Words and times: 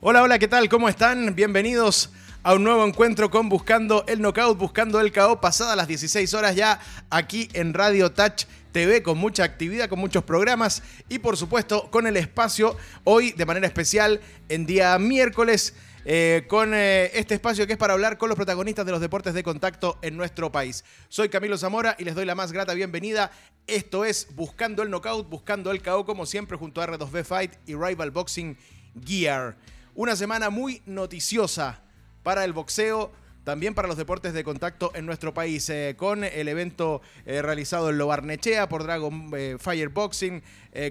Hola, 0.00 0.22
hola, 0.22 0.38
¿qué 0.38 0.46
tal? 0.46 0.68
¿Cómo 0.68 0.88
están? 0.88 1.34
Bienvenidos 1.34 2.10
a 2.44 2.54
un 2.54 2.62
nuevo 2.62 2.86
encuentro 2.86 3.32
con 3.32 3.48
Buscando 3.48 4.04
el 4.06 4.20
Knockout, 4.20 4.56
Buscando 4.56 5.00
el 5.00 5.10
KO, 5.10 5.40
pasada 5.40 5.74
las 5.74 5.88
16 5.88 6.34
horas 6.34 6.54
ya 6.54 6.78
aquí 7.10 7.48
en 7.52 7.74
Radio 7.74 8.12
Touch 8.12 8.44
TV 8.70 9.02
con 9.02 9.18
mucha 9.18 9.42
actividad, 9.42 9.88
con 9.88 9.98
muchos 9.98 10.22
programas 10.22 10.84
y 11.08 11.18
por 11.18 11.36
supuesto 11.36 11.90
con 11.90 12.06
el 12.06 12.16
espacio 12.16 12.76
hoy 13.02 13.32
de 13.32 13.44
manera 13.44 13.66
especial 13.66 14.20
en 14.48 14.66
día 14.66 14.96
miércoles. 15.00 15.74
eh, 16.04 16.44
con 16.46 16.74
eh, 16.74 17.10
este 17.14 17.34
espacio 17.34 17.66
que 17.66 17.72
es 17.72 17.78
para 17.78 17.94
hablar 17.94 18.18
con 18.18 18.28
los 18.28 18.36
protagonistas 18.36 18.86
de 18.86 18.92
los 18.92 19.00
deportes 19.00 19.34
de 19.34 19.42
contacto 19.42 19.98
en 20.00 20.16
nuestro 20.16 20.52
país. 20.52 20.84
Soy 21.08 21.28
Camilo 21.28 21.58
Zamora 21.58 21.96
y 21.98 22.04
les 22.04 22.14
doy 22.14 22.24
la 22.24 22.36
más 22.36 22.52
grata 22.52 22.72
bienvenida. 22.72 23.32
Esto 23.66 24.04
es 24.04 24.28
Buscando 24.36 24.84
el 24.84 24.90
Knockout, 24.90 25.28
Buscando 25.28 25.72
el 25.72 25.82
KO, 25.82 26.06
como 26.06 26.24
siempre, 26.24 26.56
junto 26.56 26.80
a 26.80 26.86
R2B 26.86 27.24
Fight 27.24 27.54
y 27.66 27.74
Rival 27.74 28.12
Boxing 28.12 28.56
Gear. 29.04 29.56
Una 29.98 30.14
semana 30.14 30.48
muy 30.48 30.80
noticiosa 30.86 31.82
para 32.22 32.44
el 32.44 32.52
boxeo, 32.52 33.10
también 33.42 33.74
para 33.74 33.88
los 33.88 33.96
deportes 33.96 34.32
de 34.32 34.44
contacto 34.44 34.92
en 34.94 35.04
nuestro 35.04 35.34
país, 35.34 35.68
eh, 35.70 35.96
con 35.98 36.22
el 36.22 36.46
evento 36.46 37.02
eh, 37.26 37.42
realizado 37.42 37.90
en 37.90 37.98
Lobarnechea 37.98 38.68
por 38.68 38.84
Dragon 38.84 39.28
eh, 39.36 39.56
Fire 39.58 39.88
Boxing, 39.88 40.40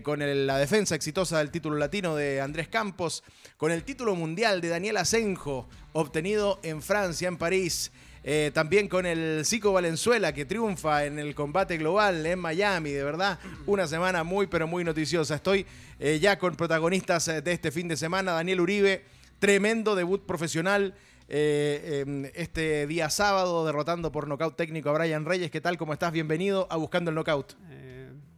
con 0.03 0.20
la 0.20 0.57
defensa 0.57 0.93
exitosa 0.93 1.38
del 1.38 1.52
título 1.52 1.77
latino 1.77 2.17
de 2.17 2.41
Andrés 2.41 2.67
Campos, 2.67 3.23
con 3.55 3.71
el 3.71 3.85
título 3.85 4.13
mundial 4.13 4.59
de 4.59 4.67
Daniel 4.67 4.97
Asenjo, 4.97 5.69
obtenido 5.94 6.59
en 6.61 6.81
Francia, 6.81 7.30
en 7.30 7.38
París. 7.38 7.94
Eh, 8.30 8.52
también 8.54 8.90
con 8.90 9.05
el 9.05 9.45
Zico 9.45 9.72
Valenzuela 9.72 10.33
que 10.33 10.44
triunfa 10.44 11.06
en 11.06 11.17
el 11.17 11.33
combate 11.33 11.78
global 11.78 12.25
en 12.25 12.38
Miami, 12.38 12.92
de 12.92 13.02
verdad, 13.02 13.39
una 13.66 13.88
semana 13.88 14.25
muy 14.25 14.47
pero 14.47 14.67
muy 14.67 14.84
noticiosa. 14.84 15.36
Estoy 15.36 15.66
eh, 15.97 16.19
ya 16.19 16.38
con 16.38 16.58
protagonistas 16.58 17.30
eh, 17.30 17.42
de 17.42 17.53
este 17.53 17.72
fin 17.72 17.88
de 17.88 17.95
semana, 17.95 18.34
Daniel 18.34 18.59
Uribe, 18.59 19.06
tremendo 19.39 19.95
debut 19.95 20.25
profesional 20.25 20.94
eh, 21.30 22.30
este 22.36 22.86
día 22.86 23.09
sábado, 23.09 23.66
derrotando 23.66 24.11
por 24.11 24.28
nocaut 24.28 24.58
técnico 24.58 24.89
a 24.89 24.97
Brian 24.97 25.23
Reyes. 25.23 25.50
¿Qué 25.50 25.62
tal? 25.62 25.78
¿Cómo 25.78 25.94
estás? 25.94 26.12
Bienvenido 26.12 26.67
a 26.69 26.75
Buscando 26.75 27.12
el 27.12 27.16
Knockout. 27.16 27.53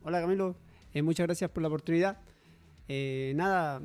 Hola 0.04 0.22
Camilo, 0.22 0.56
muchas 1.02 1.26
gracias 1.26 1.50
por 1.50 1.64
la 1.64 1.68
oportunidad. 1.68 2.20
Nada, 2.88 3.82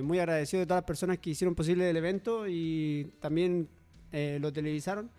muy 0.00 0.20
agradecido 0.20 0.60
de 0.60 0.66
todas 0.66 0.82
las 0.82 0.86
personas 0.86 1.18
que 1.18 1.30
hicieron 1.30 1.56
posible 1.56 1.90
el 1.90 1.96
evento 1.96 2.46
y 2.46 3.10
también 3.18 3.68
eh, 4.12 4.38
lo 4.40 4.52
televisaron. 4.52 5.10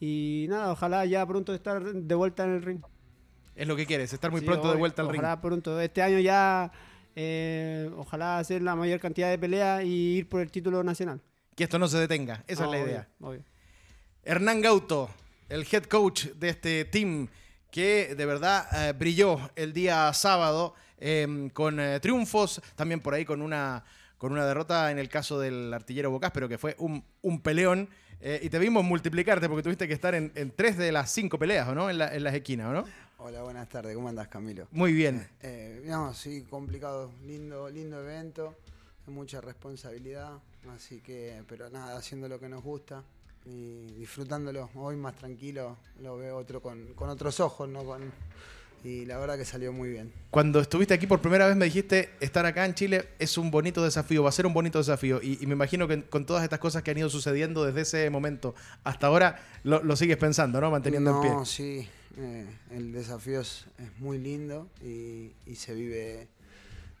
Y 0.00 0.46
nada, 0.48 0.72
ojalá 0.72 1.04
ya 1.06 1.26
pronto 1.26 1.54
estar 1.54 1.82
de 1.82 2.14
vuelta 2.14 2.44
en 2.44 2.50
el 2.50 2.62
ring. 2.62 2.80
Es 3.54 3.66
lo 3.66 3.74
que 3.74 3.86
quieres, 3.86 4.12
estar 4.12 4.30
muy 4.30 4.40
Sí, 4.40 4.46
pronto 4.46 4.70
de 4.70 4.76
vuelta 4.76 5.02
al 5.02 5.08
ring. 5.08 5.20
Ojalá 5.20 5.40
pronto, 5.40 5.80
este 5.80 6.00
año 6.02 6.20
ya, 6.20 6.70
eh, 7.16 7.90
ojalá 7.96 8.38
hacer 8.38 8.62
la 8.62 8.76
mayor 8.76 9.00
cantidad 9.00 9.28
de 9.30 9.38
peleas 9.38 9.82
y 9.84 10.18
ir 10.18 10.28
por 10.28 10.40
el 10.40 10.50
título 10.50 10.84
nacional. 10.84 11.20
Que 11.56 11.64
esto 11.64 11.78
no 11.78 11.88
se 11.88 11.98
detenga, 11.98 12.44
esa 12.46 12.64
es 12.66 12.70
la 12.70 12.76
Obvio, 12.76 12.86
idea. 12.86 13.08
obvio. 13.20 13.44
Hernán 14.22 14.60
Gauto, 14.60 15.10
el 15.48 15.66
head 15.70 15.84
coach 15.84 16.26
de 16.26 16.50
este 16.50 16.84
team, 16.84 17.26
que 17.72 18.14
de 18.14 18.26
verdad 18.26 18.66
eh, 18.88 18.92
brilló 18.92 19.50
el 19.56 19.72
día 19.72 20.12
sábado 20.12 20.74
eh, 20.98 21.48
con 21.52 21.80
eh, 21.80 21.98
triunfos, 21.98 22.60
también 22.76 23.00
por 23.00 23.14
ahí 23.14 23.24
con 23.24 23.42
una, 23.42 23.82
con 24.18 24.32
una 24.32 24.44
derrota 24.46 24.90
en 24.90 24.98
el 24.98 25.08
caso 25.08 25.38
del 25.40 25.72
artillero 25.72 26.10
Bocás, 26.10 26.32
pero 26.32 26.48
que 26.48 26.58
fue 26.58 26.74
un, 26.78 27.04
un 27.22 27.40
peleón. 27.40 27.88
eh, 28.20 28.40
y 28.42 28.50
te 28.50 28.58
vimos 28.58 28.84
multiplicarte 28.84 29.48
porque 29.48 29.62
tuviste 29.62 29.86
que 29.88 29.94
estar 29.94 30.14
en, 30.14 30.32
en 30.34 30.50
tres 30.50 30.76
de 30.76 30.90
las 30.92 31.10
cinco 31.10 31.38
peleas, 31.38 31.68
¿o 31.68 31.74
no? 31.74 31.88
En, 31.88 31.98
la- 31.98 32.14
en 32.14 32.24
las 32.24 32.34
esquinas, 32.34 32.66
¿o 32.68 32.72
no? 32.72 32.84
Hola, 33.18 33.42
buenas 33.42 33.68
tardes. 33.68 33.94
¿Cómo 33.96 34.08
andás, 34.08 34.28
Camilo? 34.28 34.66
Muy 34.72 34.92
bien. 34.92 35.26
Eh, 35.42 35.82
no, 35.86 36.12
sí, 36.14 36.44
complicado. 36.50 37.10
Lindo, 37.26 37.68
lindo 37.68 38.00
evento. 38.00 38.54
Mucha 39.06 39.40
responsabilidad. 39.40 40.32
Así 40.74 41.00
que, 41.00 41.42
pero 41.48 41.70
nada, 41.70 41.96
haciendo 41.96 42.28
lo 42.28 42.38
que 42.38 42.48
nos 42.48 42.62
gusta 42.62 43.02
y 43.46 43.86
disfrutándolo. 43.92 44.68
Hoy 44.74 44.96
más 44.96 45.14
tranquilo, 45.16 45.78
lo 46.00 46.16
veo 46.18 46.36
otro 46.36 46.60
con, 46.60 46.94
con 46.94 47.08
otros 47.08 47.40
ojos, 47.40 47.68
¿no? 47.68 47.84
Con, 47.84 48.12
y 48.84 49.04
la 49.06 49.18
verdad 49.18 49.36
que 49.36 49.44
salió 49.44 49.72
muy 49.72 49.90
bien. 49.90 50.12
Cuando 50.30 50.60
estuviste 50.60 50.94
aquí 50.94 51.06
por 51.06 51.20
primera 51.20 51.46
vez 51.46 51.56
me 51.56 51.64
dijiste, 51.64 52.10
estar 52.20 52.46
acá 52.46 52.64
en 52.64 52.74
Chile 52.74 53.08
es 53.18 53.36
un 53.38 53.50
bonito 53.50 53.82
desafío, 53.82 54.22
va 54.22 54.28
a 54.28 54.32
ser 54.32 54.46
un 54.46 54.54
bonito 54.54 54.78
desafío. 54.78 55.20
Y, 55.22 55.38
y 55.42 55.46
me 55.46 55.54
imagino 55.54 55.88
que 55.88 56.02
con 56.04 56.26
todas 56.26 56.42
estas 56.44 56.58
cosas 56.58 56.82
que 56.82 56.90
han 56.90 56.98
ido 56.98 57.10
sucediendo 57.10 57.64
desde 57.64 57.80
ese 57.82 58.10
momento 58.10 58.54
hasta 58.84 59.06
ahora, 59.08 59.42
lo, 59.64 59.82
lo 59.82 59.96
sigues 59.96 60.16
pensando, 60.16 60.60
¿no? 60.60 60.70
Manteniendo 60.70 61.10
en 61.16 61.20
pie. 61.20 61.30
No, 61.30 61.44
sí. 61.44 61.88
eh, 62.18 62.46
el 62.70 62.92
desafío 62.92 63.40
es, 63.40 63.66
es 63.78 63.98
muy 64.00 64.18
lindo 64.18 64.68
y, 64.82 65.32
y 65.46 65.54
se 65.54 65.74
vive 65.74 66.28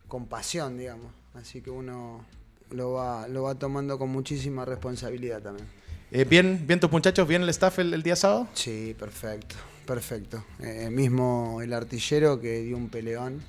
con 0.08 0.26
pasión, 0.26 0.78
digamos. 0.78 1.12
Así 1.34 1.60
que 1.60 1.70
uno 1.70 2.24
lo 2.70 2.92
va, 2.92 3.28
lo 3.28 3.44
va 3.44 3.54
tomando 3.54 3.98
con 3.98 4.08
muchísima 4.10 4.64
responsabilidad 4.64 5.42
también. 5.42 5.66
Eh, 6.10 6.24
¿bien, 6.24 6.64
¿Bien 6.66 6.80
tus 6.80 6.90
muchachos? 6.90 7.28
¿Bien 7.28 7.42
el 7.42 7.48
staff 7.50 7.78
el, 7.80 7.92
el 7.92 8.02
día 8.02 8.16
sábado? 8.16 8.48
Sí, 8.54 8.96
perfecto, 8.98 9.56
perfecto. 9.88 10.44
Eh, 10.60 10.90
mismo 10.90 11.60
el 11.62 11.72
artillero 11.72 12.38
que 12.40 12.60
dio 12.60 12.76
un 12.76 12.90
peleón, 12.90 13.40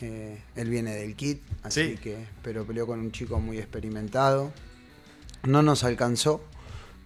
eh, 0.00 0.38
él 0.56 0.70
viene 0.70 0.94
del 0.94 1.14
kit, 1.16 1.42
así 1.64 1.90
Sí. 1.90 1.96
que, 1.96 2.16
pero 2.42 2.64
peleó 2.64 2.86
con 2.86 3.00
un 3.00 3.10
chico 3.12 3.40
muy 3.40 3.58
experimentado. 3.58 4.52
No 5.44 5.60
nos 5.62 5.82
alcanzó, 5.82 6.40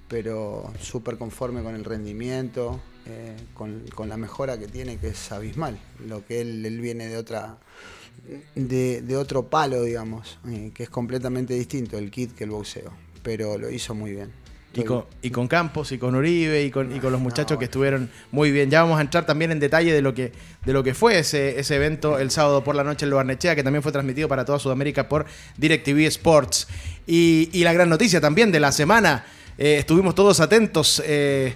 pero 0.09 0.73
súper 0.81 1.17
conforme 1.17 1.63
con 1.63 1.75
el 1.75 1.85
rendimiento, 1.85 2.81
eh, 3.07 3.35
con, 3.55 3.83
con 3.95 4.09
la 4.11 4.19
mejora 4.19 4.59
que 4.59 4.69
tiene, 4.69 4.99
que 4.99 5.09
es 5.09 5.33
abismal. 5.33 5.79
Lo 6.07 6.25
que 6.27 6.43
él, 6.43 6.65
él 6.67 6.79
viene 6.81 7.09
de 7.09 7.17
otra, 7.17 7.59
de, 8.55 9.01
de 9.01 9.17
otro 9.17 9.49
palo, 9.49 9.83
digamos, 9.83 10.39
eh, 10.49 10.71
que 10.75 10.83
es 10.83 10.91
completamente 10.91 11.55
distinto 11.55 11.97
el 11.97 12.11
kit 12.11 12.35
que 12.35 12.45
el 12.45 12.51
boxeo, 12.51 12.93
pero 13.23 13.57
lo 13.57 13.71
hizo 13.71 13.95
muy 13.95 14.11
bien. 14.13 14.33
Y 14.83 14.85
con, 14.85 15.05
y 15.23 15.31
con 15.31 15.49
Campos, 15.49 15.93
y 15.93 15.99
con 15.99 16.15
Uribe, 16.15 16.63
y 16.65 16.71
con, 16.71 16.95
y 16.95 17.01
con 17.01 17.13
los 17.13 17.21
No, 17.21 17.25
muchachos 17.25 17.59
que 17.59 17.65
estuvieron 17.67 18.11
muy 18.31 18.51
bien. 18.51 18.71
Ya 18.71 18.83
vamos 18.83 18.99
a 18.99 19.01
entrar 19.01 19.27
también 19.27 19.51
en 19.53 19.61
detalle 19.61 19.93
de 19.93 20.03
lo 20.03 20.15
que, 20.15 20.33
de 20.65 20.73
lo 20.73 20.83
que 20.85 20.95
fue 20.95 21.19
ese, 21.19 21.59
ese 21.59 21.77
evento 21.77 22.19
el 22.19 22.31
sábado 22.31 22.63
por 22.63 22.75
la 22.75 22.85
noche 22.85 23.05
en 23.07 23.11
Loarnechea, 23.11 23.55
que 23.55 23.63
también 23.63 23.83
fue 23.83 23.93
transmitido 23.93 24.29
para 24.29 24.45
toda 24.45 24.59
Sudamérica 24.59 25.09
por 25.09 25.27
DirecTV 25.57 26.07
Sports. 26.07 26.69
Y, 27.07 27.51
y 27.53 27.65
la 27.65 27.73
gran 27.73 27.89
noticia 27.89 28.21
también 28.21 28.53
de 28.53 28.61
la 28.61 28.73
semana, 28.73 29.25
eh, 29.59 29.77
estuvimos 29.79 30.15
todos 30.15 30.41
atentos. 30.41 31.03
eh, 31.07 31.55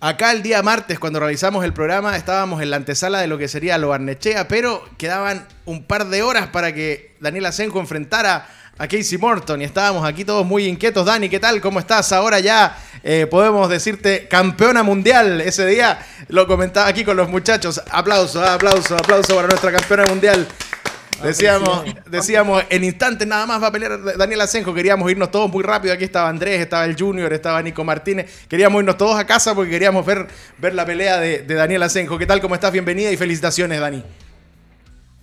acá 0.00 0.32
el 0.32 0.42
día 0.42 0.62
martes, 0.62 0.98
cuando 0.98 1.20
realizamos 1.20 1.64
el 1.64 1.72
programa, 1.72 2.16
estábamos 2.16 2.62
en 2.62 2.70
la 2.70 2.76
antesala 2.76 3.20
de 3.20 3.26
lo 3.26 3.38
que 3.38 3.48
sería 3.48 3.78
Loarnechea, 3.78 4.48
pero 4.48 4.82
quedaban 4.98 5.46
un 5.64 5.84
par 5.84 6.08
de 6.08 6.22
horas 6.22 6.48
para 6.48 6.74
que 6.74 7.14
Daniel 7.20 7.46
Asenjo 7.46 7.80
enfrentara 7.80 8.48
a 8.80 8.88
Casey 8.88 9.18
Morton 9.18 9.60
y 9.60 9.64
estábamos 9.64 10.08
aquí 10.08 10.24
todos 10.24 10.46
muy 10.46 10.64
inquietos. 10.64 11.04
Dani, 11.04 11.28
¿qué 11.28 11.38
tal? 11.38 11.60
¿Cómo 11.60 11.78
estás? 11.78 12.12
Ahora 12.12 12.40
ya 12.40 12.78
eh, 13.04 13.26
podemos 13.30 13.68
decirte 13.68 14.26
campeona 14.26 14.82
mundial. 14.82 15.42
Ese 15.42 15.66
día 15.66 15.98
lo 16.28 16.46
comentaba 16.46 16.88
aquí 16.88 17.04
con 17.04 17.14
los 17.14 17.28
muchachos. 17.28 17.82
Aplauso, 17.90 18.42
aplauso, 18.42 18.96
aplauso 18.96 19.36
para 19.36 19.48
nuestra 19.48 19.70
campeona 19.70 20.06
mundial. 20.06 20.48
Decíamos, 21.22 21.84
decíamos, 22.06 22.64
en 22.70 22.82
instantes 22.82 23.28
nada 23.28 23.44
más 23.44 23.62
va 23.62 23.66
a 23.66 23.72
pelear 23.72 24.16
Daniel 24.16 24.40
Asenjo. 24.40 24.72
Queríamos 24.72 25.10
irnos 25.10 25.30
todos 25.30 25.50
muy 25.50 25.62
rápido. 25.62 25.92
Aquí 25.92 26.04
estaba 26.04 26.30
Andrés, 26.30 26.58
estaba 26.58 26.86
el 26.86 26.96
Junior, 26.98 27.30
estaba 27.34 27.60
Nico 27.60 27.84
Martínez. 27.84 28.46
Queríamos 28.48 28.80
irnos 28.80 28.96
todos 28.96 29.18
a 29.18 29.26
casa 29.26 29.54
porque 29.54 29.72
queríamos 29.72 30.06
ver, 30.06 30.26
ver 30.56 30.72
la 30.72 30.86
pelea 30.86 31.18
de, 31.20 31.40
de 31.40 31.54
Daniel 31.54 31.82
Asenjo. 31.82 32.16
¿Qué 32.16 32.24
tal? 32.24 32.40
¿Cómo 32.40 32.54
estás? 32.54 32.72
Bienvenida 32.72 33.12
y 33.12 33.18
felicitaciones, 33.18 33.78
Dani. 33.78 34.02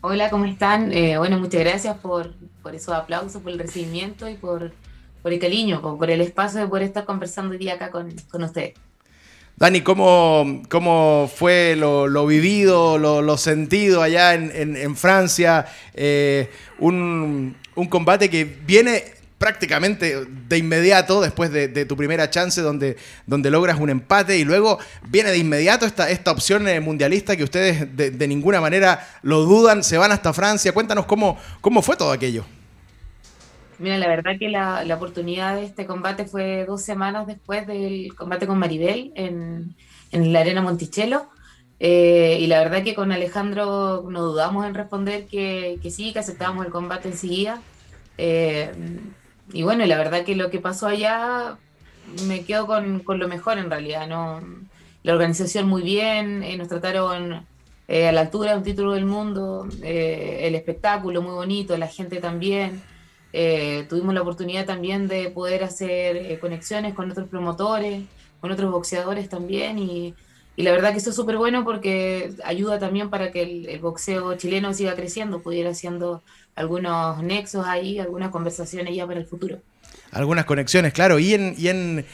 Hola, 0.01 0.29
¿cómo 0.29 0.45
están? 0.45 0.91
Eh, 0.93 1.17
bueno, 1.17 1.39
muchas 1.39 1.61
gracias 1.61 1.97
por, 1.99 2.35
por 2.63 2.73
esos 2.75 2.93
aplausos, 2.95 3.41
por 3.41 3.51
el 3.51 3.59
recibimiento 3.59 4.27
y 4.29 4.35
por, 4.37 4.73
por 5.21 5.33
el 5.33 5.39
cariño, 5.39 5.81
por, 5.81 6.09
el 6.09 6.21
espacio 6.21 6.59
de 6.61 6.67
poder 6.67 6.83
estar 6.83 7.05
conversando 7.05 7.51
hoy 7.51 7.57
día 7.59 7.73
acá 7.75 7.91
con, 7.91 8.15
con 8.29 8.43
ustedes. 8.43 8.75
Dani, 9.55 9.81
¿cómo, 9.81 10.61
cómo 10.69 11.29
fue 11.33 11.75
lo, 11.75 12.07
vivido, 12.27 12.99
lo, 12.99 13.37
sentido 13.37 14.03
allá 14.03 14.35
en, 14.35 14.51
en- 14.53 14.75
en 14.77 14.95
Francia? 14.95 15.65
Eh, 15.95 16.49
un, 16.79 17.55
un 17.75 17.87
combate 17.87 18.29
que 18.29 18.45
viene 18.45 19.03
prácticamente 19.37 20.25
de 20.47 20.57
inmediato 20.57 21.21
después 21.21 21.51
de, 21.51 21.85
tu 21.85 21.95
primera 21.95 22.29
chance 22.29 22.61
donde, 22.61 22.97
donde 23.25 23.51
logras 23.51 23.79
un 23.79 23.89
empate 23.89 24.37
y 24.37 24.43
luego 24.43 24.79
viene 25.09 25.29
de 25.29 25.37
inmediato 25.37 25.85
esta, 25.85 26.09
esta 26.09 26.31
opción 26.31 26.67
eh, 26.67 26.79
mundialista 26.79 27.35
que 27.37 27.43
ustedes 27.43 27.95
de, 27.95 28.11
de 28.11 28.27
ninguna 28.27 28.59
manera 28.61 29.07
lo 29.21 29.41
dudan, 29.41 29.83
se 29.83 29.97
van 29.97 30.11
hasta 30.11 30.33
Francia. 30.33 30.71
Cuéntanos 30.71 31.05
cómo, 31.05 31.37
cómo 31.61 31.81
fue 31.81 31.95
todo 31.95 32.11
aquello. 32.11 32.45
Mira, 33.79 33.97
la 33.99 34.07
verdad 34.07 34.39
que 34.39 34.49
la, 34.49 34.83
la 34.83 34.95
oportunidad 34.95 35.55
de 35.55 35.65
este 35.65 35.85
combate 35.85 36.25
fue 36.25 36.65
dos 36.65 36.81
semanas 36.81 37.27
después 37.27 37.67
del 37.67 38.15
combate 38.15 38.47
con 38.47 38.57
Maribel 38.57 39.11
en, 39.15 39.75
en 40.11 40.33
la 40.33 40.39
Arena 40.39 40.61
Monticello. 40.61 41.27
Eh, 41.79 42.39
y 42.41 42.47
la 42.47 42.57
verdad 42.57 42.83
que 42.83 42.95
con 42.95 43.11
Alejandro 43.11 44.03
no 44.09 44.23
dudamos 44.23 44.65
en 44.65 44.73
responder 44.73 45.27
que, 45.27 45.77
que 45.83 45.91
sí, 45.91 46.11
que 46.11 46.19
aceptábamos 46.19 46.65
el 46.65 46.71
combate 46.71 47.09
enseguida. 47.09 47.61
Eh, 48.17 48.71
y 49.53 49.63
bueno, 49.63 49.85
la 49.85 49.97
verdad 49.97 50.23
que 50.25 50.35
lo 50.35 50.49
que 50.49 50.59
pasó 50.59 50.87
allá 50.87 51.57
me 52.27 52.43
quedo 52.45 52.67
con, 52.67 52.99
con 52.99 53.19
lo 53.19 53.27
mejor 53.27 53.57
en 53.57 53.69
realidad, 53.69 54.07
¿no? 54.07 54.41
La 55.03 55.13
organización 55.13 55.67
muy 55.67 55.83
bien, 55.83 56.43
eh, 56.43 56.57
nos 56.57 56.67
trataron 56.67 57.45
eh, 57.87 58.07
a 58.07 58.11
la 58.11 58.21
altura 58.21 58.51
de 58.51 58.57
un 58.57 58.63
título 58.63 58.93
del 58.93 59.05
mundo, 59.05 59.67
eh, 59.81 60.39
el 60.41 60.55
espectáculo 60.55 61.21
muy 61.21 61.33
bonito, 61.33 61.77
la 61.77 61.87
gente 61.87 62.17
también. 62.19 62.81
tuvimos 63.89 64.13
la 64.13 64.21
oportunidad 64.21 64.65
también 64.65 65.07
de 65.07 65.29
poder 65.29 65.63
hacer 65.63 66.39
conexiones 66.39 66.93
con 66.93 67.11
otros 67.11 67.27
promotores, 67.29 68.03
con 68.41 68.51
otros 68.51 68.71
boxeadores 68.71 69.29
también 69.29 69.79
y, 69.79 70.13
y 70.57 70.63
la 70.63 70.71
verdad 70.71 70.91
que 70.91 70.97
eso 70.97 71.11
es 71.11 71.15
súper 71.15 71.37
bueno 71.37 71.63
porque 71.63 72.33
ayuda 72.43 72.79
también 72.79 73.11
para 73.11 73.31
que 73.31 73.43
el, 73.43 73.79
boxeo 73.79 74.35
chileno 74.37 74.73
siga 74.73 74.95
creciendo, 74.95 75.39
pudiera 75.39 75.69
haciendo 75.69 76.23
algunos 76.55 77.21
nexos 77.21 77.67
ahí, 77.67 77.99
algunas 77.99 78.31
conversaciones 78.31 78.95
ya 78.95 79.05
para 79.05 79.19
el 79.19 79.27
futuro. 79.27 79.59
Algunas 80.11 80.45
conexiones, 80.45 80.93
claro. 80.93 81.19
Y 81.19 81.35
en, 81.35 81.53
y 81.59 81.67
en, 81.67 82.05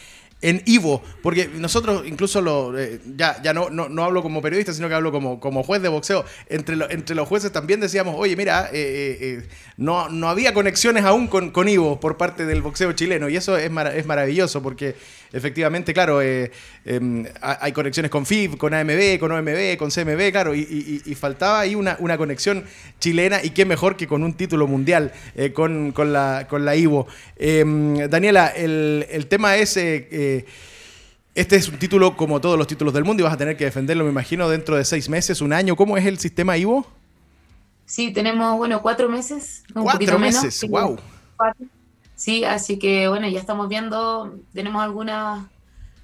en 0.41 0.61
Ivo, 0.65 1.01
porque 1.21 1.47
nosotros 1.47 2.03
incluso 2.05 2.77
eh, 2.77 2.99
ya, 3.15 3.41
ya 3.41 3.53
no, 3.53 3.69
no, 3.69 4.03
hablo 4.03 4.21
como 4.21 4.41
periodista, 4.41 4.73
sino 4.73 4.89
que 4.89 4.95
hablo 4.95 5.13
como, 5.13 5.39
como 5.39 5.63
juez 5.63 5.81
de 5.81 5.87
boxeo. 5.87 6.25
Entre, 6.49 6.75
entre 6.93 7.15
los 7.15 7.29
jueces 7.29 7.53
también 7.53 7.79
decíamos, 7.79 8.15
oye, 8.17 8.35
mira, 8.35 8.69
eh, 8.73 9.17
eh, 9.21 9.47
no, 9.77 10.09
no 10.09 10.27
había 10.27 10.53
conexiones 10.53 11.05
aún 11.05 11.27
con, 11.27 11.51
con 11.51 11.69
Ivo 11.69 11.97
por 12.01 12.17
parte 12.17 12.45
del 12.45 12.61
boxeo 12.61 12.91
chileno, 12.91 13.29
y 13.29 13.37
eso 13.37 13.57
es, 13.57 13.71
es 13.71 14.05
maravilloso, 14.05 14.61
porque 14.61 14.97
efectivamente, 15.33 15.93
claro, 15.93 16.21
em, 16.21 17.25
hay 17.41 17.71
conexiones 17.73 18.09
con 18.09 18.25
FIB, 18.25 18.57
con 18.57 18.73
AMB, 18.73 19.19
con 19.19 19.31
OMB, 19.31 19.75
con 19.77 19.89
CMB, 19.89 20.31
claro, 20.31 20.55
y, 20.55 21.15
faltaba 21.19 21.61
ahí 21.61 21.75
una, 21.75 21.97
una, 21.99 22.17
conexión 22.17 22.63
chilena, 22.99 23.43
y 23.43 23.49
qué 23.49 23.65
mejor 23.65 23.97
que 23.97 24.07
con 24.07 24.23
un 24.23 24.33
título 24.33 24.67
mundial, 24.67 25.11
con, 25.53 25.91
con, 25.91 26.13
la, 26.13 26.47
con 26.49 26.63
la 26.63 26.75
Ivo. 26.75 27.07
Em, 27.35 28.07
Daniela, 28.09 28.47
el, 28.47 29.05
el 29.09 29.27
tema 29.27 29.57
es 29.57 29.77
este 31.35 31.55
es 31.55 31.67
un 31.67 31.79
título 31.79 32.15
como 32.15 32.39
todos 32.39 32.57
los 32.57 32.67
títulos 32.67 32.93
del 32.93 33.03
mundo 33.03 33.21
y 33.21 33.23
vas 33.23 33.33
a 33.33 33.37
tener 33.37 33.57
que 33.57 33.65
defenderlo, 33.65 34.03
me 34.03 34.11
imagino, 34.11 34.47
dentro 34.49 34.75
de 34.77 34.85
seis 34.85 35.09
meses, 35.09 35.41
un 35.41 35.51
año. 35.51 35.75
¿Cómo 35.75 35.97
es 35.97 36.05
el 36.05 36.19
sistema 36.19 36.57
Ivo? 36.57 36.85
Sí, 37.85 38.13
tenemos, 38.13 38.55
bueno, 38.57 38.81
cuatro 38.81 39.09
meses. 39.09 39.63
cuatro 39.73 40.19
meses, 40.19 40.63
wow. 40.69 40.97
Sí, 42.23 42.45
así 42.45 42.79
que, 42.79 43.09
bueno, 43.09 43.27
ya 43.27 43.37
estamos 43.37 43.67
viendo, 43.67 44.39
tenemos 44.53 44.81
algunas, 44.81 45.45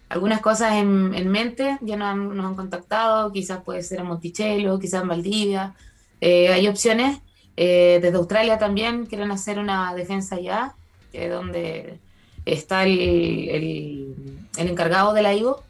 algunas 0.09 0.41
cosas 0.41 0.73
en, 0.73 1.29
mente, 1.29 1.77
ya 1.79 1.95
nos 1.95 2.09
han, 2.45 2.55
contactado, 2.55 3.31
quizás 3.31 3.63
puede 3.63 3.83
ser 3.83 3.99
en 3.99 4.07
Monticello, 4.07 4.77
quizás 4.79 5.03
en 5.03 5.07
Valdivia. 5.07 5.75
Eh, 6.19 6.49
hay 6.49 6.67
opciones. 6.67 7.21
Eh, 7.55 7.99
desde 8.01 8.17
Australia 8.17 8.57
también 8.57 9.05
quieren 9.05 9.31
hacer 9.31 9.59
una 9.59 9.93
defensa 9.95 10.37
ya, 10.41 10.75
donde 11.13 11.99
está 12.43 12.83
el, 12.83 14.13
encargado 14.57 15.13
de 15.13 15.21
la 15.21 15.33
IGO. 15.33 15.63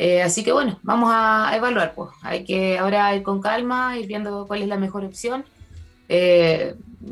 Eh, 0.00 0.20
así 0.20 0.42
que 0.42 0.50
bueno, 0.50 0.80
vamos 0.82 1.10
a 1.12 1.52
evaluar. 1.54 1.94
Pues. 1.94 2.10
Hay 2.22 2.42
que 2.42 2.76
ahora 2.76 3.14
ir 3.14 3.22
con 3.22 3.40
calma, 3.40 3.96
ir 3.96 4.08
viendo 4.08 4.48
cuál 4.48 4.62
es 4.62 4.68
la 4.68 4.78
mejor 4.78 5.04
opción. 5.04 5.44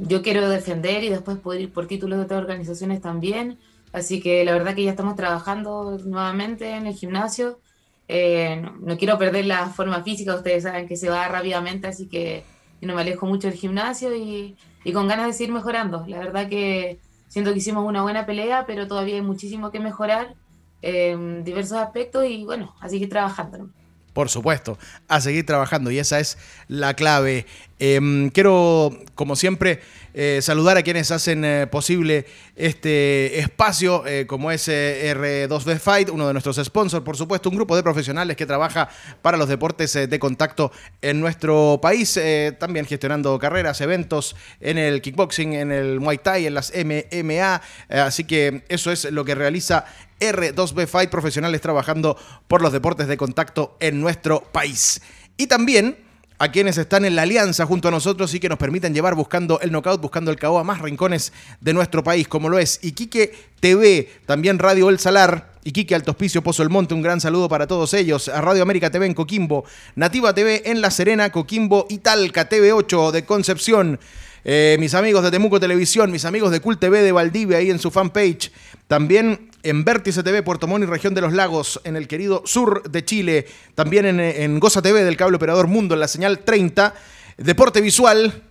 Yo 0.03 0.23
quiero 0.23 0.49
defender 0.49 1.05
y 1.05 1.09
después 1.09 1.39
poder 1.39 1.63
ir 1.63 1.73
por 1.73 1.87
títulos 1.87 2.19
de 2.19 2.25
otras 2.25 2.41
organizaciones 2.41 3.01
también. 3.01 3.59
Así 3.93 4.21
que 4.21 4.45
la 4.45 4.53
verdad 4.53 4.75
que 4.75 4.85
ya 4.85 4.91
estamos 4.91 5.17
trabajando 5.17 5.99
nuevamente 6.05 6.71
en 6.71 6.87
el 6.87 6.95
gimnasio. 6.95 7.61
Eh, 8.09 8.63
no, 8.81 8.97
quiero 8.99 9.19
perder 9.19 9.47
la 9.47 9.69
forma 9.69 10.03
física, 10.03 10.35
ustedes 10.35 10.65
saben 10.65 10.89
que 10.89 10.97
se 10.97 11.09
va 11.09 11.27
rápidamente, 11.29 11.87
así 11.87 12.07
que 12.09 12.45
no 12.83 12.95
me 12.95 13.01
alejo 13.01 13.25
mucho 13.27 13.49
del 13.49 13.57
gimnasio 13.57 14.15
y, 14.15 14.57
y 14.85 14.93
con 14.93 15.09
ganas 15.09 15.27
de 15.27 15.33
seguir 15.33 15.55
mejorando. 15.55 16.05
La 16.07 16.19
verdad 16.19 16.49
que 16.49 17.01
Siento 17.35 17.51
que 17.51 17.59
hicimos 17.59 17.85
una 17.85 18.03
buena 18.03 18.27
pelea, 18.27 18.65
pero 18.65 18.87
todavía 18.87 19.17
hay 19.17 19.21
muchísimo 19.21 19.73
que 19.73 19.81
mejorar 19.81 20.37
en 20.83 21.43
diversos 21.43 21.79
aspectos 21.79 22.25
y 22.27 22.45
bueno, 22.45 22.77
a 22.81 22.89
seguir 22.89 23.09
trabajando. 23.09 23.71
Por 24.15 24.31
supuesto, 24.31 24.79
a 25.09 25.21
seguir 25.21 25.45
trabajando 25.45 25.91
y 25.91 25.99
esa 25.99 26.21
es 26.21 26.39
la 26.69 26.95
clave. 26.95 27.47
Em, 27.79 28.31
quiero, 28.31 28.97
como 29.15 29.37
siempre, 29.37 29.81
eh, 30.17 30.39
saludar 30.43 30.77
a 30.77 30.83
quienes 30.85 31.11
hacen 31.11 31.45
eh, 31.45 31.67
posible 31.67 32.25
este 32.55 33.41
espacio, 33.41 34.07
eh, 34.07 34.27
como 34.29 34.53
es 34.53 34.69
R2B 34.69 35.81
Fight, 35.81 36.09
uno 36.09 36.29
de 36.29 36.33
nuestros 36.33 36.57
sponsors, 36.63 37.05
por 37.05 37.17
supuesto, 37.17 37.51
un 37.51 37.57
grupo 37.57 37.75
de 37.75 37.83
profesionales 37.83 38.37
que 38.37 38.47
trabaja 38.47 38.89
para 39.23 39.37
los 39.37 39.49
deportes 39.49 39.93
de 39.93 40.19
contacto 40.21 40.71
en 41.03 41.19
nuestro 41.19 41.81
país, 41.83 42.19
también 42.61 42.87
gestionando 42.87 43.37
carreras, 43.41 43.81
eventos 43.81 44.37
en 44.61 44.79
el 44.79 45.03
kickboxing, 45.03 45.53
en 45.53 45.73
el 45.73 45.99
Muay 45.99 46.19
Thai, 46.19 46.47
en 46.47 46.55
las 46.55 46.73
MMA, 46.73 47.61
así 47.89 48.23
que 48.23 48.63
eso 48.69 48.93
es 48.93 49.11
lo 49.11 49.25
que 49.25 49.35
realiza 49.35 49.85
R2B 50.21 50.87
Fight, 50.87 51.11
profesionales 51.11 51.61
trabajando 51.61 52.17
por 52.47 52.63
los 52.63 52.73
deportes 52.73 53.09
de 53.09 53.17
contacto 53.17 53.77
en 53.81 54.01
nuestro 54.01 54.45
país. 54.53 55.03
Y 55.37 55.49
también 55.49 56.04
a 56.39 56.51
quienes 56.51 56.79
están 56.79 57.05
en 57.05 57.15
la 57.15 57.23
alianza 57.23 57.65
junto 57.65 57.89
a 57.89 57.91
nosotros 57.91 58.35
y 58.35 58.41
que 58.41 58.49
nos 58.49 58.59
permiten 58.59 58.93
llevar 58.93 59.15
buscando 59.15 59.61
el 59.61 59.71
knockout, 59.71 60.01
buscando 60.01 60.31
el 60.31 60.39
KO 60.39 60.59
a 60.59 60.65
más 60.65 60.81
rincones 60.81 61.33
de 61.61 61.73
nuestro 61.73 62.03
país, 62.03 62.27
como 62.27 62.49
lo 62.49 62.59
es 62.59 62.81
Iquique 62.83 63.33
TV, 63.61 64.11
también 64.27 64.59
Radio 64.59 64.91
El 64.91 64.99
Salar, 64.99 65.53
Iquique 65.63 65.95
Alto 65.95 66.11
Hospicio 66.11 66.43
Pozo 66.43 66.63
El 66.63 66.71
Monte, 66.71 66.95
un 66.95 67.03
gran 67.03 67.21
saludo 67.21 67.49
para 67.49 67.67
todos 67.67 67.95
ellos, 67.95 68.29
a 68.29 68.41
Radio 68.41 68.63
América 68.63 68.91
TV 68.91 69.07
en 69.07 69.15
Coquimbo, 69.15 69.65
Nativa 69.95 70.35
TV 70.35 70.63
en 70.67 70.81
La 70.81 70.91
Serena, 70.91 71.31
Coquimbo 71.31 71.87
y 71.89 71.99
Talca 71.99 72.49
TV8 72.49 73.13
de 73.13 73.25
Concepción. 73.25 74.01
Eh, 74.47 74.77
mis 74.79 74.93
amigos 74.93 75.23
de 75.25 75.31
Temuco 75.31 75.59
Televisión, 75.59 76.11
mis 76.11 76.27
amigos 76.27 76.51
de 76.51 76.61
Cult 76.61 76.79
TV 76.79 77.01
de 77.01 77.13
Valdivia 77.13 77.59
ahí 77.59 77.71
en 77.71 77.79
su 77.79 77.91
fanpage. 77.91 78.53
También 78.89 79.51
en 79.65 79.85
Vértice 79.85 80.23
TV, 80.23 80.43
Puerto 80.43 80.67
Montt 80.67 80.85
y 80.85 80.87
Región 80.87 81.15
de 81.15 81.23
los 81.23 81.33
Lagos, 81.33 81.81
en 81.85 81.97
el 81.97 82.07
querido 82.07 82.43
sur 82.45 82.89
de 82.89 83.05
Chile. 83.05 83.47
También 83.75 84.21
en, 84.21 84.61
Goza 84.61 84.83
TV 84.83 85.03
del 85.03 85.17
cable 85.17 85.37
operador 85.37 85.67
Mundo, 85.67 85.95
en 85.95 86.01
la 86.01 86.09
señal 86.09 86.41
30. 86.41 86.95
Deporte 87.39 87.81
Visual, 87.81 88.43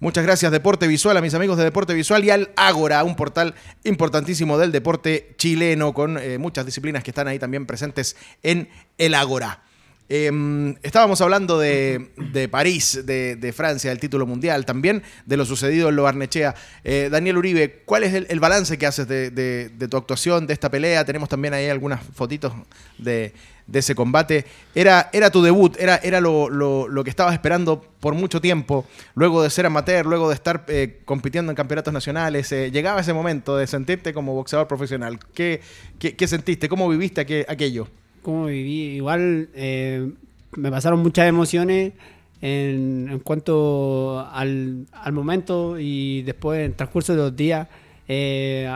Muchas 0.00 0.22
gracias 0.22 0.52
Deporte 0.52 0.86
Visual, 0.86 1.16
a 1.16 1.20
mis 1.20 1.34
amigos 1.34 1.58
de 1.58 1.64
Deporte 1.64 1.92
Visual 1.92 2.24
y 2.24 2.30
al 2.30 2.50
Ágora, 2.54 3.02
un 3.02 3.16
portal 3.16 3.56
importantísimo 3.82 4.56
del 4.56 4.70
deporte 4.70 5.34
chileno 5.38 5.92
con 5.92 6.18
eh, 6.18 6.38
muchas 6.38 6.64
disciplinas 6.64 7.02
que 7.02 7.10
están 7.10 7.26
ahí 7.26 7.40
también 7.40 7.66
presentes 7.66 8.14
en 8.44 8.68
el 8.96 9.14
Ágora. 9.14 9.64
Em, 10.10 10.74
estábamos 10.82 11.20
hablando 11.20 11.58
de, 11.58 12.48
París, 12.50 13.02
de, 13.04 13.52
Francia, 13.54 13.90
del 13.90 14.00
título 14.00 14.26
mundial, 14.26 14.64
también 14.64 15.02
de 15.26 15.36
lo 15.36 15.44
sucedido 15.44 15.90
en 15.90 15.96
Lo 15.96 16.04
Barnechea. 16.04 16.54
Eh, 16.82 17.08
Daniel 17.10 17.36
Uribe, 17.36 17.82
¿cuál 17.84 18.04
es 18.04 18.14
el, 18.14 18.40
balance 18.40 18.78
que 18.78 18.86
haces 18.86 19.06
de, 19.06 19.70
tu 19.90 19.96
actuación, 19.98 20.46
de 20.46 20.54
esta 20.54 20.70
pelea? 20.70 21.04
Tenemos 21.04 21.28
también 21.28 21.52
ahí 21.52 21.68
algunas 21.68 22.02
fotitos 22.14 22.54
de, 22.96 23.34
ese 23.70 23.94
combate. 23.94 24.46
Era, 24.74 25.10
era 25.12 25.30
tu 25.30 25.42
debut, 25.42 25.76
era, 25.78 25.96
era 25.96 26.22
lo, 26.22 27.04
que 27.04 27.10
estabas 27.10 27.34
esperando 27.34 27.82
por 28.00 28.14
mucho 28.14 28.40
tiempo, 28.40 28.86
luego 29.14 29.42
de 29.42 29.50
ser 29.50 29.66
amateur, 29.66 30.06
luego 30.06 30.30
de 30.30 30.36
estar 30.36 30.64
eh, 30.68 31.02
compitiendo 31.04 31.52
en 31.52 31.56
campeonatos 31.56 31.92
nacionales. 31.92 32.50
Eh, 32.52 32.70
llegaba 32.70 33.02
ese 33.02 33.12
momento 33.12 33.58
de 33.58 33.66
sentirte 33.66 34.14
como 34.14 34.32
boxeador 34.32 34.68
profesional. 34.68 35.18
¿Qué, 35.34 35.60
qué, 35.98 36.26
sentiste? 36.26 36.66
¿Cómo 36.66 36.88
viviste 36.88 37.20
aquello? 37.20 37.88
Cómo 38.22 38.46
viví. 38.46 38.96
Igual 38.96 39.48
eh, 39.54 40.10
me 40.56 40.70
pasaron 40.70 41.00
muchas 41.00 41.28
emociones 41.28 41.92
en, 42.40 43.20
cuanto 43.24 44.26
al, 44.32 44.86
momento 45.12 45.78
y 45.78 46.22
después 46.22 46.60
en 46.60 46.74
transcurso 46.74 47.12
de 47.12 47.18
los 47.18 47.36
días. 47.36 47.68
Eh, 48.06 48.70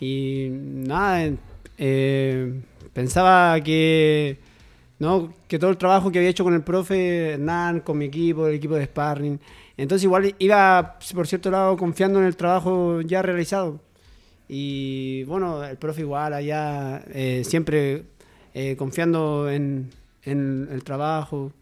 y 0.00 0.48
nada, 0.50 1.30
eh, 1.78 2.60
pensaba 2.92 3.60
que, 3.60 4.38
¿no? 4.98 5.32
que 5.48 5.58
todo 5.58 5.70
el 5.70 5.76
trabajo 5.76 6.10
que 6.10 6.18
había 6.18 6.30
hecho 6.30 6.44
con 6.44 6.54
el 6.54 6.62
profe 6.62 7.32
Hernán, 7.32 7.80
con 7.80 7.98
mi 7.98 8.06
equipo, 8.06 8.46
el 8.46 8.56
equipo 8.56 8.74
de 8.74 8.84
sparring, 8.84 9.40
entonces 9.76 10.04
igual 10.04 10.34
iba, 10.38 10.98
por 11.14 11.26
cierto 11.26 11.50
lado, 11.50 11.76
confiando 11.76 12.18
en 12.18 12.26
el 12.26 12.36
trabajo 12.36 13.00
ya 13.02 13.22
realizado. 13.22 13.80
Y 14.48 15.24
bueno, 15.24 15.64
el 15.64 15.76
profe 15.76 16.02
igual 16.02 16.32
allá 16.32 17.04
siempre 17.42 18.04
eh, 18.58 18.74
confiando 18.74 19.50
en, 19.50 19.90
el 20.24 20.82
trabajo. 20.82 21.52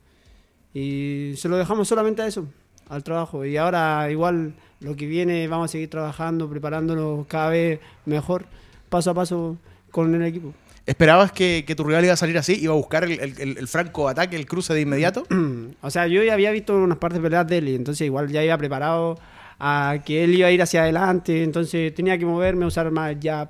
Y 0.73 1.35
se 1.37 1.49
lo 1.49 1.57
dejamos 1.57 1.89
solamente 1.89 2.23
a 2.23 2.29
eso, 2.29 2.47
al 2.89 3.03
trabajo. 3.03 3.45
Y 3.45 3.57
ahora 3.57 4.09
igual 4.13 4.55
lo 4.79 4.95
que 4.95 5.07
viene 5.07 5.49
vamos 5.49 5.71
a 5.71 5.73
seguir 5.73 5.91
trabajando, 5.91 6.49
preparándonos 6.49 7.27
cada 7.27 7.51
vez 7.51 7.81
mejor, 8.07 8.45
paso 8.91 9.11
a 9.11 9.15
paso 9.15 9.59
con 9.91 10.15
el 10.15 10.23
equipo. 10.23 10.55
¿Esperabas 10.87 11.33
que, 11.33 11.65
tu 11.77 11.83
rival 11.83 12.05
iba 12.05 12.15
a 12.15 12.17
salir 12.17 12.39
así? 12.39 12.61
¿Iba 12.63 12.75
a 12.75 12.77
buscar 12.77 13.03
el, 13.03 13.67
franco 13.67 14.09
ataque, 14.09 14.37
el 14.37 14.47
cruce 14.47 14.73
de 14.73 14.83
inmediato? 14.83 15.27
o 15.83 15.91
sea, 15.91 16.07
yo 16.07 16.23
ya 16.23 16.35
había 16.35 16.53
visto 16.53 16.77
unas 16.77 16.99
partes 16.99 17.21
peleas 17.21 17.49
de 17.49 17.59
él 17.59 17.71
y 17.71 17.75
entonces 17.75 18.07
igual 18.07 18.29
ya 18.31 18.45
iba 18.45 18.57
preparado 18.57 19.19
a 19.59 19.99
que 20.07 20.23
él 20.23 20.35
iba 20.37 20.47
a 20.47 20.53
ir 20.53 20.63
hacia 20.63 20.83
adelante, 20.83 21.43
entonces 21.43 21.93
tenía 21.93 22.17
que 22.19 22.25
moverme, 22.25 22.67
usar 22.67 22.89
más 22.93 23.17
jab. 23.21 23.49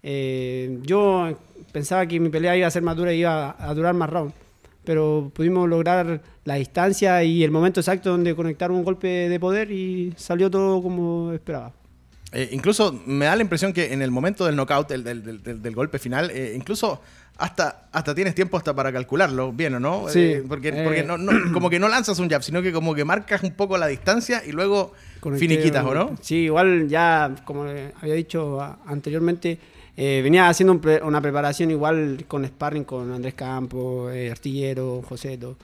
Eh, 0.00 0.78
yo 0.82 1.36
pensaba 1.74 2.06
que 2.06 2.20
mi 2.20 2.28
pelea 2.30 2.56
iba 2.56 2.68
a 2.68 2.70
ser 2.70 2.82
más 2.82 2.96
dura 2.96 3.12
y 3.12 3.18
iba 3.20 3.56
a 3.58 3.74
durar 3.74 3.92
más 3.94 4.08
round. 4.08 4.32
Pero 4.84 5.30
pudimos 5.34 5.68
lograr 5.68 6.22
la 6.44 6.54
distancia 6.54 7.22
y 7.24 7.42
el 7.42 7.50
momento 7.50 7.80
exacto 7.80 8.10
donde 8.10 8.34
conectar 8.36 8.70
un 8.70 8.84
golpe 8.84 9.08
de 9.28 9.40
poder 9.40 9.70
y 9.72 10.12
salió 10.16 10.50
todo 10.50 10.80
como 10.82 11.32
esperaba. 11.32 11.72
Eh, 12.32 12.48
incluso 12.52 12.92
me 13.06 13.24
da 13.24 13.34
la 13.36 13.42
impresión 13.42 13.72
que 13.72 13.92
en 13.92 14.02
el 14.02 14.10
momento 14.10 14.44
del 14.46 14.54
knockout, 14.56 14.88
del, 14.88 15.02
del, 15.04 15.42
del, 15.42 15.62
del 15.62 15.74
golpe 15.74 15.98
final, 15.98 16.30
eh, 16.30 16.52
incluso 16.54 17.00
hasta, 17.38 17.88
hasta 17.92 18.14
tienes 18.14 18.34
tiempo 18.34 18.56
hasta 18.56 18.74
para 18.74 18.92
calcularlo 18.92 19.52
bien 19.52 19.74
o 19.74 19.80
no. 19.80 20.08
Sí, 20.08 20.20
Eh, 20.20 20.44
porque 20.46 20.68
eh. 20.68 20.82
porque 20.84 21.02
no, 21.02 21.16
no- 21.16 21.32
como 21.52 21.70
que 21.70 21.78
no 21.80 21.88
lanzas 21.88 22.18
un 22.18 22.28
jab, 22.28 22.42
sino 22.42 22.60
que 22.62 22.72
como 22.72 22.94
que 22.94 23.04
marcas 23.04 23.42
un 23.42 23.52
poco 23.52 23.78
la 23.78 23.86
distancia 23.88 24.42
y 24.46 24.52
luego 24.52 24.92
finiquitas, 25.38 25.84
¿o 25.84 25.94
no? 25.94 26.16
Sí, 26.20 26.36
igual 26.50 26.88
ya, 26.88 27.34
como 27.44 27.66
eh, 27.66 27.92
había 28.02 28.14
dicho 28.14 28.60
anteriormente, 28.86 29.58
eh, 29.96 30.20
venía 30.22 30.48
haciendo 30.48 30.72
un 30.72 30.80
pre- 30.80 31.02
una 31.02 31.20
preparación 31.20 31.70
igual 31.70 32.24
con 32.26 32.44
sparring 32.44 32.84
con 32.84 33.12
Andrés 33.12 33.34
Campos, 33.34 34.12
eh, 34.14 34.30
Artillero, 34.30 35.02
Joseto. 35.08 35.56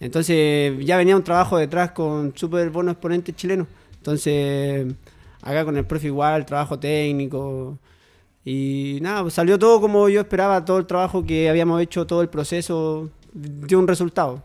Entonces 0.00 0.74
ya 0.84 0.96
venía 0.96 1.16
un 1.16 1.22
trabajo 1.24 1.58
detrás 1.58 1.90
con 1.92 2.32
súper 2.36 2.70
buenos 2.70 2.92
exponentes 2.92 3.34
chilenos. 3.36 3.66
Entonces 3.98 4.86
acá 5.42 5.64
con 5.64 5.76
el 5.76 5.84
profe 5.84 6.06
igual, 6.06 6.46
trabajo 6.46 6.78
técnico. 6.78 7.78
Y 8.44 8.98
nada, 9.02 9.22
pues 9.22 9.34
salió 9.34 9.58
todo 9.58 9.80
como 9.80 10.08
yo 10.08 10.20
esperaba, 10.22 10.64
todo 10.64 10.78
el 10.78 10.86
trabajo 10.86 11.24
que 11.24 11.50
habíamos 11.50 11.80
hecho, 11.82 12.06
todo 12.06 12.22
el 12.22 12.28
proceso 12.30 13.10
dio 13.34 13.78
un 13.78 13.86
resultado. 13.86 14.42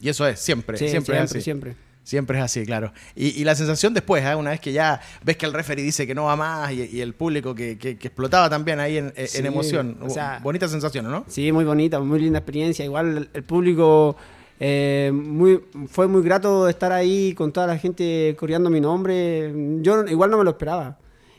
Y 0.00 0.08
eso 0.08 0.26
es, 0.26 0.40
siempre, 0.40 0.76
Sí, 0.76 0.88
siempre, 0.88 1.14
siempre, 1.14 1.24
es 1.24 1.30
así. 1.30 1.40
siempre. 1.40 1.76
Siempre 2.04 2.38
es 2.38 2.44
así, 2.44 2.64
claro. 2.66 2.92
Y, 3.16 3.28
y 3.40 3.44
la 3.44 3.54
sensación 3.54 3.94
después, 3.94 4.22
¿eh? 4.24 4.34
una 4.34 4.50
vez 4.50 4.60
que 4.60 4.72
ya 4.72 5.00
ves 5.24 5.36
que 5.38 5.46
el 5.46 5.52
referee 5.54 5.82
dice 5.82 6.06
que 6.06 6.14
no 6.14 6.24
va 6.24 6.36
más 6.36 6.70
y, 6.70 6.82
y 6.84 7.00
el 7.00 7.14
público 7.14 7.54
que, 7.54 7.78
que- 7.78 7.96
que 7.96 8.08
explotaba 8.08 8.48
también 8.50 8.78
ahí 8.78 8.98
en, 8.98 9.12
en 9.16 9.26
Sí, 9.26 9.38
emoción. 9.44 9.96
o 10.02 10.10
sea- 10.10 10.38
Bonita 10.42 10.68
sensación, 10.68 11.10
¿no? 11.10 11.24
Sí, 11.28 11.50
muy 11.50 11.64
bonita, 11.64 11.98
muy 12.00 12.20
linda 12.20 12.38
experiencia. 12.40 12.84
Igual 12.84 13.16
el, 13.16 13.28
el 13.32 13.42
público 13.42 14.16
eh, 14.60 15.10
muy, 15.14 15.60
fue 15.88 16.06
muy 16.06 16.22
grato 16.22 16.68
estar 16.68 16.92
ahí 16.92 17.32
con 17.34 17.52
toda 17.52 17.66
la 17.66 17.78
gente 17.78 18.36
coreando 18.38 18.68
mi 18.70 18.80
nombre. 18.82 19.50
Yo 19.80 20.02
no- 20.02 20.10
igual 20.10 20.30
no 20.30 20.36
me 20.38 20.44
lo 20.44 20.50
esperaba. 20.50 20.98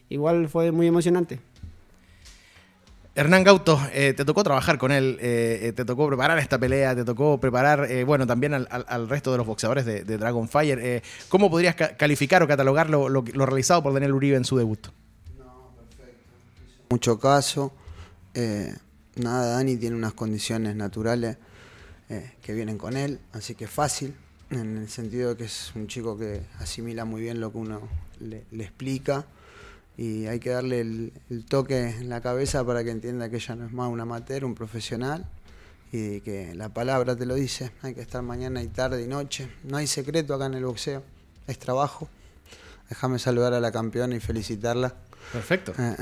Igual 0.10 0.50
fue 0.50 0.72
muy 0.72 0.88
emocionante. 0.88 1.40
Hernán 3.18 3.46
Gauto, 3.46 3.80
eh, 3.94 4.14
te 4.14 4.26
tocó 4.26 4.44
trabajar 4.44 4.78
con 4.78 4.92
él, 4.92 5.18
eh, 5.22 5.60
eh, 5.64 5.72
te 5.72 5.86
tocó 5.86 6.06
preparar 6.08 6.38
esta 6.38 6.60
pelea, 6.60 6.94
te 6.96 7.06
tocó 7.06 7.40
preparar, 7.40 7.88
bueno, 8.06 8.28
también 8.28 8.54
al, 8.54 9.08
resto 9.10 9.32
de 9.32 9.38
los 9.38 9.48
boxeadores 9.48 9.86
de, 9.86 10.04
de 10.04 10.18
Dragonfire. 10.18 10.98
Eh, 10.98 11.02
¿Cómo 11.30 11.50
podrías 11.50 11.76
ca- 11.76 11.96
calificar 11.96 12.44
o 12.44 12.48
catalogar 12.48 12.90
lo, 12.90 13.08
lo- 13.08 13.24
lo 13.34 13.46
realizado 13.46 13.82
por 13.82 13.94
Daniel 13.94 14.14
Uribe 14.14 14.36
en 14.36 14.44
su 14.44 14.58
debut? 14.58 14.88
mucho 16.90 17.18
caso. 17.20 17.74
nada, 19.16 19.56
Dani 19.56 19.76
tiene 19.78 19.96
unas 19.96 20.14
condiciones 20.14 20.76
naturales 20.76 21.38
que 22.42 22.54
vienen 22.54 22.78
con 22.78 22.96
él, 22.98 23.20
así 23.34 23.56
que 23.56 23.66
fácil, 23.68 24.14
en 24.52 24.78
el 24.78 24.90
sentido 24.90 25.30
de 25.32 25.38
que 25.38 25.46
es 25.46 25.72
un 25.76 25.88
chico 25.88 26.18
que 26.18 26.42
asimila 26.60 27.04
muy 27.06 27.22
bien 27.22 27.40
lo 27.40 27.52
que 27.52 27.58
uno 27.58 27.82
le 28.20 28.64
explica 28.64 29.26
y 29.98 30.26
hay 30.28 30.40
que 30.40 30.50
darle 30.50 30.82
el, 30.82 31.14
el 31.30 31.46
toque 31.46 31.90
en 31.90 32.10
la 32.10 32.22
cabeza 32.22 32.66
para 32.66 32.84
que 32.84 32.92
entienda 32.92 33.30
que 33.30 33.38
ella 33.38 33.56
no 33.56 33.66
es 33.66 33.72
más 33.72 33.90
un 33.90 34.00
amateur, 34.00 34.46
un 34.46 34.56
profesional 34.56 35.26
y 35.92 36.22
que 36.22 36.54
la 36.56 36.70
palabra 36.70 37.16
te 37.16 37.26
lo 37.26 37.36
dice, 37.36 37.72
hay 37.82 37.94
que 37.94 38.02
estar 38.02 38.22
mañana 38.22 38.62
y 38.62 38.68
tarde 38.68 39.02
y 39.04 39.08
noche, 39.08 39.50
no 39.64 39.78
hay 39.78 39.88
secreto 39.88 40.34
acá 40.34 40.48
en 40.48 40.56
el 40.56 40.66
boxeo, 40.66 41.04
es 41.48 41.60
trabajo. 41.60 42.10
Déjame 42.90 43.18
saludar 43.18 43.54
a 43.54 43.60
la 43.60 43.72
campeona 43.72 44.16
y 44.16 44.20
felicitarla. 44.20 44.94
Perfecto. 45.34 45.74
Eh, 45.80 45.96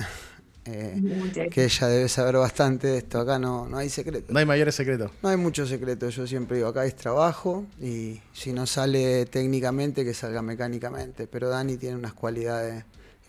eh, 0.66 1.50
que 1.52 1.66
ella 1.66 1.88
debe 1.88 2.10
saber 2.10 2.36
bastante 2.36 2.88
de 2.88 2.98
esto. 3.00 3.20
Acá 3.20 3.40
no, 3.40 3.68
no 3.68 3.78
hay 3.78 3.90
secreto. 3.90 4.34
No 4.34 4.40
hay 4.40 4.46
mayores 4.46 4.76
secretos. 4.76 5.12
No 5.22 5.30
hay 5.30 5.38
mucho 5.38 5.66
secreto. 5.66 6.10
Yo 6.10 6.28
siempre 6.28 6.58
digo, 6.58 6.70
acá 6.70 6.86
es 6.86 6.96
trabajo 6.96 7.66
y 7.82 8.22
si 8.34 8.52
no 8.52 8.66
sale 8.66 9.26
técnicamente, 9.28 10.04
que 10.04 10.14
salga 10.14 10.42
mecánicamente. 10.42 11.28
Pero 11.28 11.50
Dani 11.50 11.78
tiene 11.78 11.96
unas 11.96 12.14
cualidades 12.14 12.84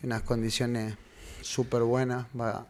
y 0.05 0.07
unas 0.07 0.21
condiciones 0.21 0.93
súper 1.41 1.81
buenas. 1.81 2.27
Va, 2.39 2.67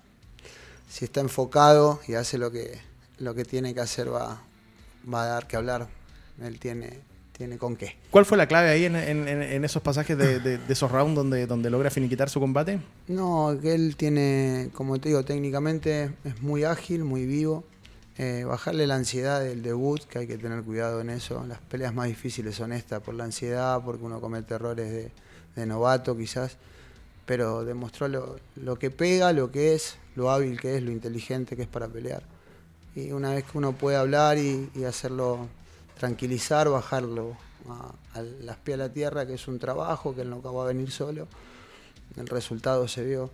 si 0.89 1.03
está 1.05 1.19
enfocado 1.19 1.99
y 2.07 2.13
hace 2.13 2.37
lo 2.37 2.49
que, 2.51 2.79
lo 3.19 3.35
que 3.35 3.43
tiene 3.43 3.73
que 3.73 3.81
hacer, 3.81 4.11
va, 4.13 4.41
va 5.11 5.23
a 5.23 5.25
dar 5.27 5.47
que 5.47 5.57
hablar. 5.57 5.87
Él 6.41 6.59
tiene, 6.59 7.01
tiene 7.37 7.57
con 7.57 7.75
qué. 7.75 7.97
¿Cuál 8.09 8.25
fue 8.25 8.37
la 8.37 8.47
clave 8.47 8.69
ahí 8.69 8.85
en, 8.85 8.95
en- 8.95 9.27
en- 9.27 9.41
en 9.41 9.65
esos 9.65 9.81
pasajes 9.81 10.17
de, 10.17 10.39
de- 10.39 10.57
de 10.57 10.73
esos 10.73 10.89
rounds 10.91 11.15
donde, 11.15 11.45
donde 11.45 11.69
logra 11.69 11.89
finiquitar 11.89 12.29
su 12.29 12.39
combate? 12.39 12.79
No, 13.09 13.57
que 13.61 13.73
él 13.75 13.95
tiene, 13.97 14.69
como 14.73 14.97
te 14.99 15.09
digo, 15.09 15.23
técnicamente 15.25 16.11
es 16.23 16.41
muy 16.41 16.63
ágil, 16.63 17.03
muy 17.03 17.25
vivo. 17.25 17.65
Eh, 18.17 18.45
bajarle 18.45 18.87
la 18.87 18.95
ansiedad 18.95 19.41
del 19.41 19.61
debut, 19.61 20.01
que 20.05 20.19
hay 20.19 20.27
que 20.27 20.37
tener 20.37 20.63
cuidado 20.63 21.01
en 21.01 21.09
eso. 21.09 21.43
Las 21.45 21.59
peleas 21.59 21.93
más 21.93 22.07
difíciles 22.07 22.55
son 22.55 22.71
estas, 22.71 23.01
por 23.01 23.13
la 23.13 23.25
ansiedad, 23.25 23.81
porque 23.83 24.05
uno 24.05 24.21
comete 24.21 24.53
errores 24.53 24.89
de, 24.89 25.11
de 25.57 25.65
novato 25.65 26.15
quizás. 26.15 26.55
Pero 27.25 27.63
demostró 27.65 28.07
lo, 28.07 28.35
lo 28.55 28.77
que 28.77 28.91
pega, 28.91 29.33
lo 29.33 29.51
que 29.51 29.73
es, 29.73 29.97
lo 30.15 30.29
hábil 30.31 30.59
que 30.59 30.77
es, 30.77 30.83
lo 30.83 30.91
inteligente 30.91 31.55
que 31.55 31.63
es 31.63 31.67
para 31.67 31.87
pelear. 31.87 32.21
Y 32.95 33.11
una 33.11 33.33
vez 33.33 33.43
que 33.43 33.57
uno 33.57 33.73
puede 33.73 33.97
hablar 33.97 34.37
y, 34.37 34.69
hacerlo 34.87 35.47
tranquilizar, 35.99 36.69
bajarlo 36.69 37.35
a, 37.67 38.19
a 38.19 38.21
las 38.21 38.57
pies 38.57 38.75
a 38.75 38.77
la 38.77 38.89
tierra, 38.93 39.25
que 39.25 39.33
es 39.33 39.47
un 39.47 39.59
trabajo, 39.59 40.13
que 40.15 40.21
él 40.21 40.29
no 40.29 40.41
va 40.41 40.63
a 40.63 40.67
venir 40.67 40.91
solo, 40.91 41.27
el 42.15 42.27
resultado 42.27 42.87
se 42.87 43.03
vio. 43.03 43.31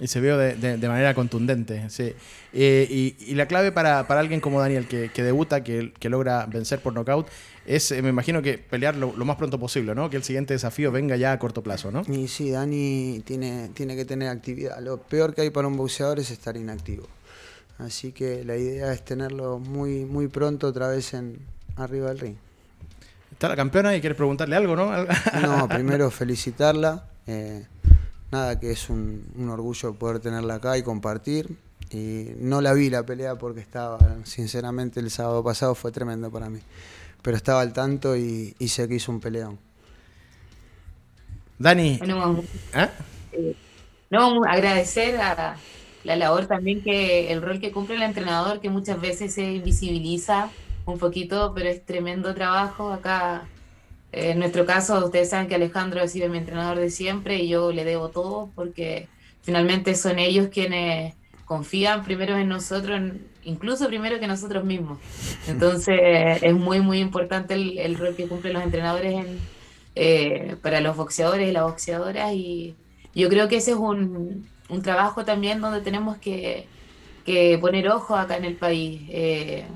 Y 0.00 0.06
se 0.08 0.20
vio 0.20 0.38
de, 0.38 0.54
de- 0.54 0.78
de 0.78 0.88
manera 0.88 1.14
contundente, 1.14 1.88
sí. 1.90 2.14
Eh, 2.52 2.86
y, 2.90 3.16
y 3.30 3.34
la 3.34 3.46
clave 3.46 3.72
para, 3.72 4.06
para 4.06 4.20
alguien 4.20 4.40
como 4.40 4.60
Daniel, 4.60 4.88
que, 4.88 5.10
que 5.10 5.22
debuta, 5.22 5.62
que, 5.62 5.92
que 5.98 6.08
logra 6.08 6.46
vencer 6.46 6.80
por 6.80 6.92
nocaut, 6.94 7.28
es, 7.66 7.90
eh, 7.92 8.02
me 8.02 8.08
imagino 8.08 8.42
que 8.42 8.58
pelear 8.58 8.96
lo, 8.96 9.14
lo 9.16 9.24
más 9.24 9.36
pronto 9.36 9.58
posible, 9.58 9.94
¿no? 9.94 10.10
Que 10.10 10.16
el 10.16 10.24
siguiente 10.24 10.54
desafío 10.54 10.90
venga 10.90 11.16
ya 11.16 11.32
a 11.32 11.38
corto 11.38 11.62
plazo, 11.62 11.90
¿no? 11.90 12.02
Y 12.08 12.28
sí, 12.28 12.50
Dani 12.50 13.22
tiene, 13.24 13.70
tiene 13.74 13.96
que 13.96 14.04
tener 14.04 14.28
actividad. 14.28 14.80
Lo 14.80 14.98
peor 14.98 15.34
que 15.34 15.42
hay 15.42 15.50
para 15.50 15.68
un 15.68 15.76
boxeador 15.76 16.18
es 16.18 16.30
estar 16.30 16.56
inactivo. 16.56 17.06
Así 17.78 18.12
que 18.12 18.44
la 18.44 18.56
idea 18.56 18.92
es 18.92 19.04
tenerlo 19.04 19.58
muy, 19.58 20.04
muy 20.04 20.28
pronto 20.28 20.68
otra 20.68 20.88
vez 20.88 21.14
en 21.14 21.38
arriba 21.76 22.08
del 22.08 22.18
ring. 22.18 22.36
Está 23.32 23.48
la 23.48 23.56
campeona 23.56 23.96
y 23.96 24.00
quieres 24.00 24.16
preguntarle 24.16 24.54
algo, 24.56 24.76
¿no? 24.76 24.90
No, 25.40 25.68
primero 25.70 26.10
felicitarla. 26.10 27.08
eh, 27.26 27.66
nada, 28.30 28.60
que 28.60 28.70
es 28.70 28.88
un, 28.88 29.24
un 29.36 29.48
orgullo 29.50 29.94
poder 29.94 30.20
tenerla 30.20 30.54
acá 30.56 30.76
y 30.78 30.82
compartir. 30.82 31.56
Y 31.90 32.28
no 32.38 32.60
la 32.60 32.72
vi 32.72 32.88
la 32.88 33.04
pelea 33.04 33.36
porque 33.36 33.60
estaba, 33.60 33.98
sinceramente, 34.24 35.00
el 35.00 35.10
sábado 35.10 35.42
pasado 35.42 35.74
fue 35.74 35.92
tremendo 35.92 36.30
para 36.30 36.48
mí. 36.48 36.60
Pero 37.22 37.36
estaba 37.36 37.60
al 37.62 37.72
tanto 37.72 38.16
y, 38.16 38.54
y 38.58 38.68
sé 38.68 38.88
que 38.88 38.96
hizo 38.96 39.12
un 39.12 39.20
peleón. 39.20 39.60
Dani, 41.58 41.90
Bueno, 41.98 42.48
¿ah? 42.72 42.90
No, 44.10 44.44
agradecer 44.44 45.16
a 45.20 45.64
la 46.02 46.16
labor 46.16 46.46
también 46.46 46.82
que 46.82 47.32
el 47.32 47.40
rol 47.42 47.60
que 47.60 47.72
cumple 47.72 47.96
el 47.96 48.02
entrenador, 48.02 48.60
que 48.60 48.68
muchas 48.70 49.00
veces 49.00 49.34
se 49.34 49.42
invisibiliza 49.54 50.56
un 50.84 50.98
poquito, 50.98 51.52
pero 51.54 51.68
es 51.70 51.84
tremendo 51.84 52.34
trabajo. 52.34 52.92
Acá, 52.92 53.52
eh, 54.12 54.32
en 54.32 54.38
nuestro 54.40 54.66
caso, 54.66 55.04
ustedes 55.06 55.30
saben 55.30 55.48
que 55.48 55.54
Alejandro 55.56 56.02
ha 56.02 56.08
sido 56.08 56.28
mi 56.30 56.38
entrenador 56.38 56.78
de 56.78 56.90
siempre 56.90 57.38
y 57.38 57.48
yo 57.48 57.72
le 57.72 57.84
debo 57.84 58.10
todo 58.10 58.52
porque 58.54 59.12
finalmente 59.42 59.94
son 59.94 60.18
ellos 60.18 60.48
quienes 60.50 61.16
confían 61.52 62.02
primero 62.02 62.38
en 62.38 62.48
nosotros, 62.48 62.98
incluso 63.44 63.86
primero 63.86 64.18
que 64.18 64.26
nosotros 64.26 64.64
mismos. 64.64 64.98
Entonces, 65.46 66.42
es 66.42 66.54
muy, 66.54 66.80
muy 66.80 66.98
importante 66.98 67.52
el, 67.54 67.94
rol 67.98 68.16
que 68.16 68.26
cumplen 68.26 68.54
los 68.54 68.62
entrenadores 68.62 69.12
en, 69.12 69.38
eh, 69.94 70.56
para 70.62 70.80
los 70.80 70.96
boxeadores 70.96 71.46
y 71.46 71.52
las 71.52 71.64
boxeadoras 71.64 72.32
y 72.32 72.74
yo 73.14 73.28
creo 73.28 73.48
que 73.48 73.56
ese 73.56 73.72
es 73.72 73.76
un, 73.76 74.48
un 74.70 74.82
trabajo 74.82 75.26
también 75.26 75.60
donde 75.60 75.82
tenemos 75.82 76.16
que, 76.16 76.66
que 77.26 77.58
poner 77.60 77.86
ojo 77.90 78.16
acá 78.16 78.38
en 78.38 78.46
el 78.46 78.56
país, 78.56 79.02
eh, 79.10 79.66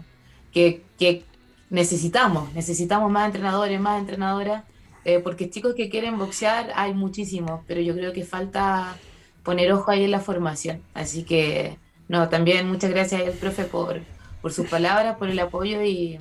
que, 0.50 0.82
que 0.98 1.24
necesitamos, 1.68 2.54
necesitamos 2.54 3.10
más 3.10 3.26
entrenadores, 3.26 3.78
más 3.78 4.00
entrenadoras, 4.00 4.64
eh, 5.04 5.20
porque 5.22 5.50
chicos 5.50 5.74
que 5.74 5.90
quieren 5.90 6.16
boxear 6.16 6.72
hay 6.74 6.94
muchísimos, 6.94 7.60
pero 7.66 7.82
yo 7.82 7.92
creo 7.92 8.14
que 8.14 8.24
falta 8.24 8.96
poner 9.46 9.72
ojo 9.72 9.90
ahí 9.90 10.04
en 10.04 10.10
la 10.10 10.20
formación. 10.20 10.82
Así 10.92 11.22
que, 11.22 11.78
no, 12.08 12.28
también 12.28 12.68
muchas 12.68 12.90
gracias 12.90 13.22
al 13.22 13.32
profe 13.32 13.64
por, 13.64 14.00
por 14.42 14.52
sus 14.52 14.68
palabras, 14.68 15.16
por 15.16 15.30
el 15.30 15.38
apoyo 15.38 15.82
y, 15.82 16.18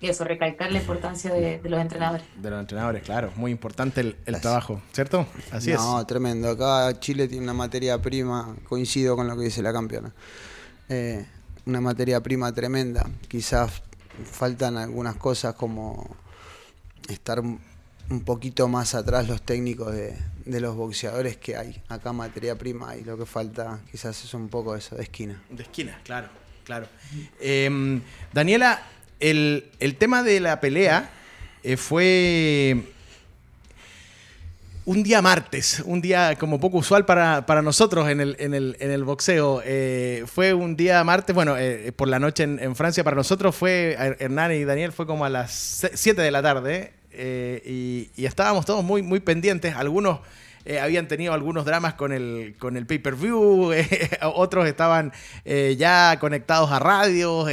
y 0.00 0.08
eso, 0.08 0.24
recalcar 0.24 0.72
la 0.72 0.78
importancia 0.78 1.34
de, 1.34 1.58
de 1.58 1.68
los 1.68 1.80
entrenadores. 1.80 2.24
De 2.36 2.48
los 2.48 2.60
entrenadores, 2.60 3.02
claro. 3.02 3.32
Muy 3.36 3.50
importante 3.50 4.00
el, 4.00 4.16
el 4.24 4.40
trabajo, 4.40 4.80
¿cierto? 4.92 5.26
Así 5.50 5.72
no, 5.72 6.06
tremendo. 6.06 6.48
Acá 6.48 6.98
Chile 7.00 7.28
tiene 7.28 7.42
una 7.42 7.52
materia 7.52 8.00
prima, 8.00 8.56
coincido 8.68 9.16
con 9.16 9.26
lo 9.26 9.36
que 9.36 9.44
dice 9.44 9.60
la 9.60 9.72
campeona. 9.72 10.14
Eh, 10.88 11.26
una 11.66 11.80
materia 11.80 12.20
prima 12.20 12.52
tremenda. 12.52 13.10
Quizás 13.28 13.82
faltan 14.24 14.78
algunas 14.78 15.16
cosas 15.16 15.54
como 15.54 16.16
estar 17.08 17.40
un 17.40 17.60
un 18.10 18.20
poquito 18.20 18.68
más 18.68 18.94
atrás 18.94 19.28
los 19.28 19.42
técnicos 19.42 19.92
de, 19.92 20.16
de 20.44 20.60
los 20.60 20.76
boxeadores 20.76 21.36
que 21.36 21.56
hay. 21.56 21.82
Acá 21.88 22.12
materia 22.12 22.56
prima 22.56 22.96
y 22.96 23.04
lo 23.04 23.16
que 23.16 23.26
falta 23.26 23.80
quizás 23.90 24.24
es 24.24 24.34
un 24.34 24.48
poco 24.48 24.76
eso 24.76 24.96
de 24.96 25.02
esquina. 25.02 25.40
es. 25.50 25.56
De 25.56 25.62
esquina, 25.62 26.00
claro, 26.04 26.28
claro. 26.64 26.86
Eh, 27.40 28.00
Daniela, 28.32 28.82
el, 29.20 29.70
el 29.78 29.96
tema 29.96 30.22
de 30.22 30.40
la 30.40 30.60
pelea 30.60 31.10
eh, 31.62 31.76
fue... 31.76 32.82
un 34.84 35.02
día 35.04 35.22
martes, 35.22 35.80
un 35.86 36.00
día 36.00 36.36
como 36.36 36.58
poco 36.58 36.78
usual 36.78 37.06
para, 37.06 37.62
nosotros 37.62 38.08
en 38.08 38.20
el, 38.20 38.36
en 38.40 38.52
el, 38.52 38.76
en 38.80 38.90
el 38.90 39.04
boxeo. 39.04 39.62
Eh, 39.64 40.24
fue 40.26 40.54
un 40.54 40.76
día 40.76 41.02
martes, 41.04 41.34
bueno, 41.34 41.56
eh, 41.56 41.92
por 41.92 42.08
la 42.08 42.18
noche 42.18 42.42
en, 42.42 42.74
Francia 42.74 43.04
para 43.04 43.16
nosotros 43.16 43.54
fue, 43.54 43.96
Hernán 44.18 44.52
y 44.52 44.64
Daniel 44.64 44.92
fue 44.92 45.06
como 45.06 45.24
a 45.24 45.28
las 45.28 45.86
7 45.94 46.20
de 46.20 46.30
la 46.30 46.42
tarde 46.42 47.01
eh, 47.14 47.62
y, 47.64 48.10
y, 48.20 48.26
estábamos 48.26 48.64
todos 48.64 48.82
muy, 48.84 49.02
muy 49.02 49.20
pendientes, 49.20 49.74
algunos 49.74 50.20
eh, 50.64 50.78
habían 50.78 51.08
tenido 51.08 51.32
algunos 51.32 51.64
dramas 51.64 51.94
con 51.94 52.12
el, 52.12 52.54
con 52.58 52.76
el 52.76 52.86
pay-per-view, 52.86 53.72
eh, 53.74 53.88
otros 54.22 54.66
estaban 54.66 55.12
eh, 55.44 55.76
ya 55.78 56.18
conectados 56.20 56.70
a 56.70 56.78
radio, 56.78 57.46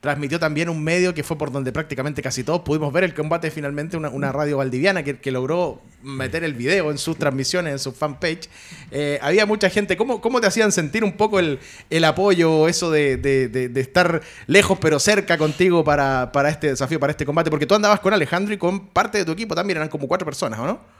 transmitió 0.00 0.38
también 0.38 0.68
un 0.68 0.82
medio 0.82 1.14
que 1.14 1.22
fue 1.22 1.38
por 1.38 1.52
donde 1.52 1.72
prácticamente 1.72 2.22
casi 2.22 2.44
todos 2.44 2.60
pudimos 2.62 2.92
ver 2.92 3.04
el 3.04 3.14
combate 3.14 3.50
finalmente, 3.50 3.96
una, 3.96 4.32
radio 4.32 4.58
valdiviana 4.58 5.02
que, 5.02 5.18
que, 5.18 5.30
logró 5.30 5.80
meter 6.02 6.44
el 6.44 6.54
video 6.54 6.90
en 6.90 6.98
sus 6.98 7.16
transmisiones, 7.16 7.72
en 7.72 7.78
su 7.78 7.92
fanpage. 7.92 8.48
había 9.20 9.46
mucha 9.46 9.70
gente, 9.70 9.96
¿Cómo, 9.96 10.20
¿cómo, 10.20 10.40
te 10.40 10.46
hacían 10.46 10.72
sentir 10.72 11.02
un 11.04 11.12
poco 11.12 11.38
el, 11.38 11.58
el 11.90 12.04
apoyo, 12.04 12.68
eso 12.68 12.90
de, 12.90 13.16
de, 13.16 13.48
de, 13.48 13.80
estar 13.80 14.20
lejos 14.46 14.78
pero 14.80 14.98
cerca 14.98 15.38
contigo 15.38 15.82
para, 15.84 16.30
para 16.32 16.48
este 16.50 16.68
desafío, 16.68 17.00
para 17.00 17.12
este 17.12 17.24
combate? 17.24 17.50
Porque 17.50 17.66
tú 17.66 17.74
andabas 17.74 18.00
con 18.00 18.12
Alejandro 18.12 18.54
y 18.54 18.58
con 18.58 18.88
parte 18.88 19.18
de 19.18 19.24
tu 19.24 19.32
equipo 19.32 19.54
también, 19.54 19.78
eran 19.78 19.88
como 19.88 20.06
cuatro 20.06 20.24
personas, 20.24 20.60
¿o 20.60 20.66
no? 20.66 20.97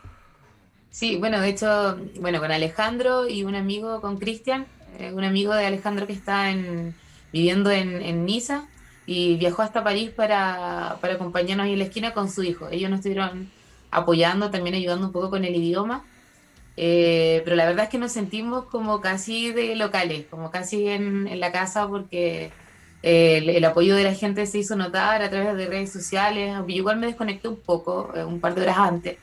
Sí, 0.90 1.16
bueno, 1.16 1.40
de 1.40 1.50
hecho, 1.50 1.98
bueno, 2.20 2.40
con 2.40 2.50
Alejandro 2.50 3.28
y 3.28 3.44
un 3.44 3.54
amigo, 3.54 4.00
con 4.00 4.18
Cristian, 4.18 4.66
eh, 4.98 5.12
un 5.12 5.24
amigo 5.24 5.54
de 5.54 5.66
Alejandro 5.66 6.06
que 6.06 6.12
está 6.12 6.50
en, 6.50 6.94
viviendo 7.32 7.70
en, 7.70 8.24
Niza 8.24 8.66
y 9.06 9.36
viajó 9.36 9.62
hasta 9.62 9.84
París 9.84 10.10
para, 10.10 10.98
para 11.00 11.14
acompañarnos 11.14 11.66
ahí 11.66 11.74
en 11.74 11.78
la 11.78 11.84
esquina 11.84 12.14
con 12.14 12.30
su 12.30 12.42
hijo. 12.42 12.68
Ellos 12.70 12.90
nos 12.90 12.98
estuvieron 13.00 13.50
apoyando, 13.90 14.50
también 14.50 14.74
ayudando 14.74 15.06
un 15.06 15.12
poco 15.12 15.30
con 15.30 15.44
el 15.44 15.54
idioma. 15.54 16.04
Eh, 16.76 17.42
pero 17.44 17.56
la 17.56 17.66
verdad 17.66 17.84
es 17.86 17.90
que 17.90 17.98
nos 17.98 18.12
sentimos 18.12 18.66
como 18.66 19.00
casi 19.00 19.50
de 19.50 19.74
locales, 19.74 20.26
como 20.30 20.50
casi 20.50 20.88
en, 20.88 21.40
la 21.40 21.50
casa, 21.50 21.88
porque 21.88 22.52
eh, 23.02 23.42
el, 23.44 23.64
apoyo 23.64 23.96
de 23.96 24.04
la 24.04 24.14
gente 24.14 24.46
se 24.46 24.58
hizo 24.58 24.76
notar 24.76 25.22
a 25.22 25.28
través 25.28 25.56
de 25.56 25.66
redes 25.66 25.92
sociales. 25.92 26.54
Yo 26.56 26.64
igual 26.68 26.98
me 26.98 27.06
desconecté 27.08 27.48
un 27.48 27.56
poco, 27.56 28.12
un 28.26 28.40
par 28.40 28.54
de 28.54 28.62
horas 28.62 28.78
antes, 28.78 29.18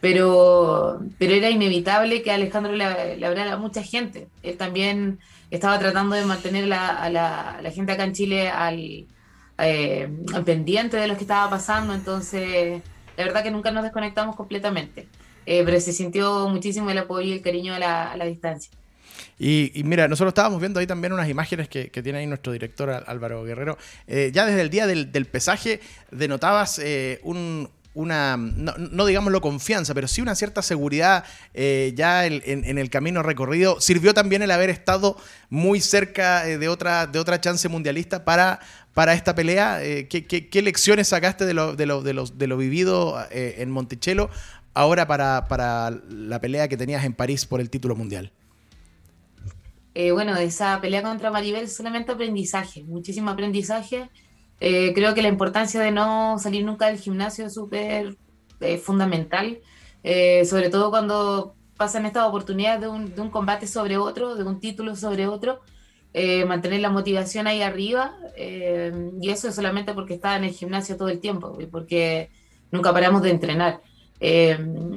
pero, 0.00 1.00
pero 1.18 1.34
era 1.34 1.50
inevitable 1.50 2.22
que 2.22 2.30
Alejandro 2.30 2.72
le, 2.74 2.84
hablara 2.84 3.54
a 3.54 3.56
mucha 3.56 3.82
gente. 3.82 4.28
Él 4.42 4.56
también 4.56 5.18
estaba 5.50 5.78
tratando 5.78 6.14
de 6.14 6.24
mantener 6.24 6.66
la, 6.68 6.88
a, 6.88 7.10
la, 7.10 7.70
gente 7.72 7.92
acá 7.92 8.04
en 8.04 8.12
Chile 8.12 8.48
al, 8.48 9.06
eh, 9.58 10.08
pendiente 10.44 10.96
de 10.96 11.08
lo 11.08 11.16
que 11.16 11.22
estaba 11.22 11.50
pasando, 11.50 11.94
entonces 11.94 12.82
la 13.16 13.24
verdad 13.24 13.42
que 13.42 13.50
nunca 13.50 13.72
nos 13.72 13.82
desconectamos 13.82 14.36
completamente, 14.36 15.08
eh, 15.46 15.62
pero 15.64 15.80
se 15.80 15.92
sintió 15.92 16.48
muchísimo 16.48 16.90
el 16.90 16.98
apoyo 16.98 17.28
y 17.28 17.32
el 17.32 17.42
cariño 17.42 17.74
a 17.74 17.78
la, 17.78 18.24
distancia. 18.24 18.70
Y, 19.36 19.82
mira, 19.84 20.06
nosotros 20.06 20.30
estábamos 20.30 20.60
viendo 20.60 20.78
ahí 20.78 20.86
también 20.86 21.12
unas 21.12 21.28
imágenes 21.28 21.68
que, 21.68 21.88
tiene 21.88 22.18
ahí 22.18 22.26
nuestro 22.26 22.52
director 22.52 22.90
Álvaro 23.06 23.42
Guerrero. 23.42 23.78
Eh, 24.06 24.30
ya 24.32 24.46
desde 24.46 24.60
el 24.60 24.70
día 24.70 24.86
del, 24.86 25.10
del 25.10 25.26
pesaje 25.26 25.80
denotabas 26.12 26.80
un, 27.22 27.68
una, 27.98 28.36
no, 28.36 28.74
no 28.78 29.06
digámoslo 29.06 29.40
confianza, 29.40 29.92
pero 29.92 30.06
sí 30.06 30.20
una 30.20 30.36
cierta 30.36 30.62
seguridad 30.62 31.24
eh, 31.52 31.92
ya 31.96 32.26
en, 32.26 32.78
el 32.78 32.90
camino 32.90 33.24
recorrido. 33.24 33.80
Sirvió 33.80 34.14
también 34.14 34.40
el 34.40 34.52
haber 34.52 34.70
estado 34.70 35.16
muy 35.50 35.80
cerca 35.80 36.48
eh, 36.48 36.58
de, 36.58 36.68
otra, 36.68 37.08
de 37.08 37.18
otra 37.18 37.40
chance 37.40 37.68
mundialista 37.68 38.24
para, 38.24 38.60
para 38.94 39.14
esta 39.14 39.34
pelea. 39.34 39.82
Eh, 39.82 40.06
¿qué, 40.06 40.62
lecciones 40.62 41.08
sacaste 41.08 41.44
de 41.44 41.54
lo, 41.54 41.74
de 41.74 41.86
lo, 41.86 42.02
de 42.02 42.46
lo 42.46 42.56
vivido 42.56 43.18
en 43.32 43.68
Monticello 43.72 44.30
ahora 44.74 45.08
para, 45.08 45.48
para 45.48 45.90
la 45.90 46.40
pelea 46.40 46.68
que 46.68 46.76
tenías 46.76 47.04
en 47.04 47.14
París 47.14 47.46
por 47.46 47.60
el 47.60 47.68
título 47.68 47.96
mundial? 47.96 48.30
bueno, 50.12 50.36
de 50.36 50.44
esa 50.44 50.80
pelea 50.80 51.02
contra 51.02 51.32
Maribel 51.32 51.68
solamente 51.68 52.12
aprendizaje, 52.12 52.84
muchísimo 52.84 53.30
aprendizaje 53.30 54.08
eh, 54.60 54.92
creo 54.94 55.14
que 55.14 55.22
la 55.22 55.28
importancia 55.28 55.80
de 55.80 55.92
no 55.92 56.38
salir 56.38 56.64
nunca 56.64 56.86
del 56.86 56.98
gimnasio 56.98 57.46
es 57.46 57.54
súper 57.54 58.16
eh, 58.60 58.78
fundamental, 58.78 59.60
eh, 60.02 60.44
sobre 60.44 60.68
todo 60.68 60.90
cuando 60.90 61.54
pasan 61.76 62.06
estas 62.06 62.26
oportunidades 62.26 62.80
de 62.80 62.88
un, 62.88 63.14
de 63.14 63.20
un, 63.20 63.30
combate 63.30 63.66
sobre 63.68 63.96
otro, 63.96 64.34
de 64.34 64.42
un 64.44 64.58
título 64.58 64.96
sobre 64.96 65.26
otro, 65.26 65.60
mantener 66.48 66.80
la 66.80 66.90
motivación 66.90 67.46
ahí 67.46 67.62
arriba, 67.62 68.16
y 68.36 69.30
eso 69.30 69.46
es 69.46 69.54
solamente 69.54 69.94
porque 69.94 70.14
estaba 70.14 70.36
en 70.36 70.42
el 70.42 70.50
gimnasio 70.50 70.96
todo 70.96 71.10
el 71.10 71.20
tiempo, 71.20 71.56
y 71.60 71.66
porque 71.66 72.30
nunca 72.72 72.92
paramos 72.92 73.22
de 73.22 73.30
entrenar. 73.30 73.80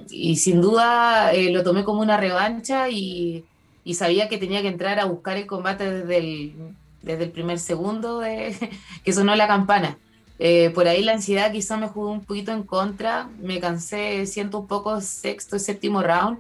y 0.10 0.36
sin 0.38 0.62
duda 0.62 1.32
lo 1.52 1.64
tomé 1.64 1.84
como 1.84 2.02
una 2.02 2.18
revancha 2.18 2.90
y, 2.90 3.46
y 3.84 3.94
sabía 3.94 4.30
que 4.30 4.40
tenía 4.40 4.64
que 4.64 4.70
entrar 4.70 5.00
a 5.00 5.06
buscar 5.06 5.38
el 5.38 5.46
combate 5.46 5.92
desde 5.92 6.18
el, 6.18 6.56
desde 7.02 7.26
el 7.26 7.32
primer 7.32 7.60
segundo 7.60 8.20
de, 8.20 8.56
que 9.04 9.14
sonó 9.14 9.36
la 9.36 9.48
campana. 9.48 9.98
Eh, 10.44 10.72
por 10.72 10.88
ahí 10.88 11.04
la 11.04 11.14
ansiedad 11.14 11.52
quizá 11.52 11.78
me 11.78 11.88
jugó 11.88 12.12
un 12.12 12.26
poquito 12.26 12.52
en 12.52 12.64
contra, 12.64 13.30
me 13.40 13.60
cansé, 13.60 14.26
siento 14.26 14.58
un 14.60 14.68
poco 14.68 15.00
sexto 15.00 15.56
y 15.56 15.60
séptimo 15.60 16.02
round, 16.02 16.40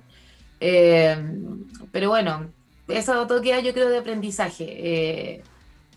eh, 0.59 1.23
pero 1.91 2.09
bueno, 2.09 2.49
eso 2.87 3.27
todo 3.27 3.41
queda 3.43 3.59
yo 3.59 3.73
creo 3.73 3.89
de 3.89 3.99
aprendizaje. 3.99 4.65
Eh, 4.69 5.43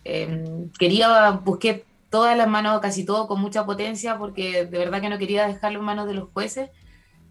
em, 0.05 0.69
quería, 0.79 1.31
busqué 1.31 1.85
todas 2.11 2.37
las 2.37 2.47
manos, 2.47 2.79
casi 2.81 3.05
todo 3.05 3.27
con 3.27 3.41
mucha 3.41 3.65
potencia, 3.65 4.19
porque 4.19 4.67
de 4.67 4.79
verdad 4.79 5.01
que 5.01 5.09
no 5.09 5.19
quería 5.19 5.47
dejarlo 5.47 5.79
en 5.79 5.87
manos 5.87 6.07
de 6.07 6.15
los 6.15 6.29
jueces, 6.31 6.69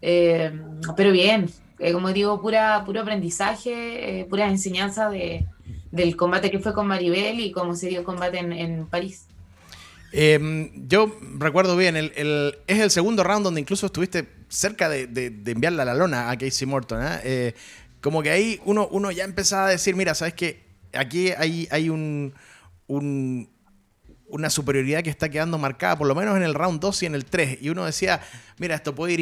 pero 0.00 1.12
bien, 1.12 1.50
como 1.92 2.12
digo, 2.12 2.40
pura, 2.42 2.82
puro 2.84 3.00
aprendizaje, 3.00 4.26
pura 4.28 4.48
enseñanza 4.48 5.08
de, 5.08 5.46
del 5.94 6.16
combate 6.16 6.50
que 6.50 6.58
fue 6.58 6.74
con 6.74 6.88
Maribel 6.88 7.38
y 7.38 7.52
cómo 7.52 7.76
se 7.76 7.88
dio 7.88 8.00
el 8.00 8.04
combate 8.04 8.38
en, 8.38 8.86
París. 8.86 9.26
Em, 10.12 10.88
yo 10.88 11.16
recuerdo 11.38 11.76
bien, 11.76 11.96
el, 11.96 12.12
es 12.66 12.80
el 12.80 12.90
segundo 12.90 13.22
round 13.22 13.44
donde 13.44 13.60
incluso 13.60 13.86
estuviste 13.86 14.28
cerca 14.48 14.88
de, 14.88 15.06
de, 15.06 15.52
enviarle 15.52 15.82
a 15.82 15.84
la 15.84 15.94
lona 15.94 16.30
a 16.30 16.36
Casey 16.38 16.66
Morton. 16.66 17.00
¿eh? 17.00 17.20
Eh, 17.22 17.54
como 18.00 18.22
que 18.22 18.30
ahí 18.30 18.60
uno, 18.64 18.88
uno 18.90 19.12
ya 19.12 19.24
empezaba 19.24 19.66
a 19.66 19.70
decir, 19.70 19.94
mira, 19.94 20.14
¿sabes 20.14 20.34
qué? 20.34 20.64
Aquí 20.92 21.30
hay, 21.30 21.68
hay 21.70 21.88
un, 21.88 22.34
un, 22.88 23.48
una 24.34 24.50
superioridad 24.50 25.02
que 25.04 25.10
está 25.10 25.28
quedando 25.28 25.58
marcada, 25.58 25.96
por 25.96 26.08
lo 26.08 26.14
menos 26.16 26.36
en 26.36 26.42
el 26.42 26.54
round 26.54 26.80
2 26.80 27.04
y 27.04 27.06
en 27.06 27.14
el 27.14 27.24
3. 27.24 27.58
Y 27.60 27.68
uno 27.68 27.84
decía, 27.84 28.20
mira, 28.58 28.74
esto 28.74 28.92
puede 28.92 29.12
ir 29.12 29.20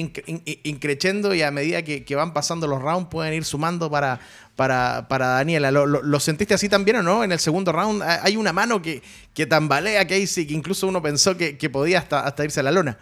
increciendo 0.65 1.35
y 1.35 1.43
a 1.43 1.51
medida 1.51 1.83
que, 1.83 2.17
van 2.17 2.33
pasando 2.33 2.67
los 2.67 2.81
rounds 2.81 3.09
pueden 3.11 3.35
ir 3.35 3.45
sumando 3.45 3.91
para, 3.91 4.21
para, 4.57 5.09
para 5.09 5.27
Daniela. 5.29 5.71
¿Lo, 5.71 6.21
sentiste 6.21 6.55
así 6.55 6.71
también 6.71 6.97
o 6.97 7.03
no? 7.03 7.25
En 7.25 7.33
el 7.33 7.41
segundo 7.41 7.73
round 7.73 8.03
hay 8.03 8.39
una 8.39 8.55
mano 8.55 8.81
que, 8.81 9.03
que 9.35 9.45
tambalea 9.45 10.07
Casey, 10.07 10.47
que 10.47 10.55
incluso 10.55 10.87
uno 10.87 11.03
pensó 11.03 11.37
que, 11.37 11.71
podía 11.71 11.99
hasta, 11.99 12.21
hasta 12.21 12.45
irse 12.45 12.61
a 12.61 12.63
la 12.63 12.73
lona. 12.73 12.99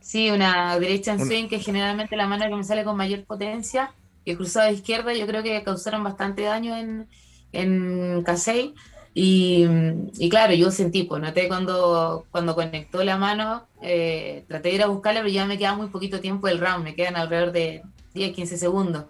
Sí, 0.00 0.30
una 0.30 0.76
derecha 0.80 1.12
en 1.12 1.24
swing, 1.24 1.48
que 1.48 1.56
es 1.56 1.64
generalmente 1.64 2.16
la 2.16 2.26
mano 2.26 2.44
que 2.48 2.56
me 2.56 2.64
sale 2.64 2.82
con 2.82 2.96
mayor 2.96 3.24
potencia, 3.24 3.92
que 4.24 4.36
cruzado 4.36 4.66
de 4.66 4.74
izquierda, 4.74 5.14
yo 5.14 5.28
creo 5.28 5.44
que 5.44 5.62
causaron 5.62 6.02
bastante 6.02 6.42
daño 6.42 6.76
en, 6.76 7.08
en 7.52 8.22
Casey 8.24 8.74
y, 9.16 10.28
claro, 10.28 10.54
yo 10.54 10.72
sentí, 10.72 11.04
pues 11.04 11.22
noté 11.22 11.46
cuando, 11.46 12.26
cuando 12.32 12.56
conectó 12.56 13.04
la 13.04 13.16
mano, 13.16 13.64
eh, 13.80 14.44
traté 14.48 14.70
de 14.70 14.74
ir 14.74 14.82
a 14.82 14.88
buscarla, 14.88 15.20
pero 15.20 15.32
ya 15.32 15.46
me 15.46 15.56
quedaba 15.56 15.76
muy 15.76 15.86
poquito 15.86 16.20
tiempo 16.20 16.48
del 16.48 16.58
round, 16.58 16.82
me 16.82 16.96
quedan 16.96 17.14
alrededor 17.14 17.52
de 17.52 17.82
10, 18.14 18.34
15 18.34 18.56
segundos. 18.56 19.04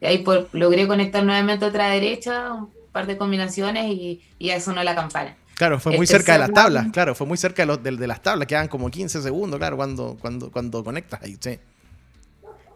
Y 0.00 0.06
ahí 0.06 0.18
por, 0.18 0.48
logré 0.52 0.88
conectar 0.88 1.22
nuevamente 1.22 1.66
otra 1.66 1.90
derecha, 1.90 2.54
un 2.54 2.70
par 2.90 3.06
de 3.06 3.18
combinaciones 3.18 3.84
y, 3.92 4.22
y 4.38 4.46
ya 4.46 4.60
sonó 4.60 4.82
la 4.82 4.94
campana. 4.94 5.36
Claro, 5.56 5.78
fue 5.78 5.94
muy 5.94 6.06
cerca 6.06 6.32
de 6.32 6.38
las 6.38 6.52
tablas, 6.54 6.86
claro, 6.90 7.14
fue 7.14 7.26
muy 7.26 7.36
cerca 7.36 7.62
de, 7.62 7.66
los, 7.66 7.82
de, 7.82 8.06
las 8.06 8.22
tablas, 8.22 8.48
quedan 8.48 8.66
como 8.66 8.90
15 8.90 9.20
segundos, 9.20 9.58
claro, 9.58 9.76
cuando, 9.76 10.16
cuando, 10.18 10.50
cuando 10.50 10.82
conectas 10.82 11.20
ahí, 11.22 11.36
sí. 11.38 11.58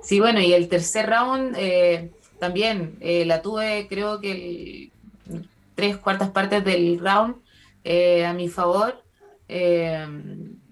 Sí, 0.03 0.20
bueno, 0.20 0.38
y 0.40 0.53
el 0.53 0.68
tercer 0.68 1.09
round 1.09 1.57
eh, 1.57 2.11
también 2.38 2.99
eh, 3.01 3.25
la 3.25 3.40
tuve, 3.40 3.87
creo 3.88 4.20
que 4.20 4.33
el, 4.33 4.92
tres 5.75 5.97
cuartas 5.97 6.31
partes 6.31 6.65
del 6.65 6.99
round 7.01 7.37
eh, 7.85 8.25
a 8.25 8.33
mi 8.33 8.49
favor. 8.49 9.03
Eh, 9.49 10.07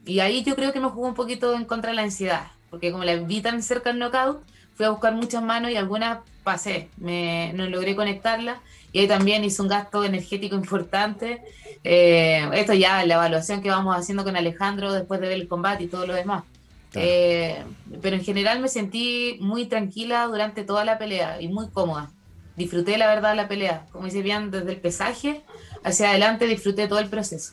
y 0.05 0.21
ahí 0.21 0.43
yo 0.43 0.57
creo 0.57 0.73
que 0.73 0.81
me 0.81 0.89
jugó 0.89 1.09
un 1.09 1.15
poquito 1.15 1.55
en 1.55 1.65
contra 1.65 1.91
de 1.91 1.97
la 1.97 2.03
ansiedad, 2.03 2.51
porque 2.71 2.91
como 2.91 3.05
la 3.05 3.15
vi 3.17 3.41
tan 3.41 3.63
cerca 3.63 3.91
al 3.91 3.99
knockout, 3.99 4.43
fui 4.75 4.87
a 4.87 4.91
buscar 4.91 5.15
muchas 5.15 5.43
manos 5.43 5.71
y 5.71 5.77
algunas 5.77 6.19
pasé, 6.43 6.89
me, 6.97 7.53
no 7.55 7.67
logré 7.69 7.95
conectarlas. 7.95 8.59
Y 8.93 9.01
ahí 9.01 9.09
también 9.09 9.45
hice 9.45 9.63
un 9.63 9.69
gasto 9.69 10.05
energético 10.05 10.55
importante. 10.55 11.43
Eh, 11.83 12.47
esto 12.53 12.75
ya 12.75 13.05
la 13.07 13.15
evaluación 13.15 13.63
que 13.63 13.71
vamos 13.71 13.97
haciendo 13.97 14.23
con 14.23 14.37
Alejandro 14.37 14.93
después 14.93 15.21
de 15.21 15.29
ver 15.29 15.39
el 15.39 15.49
combate 15.49 15.85
y 15.85 15.87
todo 15.89 16.07
lo 16.07 16.15
demás. 16.15 16.45
pero 16.93 18.17
en 18.17 18.25
general 18.25 18.61
me 18.61 18.69
sentí 18.69 19.39
muy 19.41 19.67
tranquila 19.67 20.27
durante 20.27 20.63
toda 20.65 20.85
la 20.85 20.99
pelea 20.99 21.41
y 21.41 21.49
muy 21.49 21.69
cómoda 21.71 22.11
disfruté 22.57 22.99
la 22.99 23.07
verdad 23.07 23.35
la 23.37 23.49
pelea. 23.49 23.87
Como 23.93 24.07
dice 24.07 24.23
bien, 24.23 24.51
desde 24.51 24.71
el 24.73 24.81
pesaje 24.81 25.43
hacia 25.85 26.11
adelante 26.11 26.47
disfruté 26.47 26.89
todo 26.89 26.99
el 26.99 27.09
proceso. 27.09 27.53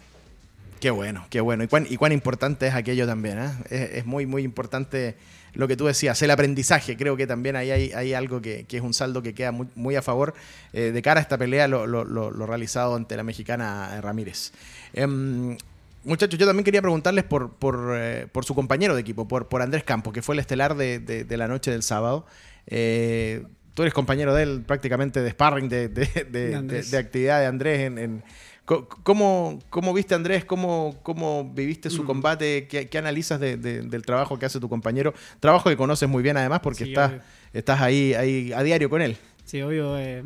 Qué 0.79 0.91
bueno, 0.91 1.25
qué 1.29 1.41
bueno. 1.41 1.63
Y 1.63 1.67
cuán, 1.67 1.87
y 1.89 1.97
cuán 1.97 2.11
importante 2.11 2.67
es 2.67 2.73
aquello 2.73 3.05
también. 3.05 3.39
¿eh? 3.39 3.91
Es, 3.95 4.05
muy, 4.05 4.25
muy 4.25 4.43
importante 4.43 5.15
lo 5.53 5.67
que 5.67 5.75
tú 5.75 5.85
decías, 5.87 6.21
el 6.21 6.31
aprendizaje. 6.31 6.95
Creo 6.95 7.17
que 7.17 7.27
también 7.27 7.55
ahí 7.55 7.71
hay, 7.71 8.13
algo 8.13 8.41
que, 8.41 8.65
que, 8.65 8.77
es 8.77 8.83
un 8.83 8.93
saldo 8.93 9.21
que 9.21 9.33
queda 9.33 9.51
muy, 9.51 9.95
a 9.95 10.01
favor 10.01 10.33
eh, 10.71 10.91
de 10.91 11.01
cara 11.01 11.19
a 11.19 11.23
esta 11.23 11.37
pelea, 11.37 11.67
lo, 11.67 12.45
realizado 12.45 12.95
ante 12.95 13.17
la 13.17 13.23
mexicana 13.23 13.99
Ramírez. 13.99 14.53
Eh, 14.93 15.57
muchachos, 16.03 16.39
yo 16.39 16.45
también 16.45 16.63
quería 16.63 16.81
preguntarles 16.81 17.23
por, 17.23 17.53
por, 17.53 17.93
eh, 17.95 18.27
por, 18.31 18.45
su 18.45 18.55
compañero 18.55 18.95
de 18.95 19.01
equipo, 19.01 19.27
por, 19.27 19.47
por 19.47 19.61
Andrés 19.61 19.83
Campos, 19.83 20.13
que 20.13 20.21
fue 20.21 20.35
el 20.35 20.39
estelar 20.39 20.75
de, 20.75 20.99
de, 20.99 21.37
la 21.37 21.47
noche 21.47 21.71
del 21.71 21.83
sábado. 21.83 22.25
Eh, 22.67 23.43
tú 23.79 23.83
eres 23.83 23.93
compañero 23.93 24.35
de 24.35 24.43
él 24.43 24.63
prácticamente 24.67 25.21
de 25.21 25.29
sparring, 25.31 25.69
de, 25.69 25.87
de 25.87 26.97
actividad 26.97 27.39
de 27.39 27.45
Andrés 27.45 27.79
en, 27.79 27.97
en 27.97 28.23
¿Cómo, 28.65 29.57
¿Cómo, 29.69 29.93
viste, 29.93 30.15
Andrés? 30.15 30.43
¿Cómo, 30.43 30.97
cómo 31.01 31.49
viviste 31.53 31.89
su 31.89 32.03
mm. 32.03 32.05
combate? 32.05 32.67
¿Qué, 32.67 32.89
qué 32.89 32.97
analizas 32.97 33.39
de, 33.39 33.55
de, 33.55 33.81
del 33.83 34.01
trabajo 34.01 34.37
que 34.37 34.45
hace 34.45 34.59
tu 34.59 34.67
compañero? 34.67 35.13
Trabajo 35.39 35.69
que 35.69 35.77
conoces 35.77 36.09
muy 36.09 36.21
bien, 36.21 36.35
además, 36.35 36.59
porque 36.59 36.83
sí, 36.83 36.89
estás, 36.89 37.13
estás 37.53 37.79
ahí, 37.79 38.13
ahí 38.15 38.51
a 38.51 38.61
diario 38.63 38.89
con 38.89 39.01
él. 39.01 39.15
Sí, 39.45 39.61
obvio. 39.61 39.97
Eh, 39.97 40.25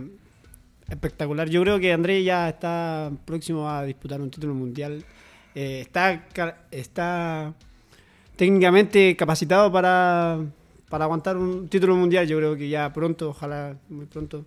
espectacular. 0.89 1.47
Yo 1.47 1.61
creo 1.61 1.79
que 1.79 1.93
Andrés 1.93 2.25
ya 2.25 2.49
está 2.49 3.11
próximo 3.23 3.69
a 3.69 3.83
disputar 3.83 4.19
un 4.19 4.31
título 4.31 4.55
mundial. 4.55 5.05
Eh, 5.53 5.81
está, 5.81 6.25
está 6.71 7.53
técnicamente 8.35 9.15
capacitado 9.15 9.71
para, 9.71 10.39
para 10.93 11.05
aguantar 11.05 11.37
un 11.37 11.69
título 11.69 11.95
mundial. 11.95 12.27
Yo 12.27 12.37
creo 12.37 12.55
que 12.55 12.69
ya 12.69 12.93
pronto, 12.93 13.29
ojalá 13.29 13.75
muy 13.89 14.05
pronto. 14.05 14.45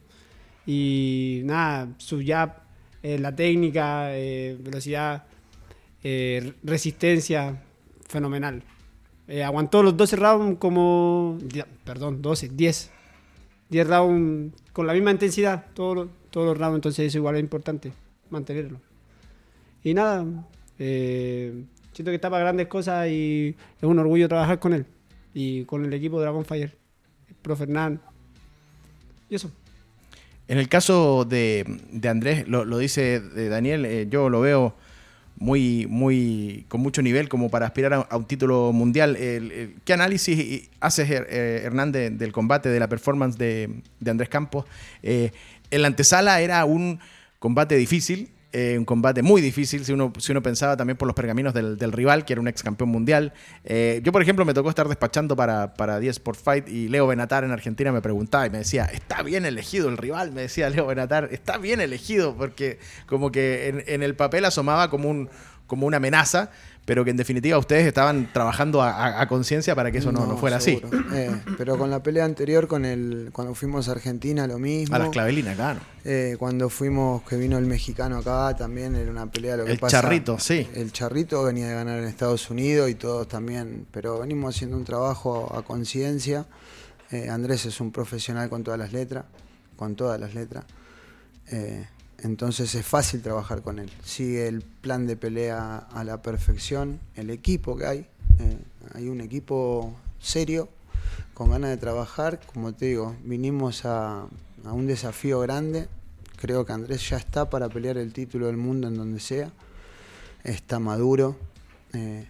Y 0.65 1.41
nada, 1.43 1.89
su 1.97 2.23
jab 2.25 2.61
eh, 3.03 3.19
la 3.19 3.35
técnica, 3.35 4.17
eh, 4.17 4.57
velocidad, 4.61 5.25
eh, 6.05 6.53
resistencia, 6.63 7.61
fenomenal. 8.07 8.63
Aguantó 9.45 9.83
los 9.83 9.97
12 9.97 10.15
rounds 10.15 10.59
como, 10.61 11.37
perdón, 11.85 12.23
12, 12.23 12.51
10. 12.51 12.93
10 13.69 13.87
rounds 13.89 14.63
con 14.73 14.87
la 14.87 14.93
misma 14.93 15.11
intensidad, 15.11 15.67
todos, 15.75 16.09
todos 16.31 16.47
los 16.47 16.57
rounds, 16.57 16.77
entonces 16.77 17.09
eso 17.09 17.19
igual 17.19 17.35
es 17.35 17.41
importante, 17.41 17.93
mantenerlo. 18.31 18.81
Y 19.83 19.95
nada, 19.95 20.25
siento 20.79 22.05
que 22.05 22.15
está 22.15 22.31
para 22.31 22.45
grandes 22.45 22.69
cosas 22.69 23.09
y 23.09 23.57
es 23.79 23.83
un 23.83 23.99
orgullo 23.99 24.29
trabajar 24.29 24.61
con 24.61 24.75
él 24.75 24.87
y 25.37 25.67
con 25.67 25.85
el 25.85 25.93
equipo 25.93 26.19
Dragon 26.19 26.47
Fire, 26.47 26.75
Pro 27.43 27.55
Fernán. 27.57 28.01
Y 29.29 29.35
eso. 29.35 29.53
En 30.49 30.57
el 30.57 30.67
caso 30.71 31.27
de, 31.27 31.79
de 31.93 32.09
Andrés, 32.09 32.49
lo, 32.49 32.65
lo 32.65 32.79
dice 32.79 33.17
eh, 33.17 33.49
Daniel, 33.51 33.85
eh, 33.85 34.07
yo 34.09 34.31
lo 34.31 34.41
veo 34.41 34.75
muy, 35.37 35.87
muy, 35.91 36.65
con 36.69 36.81
mucho 36.81 37.03
nivel 37.03 37.29
como 37.29 37.51
para 37.51 37.67
aspirar 37.67 37.93
a, 37.93 37.97
a 37.99 38.17
un 38.17 38.25
título 38.25 38.73
mundial. 38.73 39.15
El, 39.17 39.53
el, 39.53 39.75
¿Qué 39.85 39.93
análisis 39.93 40.71
hace 40.81 41.03
eh, 41.03 41.61
Hernández 41.65 42.17
del 42.17 42.33
combate, 42.33 42.71
de 42.71 42.81
la 42.81 42.89
performance 42.89 43.37
de, 43.37 43.83
de 44.01 44.11
Andrés 44.11 44.31
Campos? 44.31 44.65
Eh, 45.03 45.33
en 45.71 45.83
la 45.83 45.89
antesala 45.89 46.41
era 46.41 46.65
un 46.65 46.99
combate 47.39 47.77
difícil, 47.77 48.31
eh, 48.59 48.79
un 48.79 48.87
combate 48.87 49.21
muy 49.21 49.43
difícil 49.43 49.85
si 49.85 49.93
uno, 49.93 50.15
si 50.17 50.33
uno 50.33 50.43
pensaba 50.43 50.79
también 50.79 50.97
por 50.97 51.07
los 51.07 51.15
pergaminos 51.15 51.53
del, 51.53 51.77
del 51.77 51.93
rival, 51.93 52.25
que 52.25 52.33
era 52.33 52.41
un 52.41 52.49
ex 52.49 52.63
campeón 52.63 52.89
mundial. 52.89 53.35
Eh, 53.65 54.01
yo, 54.03 54.13
por 54.13 54.23
ejemplo, 54.23 54.47
me 54.47 54.55
tocó 54.55 54.71
estar 54.71 54.89
despachando 54.89 55.37
para, 55.37 55.75
para 55.75 56.01
10 56.01 56.17
Sport 56.17 56.41
Fight 56.43 56.69
y 56.71 56.89
Leo 56.89 57.07
Benatar 57.07 57.45
en 57.45 57.51
Argentina 57.51 57.93
me 57.93 58.01
preguntaba 58.01 58.47
y 58.47 58.51
me 58.51 58.57
decía, 58.57 58.87
está 58.87 59.23
bien 59.23 59.45
elegido 59.45 59.91
el 59.91 59.99
rival, 59.99 60.33
me 60.33 60.41
decía 60.41 60.71
Leo 60.71 60.87
Benatar, 60.87 61.29
está 61.33 61.59
bien 61.59 61.83
elegido, 61.83 62.35
porque 62.35 62.79
como 63.05 63.31
que 63.31 63.69
en, 63.69 63.85
en 63.87 64.03
el 64.03 64.17
papel 64.17 64.47
asomaba 64.47 64.89
como, 64.89 65.11
un, 65.11 65.29
como 65.67 65.87
una 65.87 65.99
amenaza 65.99 66.51
pero 66.87 67.05
que 67.05 67.11
en 67.11 67.19
definitiva 67.19 67.59
ustedes 67.59 67.87
estaban 67.87 68.33
trabajando 68.33 68.81
a, 68.81 68.91
a, 68.91 69.21
a 69.21 69.29
conciencia 69.29 69.75
para 69.75 69.93
que 69.93 69.99
eso 69.99 70.13
no, 70.13 70.21
no, 70.21 70.27
no 70.29 70.37
fuera 70.39 70.61
seguro. 70.61 70.89
así. 70.89 70.99
Eh, 71.15 71.31
pero 71.59 71.77
con 71.77 71.91
la 71.91 72.03
pelea 72.03 72.25
anterior, 72.25 72.67
con 72.67 72.87
el 72.87 73.29
cuando 73.33 73.55
fuimos 73.55 73.89
a 73.89 73.93
Argentina, 73.93 74.47
lo 74.47 74.59
mismo. 74.59 74.95
A 74.97 75.01
las 75.01 75.11
clavelinas, 75.11 75.57
claro. 75.57 75.81
Eh, 76.05 76.37
cuando 76.39 76.71
fuimos, 76.71 77.23
que 77.25 77.37
vino 77.37 77.59
el 77.59 77.67
mexicano 77.67 78.19
acá, 78.19 78.55
también 78.57 78.95
era 78.95 79.11
una 79.11 79.31
pelea. 79.31 79.57
Lo 79.57 79.65
que 79.65 79.73
el 79.73 79.79
pasa, 79.79 80.01
charrito, 80.01 80.39
sí. 80.39 80.67
El 80.75 80.93
charrito 80.93 81.43
venía 81.43 81.67
de 81.69 81.75
ganar 81.75 81.99
en 81.99 82.05
Estados 82.05 82.49
Unidos 82.49 82.89
y 82.89 82.95
todos 82.95 83.29
también, 83.29 83.87
pero 83.91 84.21
venimos 84.21 84.55
haciendo 84.55 84.77
un 84.77 84.85
trabajo 84.85 85.53
a, 85.53 85.59
a 85.59 85.63
conciencia. 85.63 86.47
Eh, 87.11 87.29
Andrés 87.29 87.67
es 87.67 87.81
un 87.81 87.91
profesional 87.93 88.49
con 88.49 88.63
todas 88.63 88.79
las 88.79 88.93
letras, 88.93 89.25
con 89.77 89.97
todas 89.97 90.19
las 90.21 90.35
letras. 90.35 90.65
Eh, 91.49 91.87
entonces 92.23 92.75
es 92.75 92.87
fácil 92.87 93.23
trabajar 93.23 93.63
con 93.63 93.79
él. 93.79 93.91
Sigue 94.05 94.49
el 94.49 94.63
plan 94.63 95.07
de 95.07 95.17
pelea 95.17 95.79
a 95.79 96.05
la 96.05 96.23
perfección, 96.23 97.01
el 97.15 97.31
equipo 97.31 97.77
que 97.77 97.87
hay. 97.87 97.99
Eh, 98.39 98.59
hay 98.95 99.09
un 99.09 99.21
equipo 99.21 99.95
serio, 100.19 100.69
con 101.35 101.51
ganas 101.51 101.71
de 101.71 101.77
trabajar. 101.77 102.41
Como 102.53 102.73
te 102.75 102.87
digo, 102.87 103.17
vinimos 103.25 103.85
a, 103.85 104.27
un 104.65 104.87
desafío 104.87 105.41
grande. 105.41 105.89
Creo 106.37 106.65
que 106.65 106.73
Andrés 106.73 107.09
ya 107.09 107.17
está 107.17 107.49
para 107.49 107.69
pelear 107.69 107.99
el 107.99 108.13
título 108.13 108.47
del 108.47 108.57
mundo 108.57 108.89
en 108.89 108.97
donde 108.97 109.21
sea. 109.21 109.51
Está 110.45 110.79
maduro. 110.79 111.37
Eh, 111.93 112.27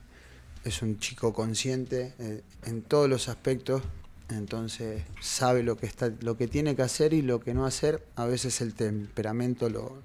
es 0.64 0.83
un 0.83 0.99
chico 0.99 1.33
consciente 1.33 2.14
eh, 2.18 2.42
en 2.64 2.83
todos 2.83 3.09
los 3.09 3.29
aspectos 3.29 3.83
entonces 4.29 5.03
sabe 5.21 5.62
lo 5.62 5.77
que 5.77 5.87
está 5.87 6.11
lo 6.21 6.37
que 6.37 6.49
tiene 6.49 6.75
que 6.75 6.83
hacer 6.83 7.12
y 7.12 7.23
lo 7.23 7.41
que 7.41 7.55
no 7.55 7.67
hacer. 7.67 8.05
A 8.17 8.25
veces 8.25 8.61
el 8.61 8.75
temperamento 8.75 9.69
lo, 9.71 9.97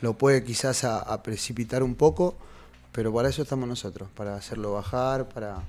lo 0.00 0.16
puede 0.16 0.44
quizás 0.44 0.84
a, 0.84 1.22
precipitar 1.22 1.82
un 1.82 1.94
poco 1.94 2.36
pero 2.92 3.12
para 3.12 3.28
eso 3.28 3.42
estamos 3.42 3.68
nosotros 3.68 4.08
para 4.16 4.34
hacerlo 4.34 4.72
bajar 4.72 5.28
para 5.28 5.62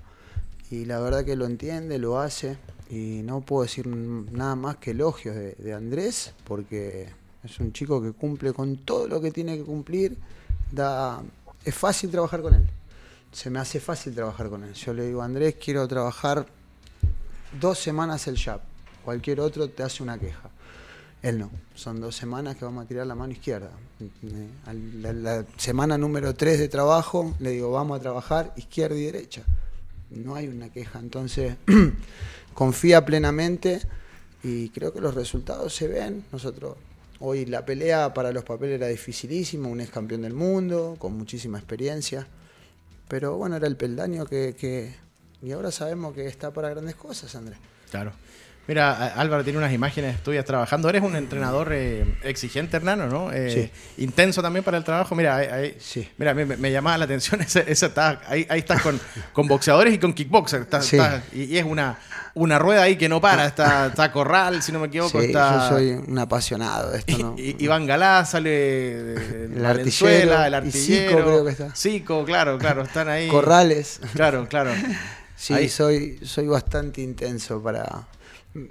y 0.71 0.85
la 0.85 0.99
verdad 0.99 1.23
que 1.23 1.35
lo 1.35 1.45
entiende 1.45 1.99
lo 1.99 2.19
hace 2.19 2.57
y 2.89 3.21
no 3.23 3.41
puedo 3.41 3.63
decir 3.63 3.85
nada 3.87 4.55
más 4.55 4.77
que 4.77 4.91
elogios 4.91 5.35
de, 5.35 5.53
de 5.53 5.73
Andrés 5.73 6.33
porque 6.45 7.09
es 7.43 7.59
un 7.59 7.73
chico 7.73 8.01
que 8.01 8.11
cumple 8.11 8.53
con 8.53 8.77
todo 8.77 9.07
lo 9.07 9.21
que 9.21 9.31
tiene 9.31 9.57
que 9.57 9.63
cumplir 9.63 10.17
da 10.71 11.21
es 11.63 11.75
fácil 11.75 12.09
trabajar 12.09 12.41
con 12.41 12.55
él 12.55 12.67
se 13.31 13.49
me 13.49 13.59
hace 13.59 13.79
fácil 13.79 14.13
trabajar 14.13 14.49
con 14.49 14.63
él. 14.63 14.73
Yo 14.73 14.93
le 14.93 15.07
digo 15.07 15.21
Andrés 15.21 15.55
quiero 15.63 15.87
trabajar 15.87 16.45
dos 17.59 17.79
semanas 17.79 18.27
el 18.27 18.37
jab. 18.37 18.61
Cualquier 19.03 19.39
otro 19.39 19.69
te 19.69 19.83
hace 19.83 20.03
una 20.03 20.17
queja. 20.17 20.49
Él 21.21 21.39
no. 21.39 21.51
Son 21.75 21.99
dos 21.99 22.15
semanas 22.15 22.55
que 22.55 22.65
vamos 22.65 22.85
a 22.85 22.87
tirar 22.87 23.05
la 23.05 23.15
mano 23.15 23.33
izquierda. 23.33 23.71
La, 25.01 25.13
la 25.13 25.45
semana 25.57 25.97
número 25.97 26.33
tres 26.33 26.59
de 26.59 26.67
trabajo, 26.67 27.35
le 27.39 27.51
digo, 27.51 27.71
vamos 27.71 27.99
a 27.99 28.01
trabajar 28.01 28.53
izquierda 28.55 28.97
y 28.97 29.03
derecha. 29.03 29.43
No 30.09 30.35
hay 30.35 30.47
una 30.47 30.69
queja. 30.69 30.99
Entonces, 30.99 31.55
confía 32.53 33.05
plenamente 33.05 33.81
y 34.43 34.69
creo 34.69 34.93
que 34.93 35.01
los 35.01 35.13
resultados 35.13 35.75
se 35.75 35.87
ven. 35.87 36.25
Nosotros, 36.31 36.77
hoy 37.19 37.45
la 37.45 37.65
pelea 37.65 38.13
para 38.13 38.31
los 38.31 38.43
papeles 38.43 38.75
era 38.75 38.87
dificilísima, 38.87 39.67
un 39.67 39.81
ex 39.81 39.91
campeón 39.91 40.23
del 40.23 40.33
mundo, 40.33 40.95
con 40.97 41.15
muchísima 41.17 41.59
experiencia. 41.59 42.27
Pero 43.07 43.37
bueno, 43.37 43.57
era 43.57 43.67
el 43.67 43.77
peldaño 43.77 44.25
que 44.25 44.95
y 45.41 45.51
ahora 45.51 45.71
sabemos 45.71 46.13
que 46.13 46.27
está 46.27 46.51
para 46.51 46.69
grandes 46.69 46.95
cosas, 46.95 47.33
Andrés. 47.35 47.57
Claro. 47.89 48.13
Mira, 48.67 49.07
Álvaro 49.15 49.43
tiene 49.43 49.57
unas 49.57 49.73
imágenes 49.73 50.21
tuyas 50.21 50.45
trabajando. 50.45 50.87
Eres 50.87 51.01
un 51.01 51.15
entrenador 51.15 51.69
eh, 51.73 52.05
exigente, 52.23 52.77
Hernano, 52.77 53.07
¿no? 53.07 53.31
Eh, 53.33 53.71
sí. 53.97 54.03
Intenso 54.03 54.41
también 54.41 54.63
para 54.63 54.77
el 54.77 54.83
trabajo. 54.83 55.15
Mira, 55.15 55.35
ahí, 55.35 55.47
ahí 55.47 55.77
sí. 55.79 56.07
mira 56.17 56.35
me, 56.35 56.45
me, 56.45 56.71
llamaba 56.71 56.99
la 56.99 57.05
atención. 57.05 57.41
Esa 57.41 57.61
está, 57.65 58.21
ahí, 58.27 58.45
ahí, 58.49 58.59
estás 58.59 58.81
con, 58.81 58.99
con, 59.33 59.47
boxeadores 59.47 59.93
y 59.95 59.97
con 59.97 60.13
kickboxers. 60.13 60.63
Está, 60.63 60.81
sí. 60.81 60.95
está, 60.95 61.23
y, 61.33 61.45
y, 61.45 61.57
es 61.57 61.65
una, 61.65 61.97
una 62.35 62.59
rueda 62.59 62.83
ahí 62.83 62.97
que 62.97 63.09
no 63.09 63.19
para. 63.19 63.47
Está, 63.47 63.87
está 63.87 64.11
Corral, 64.11 64.61
si 64.61 64.71
no 64.71 64.79
me 64.79 64.87
equivoco. 64.87 65.19
Sí, 65.19 65.27
está, 65.27 65.69
yo 65.69 65.75
soy 65.75 65.91
un 66.07 66.19
apasionado 66.19 66.91
de 66.91 66.99
esto. 66.99 67.17
¿no? 67.17 67.35
Y, 67.39 67.55
Iván 67.63 67.87
Galá 67.87 68.23
sale 68.25 68.49
de 68.51 69.45
el 69.45 69.65
artillero, 69.65 70.45
el 70.45 70.53
artillero. 70.53 71.09
Zico, 71.09 71.23
creo 71.23 71.45
que 71.45 71.51
está. 71.51 71.75
Zico, 71.75 72.25
claro, 72.25 72.59
claro. 72.59 72.83
Están 72.83 73.09
ahí. 73.09 73.27
Corrales. 73.27 73.99
Claro, 74.13 74.47
claro. 74.47 74.71
Sí, 75.41 75.55
Ahí. 75.55 75.69
soy, 75.69 76.19
soy 76.21 76.45
bastante 76.45 77.01
intenso 77.01 77.63
para. 77.63 78.07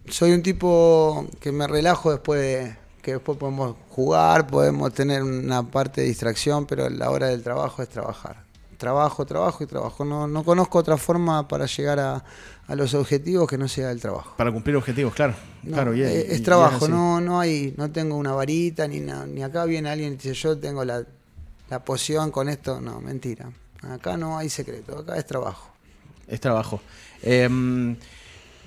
Soy 0.08 0.30
un 0.30 0.40
tipo 0.40 1.26
que 1.40 1.50
me 1.50 1.66
relajo 1.66 2.12
después 2.12 2.40
de. 2.40 2.76
que 3.02 3.14
después 3.14 3.36
podemos 3.38 3.74
jugar, 3.88 4.46
podemos 4.46 4.94
tener 4.94 5.24
una 5.24 5.64
parte 5.64 6.02
de 6.02 6.06
distracción, 6.06 6.66
pero 6.66 6.88
la 6.88 7.10
hora 7.10 7.26
del 7.26 7.42
trabajo 7.42 7.82
es 7.82 7.88
trabajar. 7.88 8.44
Trabajo, 8.78 9.26
trabajo 9.26 9.64
y 9.64 9.66
trabajo. 9.66 10.04
No, 10.04 10.28
no 10.28 10.44
conozco 10.44 10.78
otra 10.78 10.96
forma 10.96 11.48
para 11.48 11.66
llegar 11.66 11.98
a, 11.98 12.24
a, 12.68 12.74
los 12.76 12.94
objetivos 12.94 13.48
que 13.48 13.58
no 13.58 13.66
sea 13.66 13.90
el 13.90 14.00
trabajo. 14.00 14.34
Para 14.36 14.52
cumplir 14.52 14.76
objetivos, 14.76 15.12
claro. 15.12 15.34
No, 15.64 15.74
claro 15.74 15.92
y, 15.92 16.02
es, 16.02 16.30
es, 16.30 16.42
trabajo, 16.44 16.86
no, 16.86 17.20
no 17.20 17.40
hay, 17.40 17.74
no 17.76 17.90
tengo 17.90 18.14
una 18.14 18.32
varita, 18.32 18.86
ni, 18.86 19.00
na, 19.00 19.26
ni 19.26 19.42
acá 19.42 19.64
viene 19.64 19.90
alguien 19.90 20.12
y 20.12 20.16
dice 20.16 20.34
yo 20.34 20.56
tengo 20.56 20.84
la, 20.84 21.02
la 21.68 21.84
poción 21.84 22.30
con 22.30 22.48
esto. 22.48 22.80
No, 22.80 23.00
mentira. 23.00 23.50
Acá 23.90 24.16
no 24.16 24.38
hay 24.38 24.48
secreto, 24.48 25.00
acá 25.00 25.16
es 25.16 25.26
trabajo 25.26 25.70
es 26.30 26.40
trabajo. 26.40 26.80
Eh, 27.22 27.48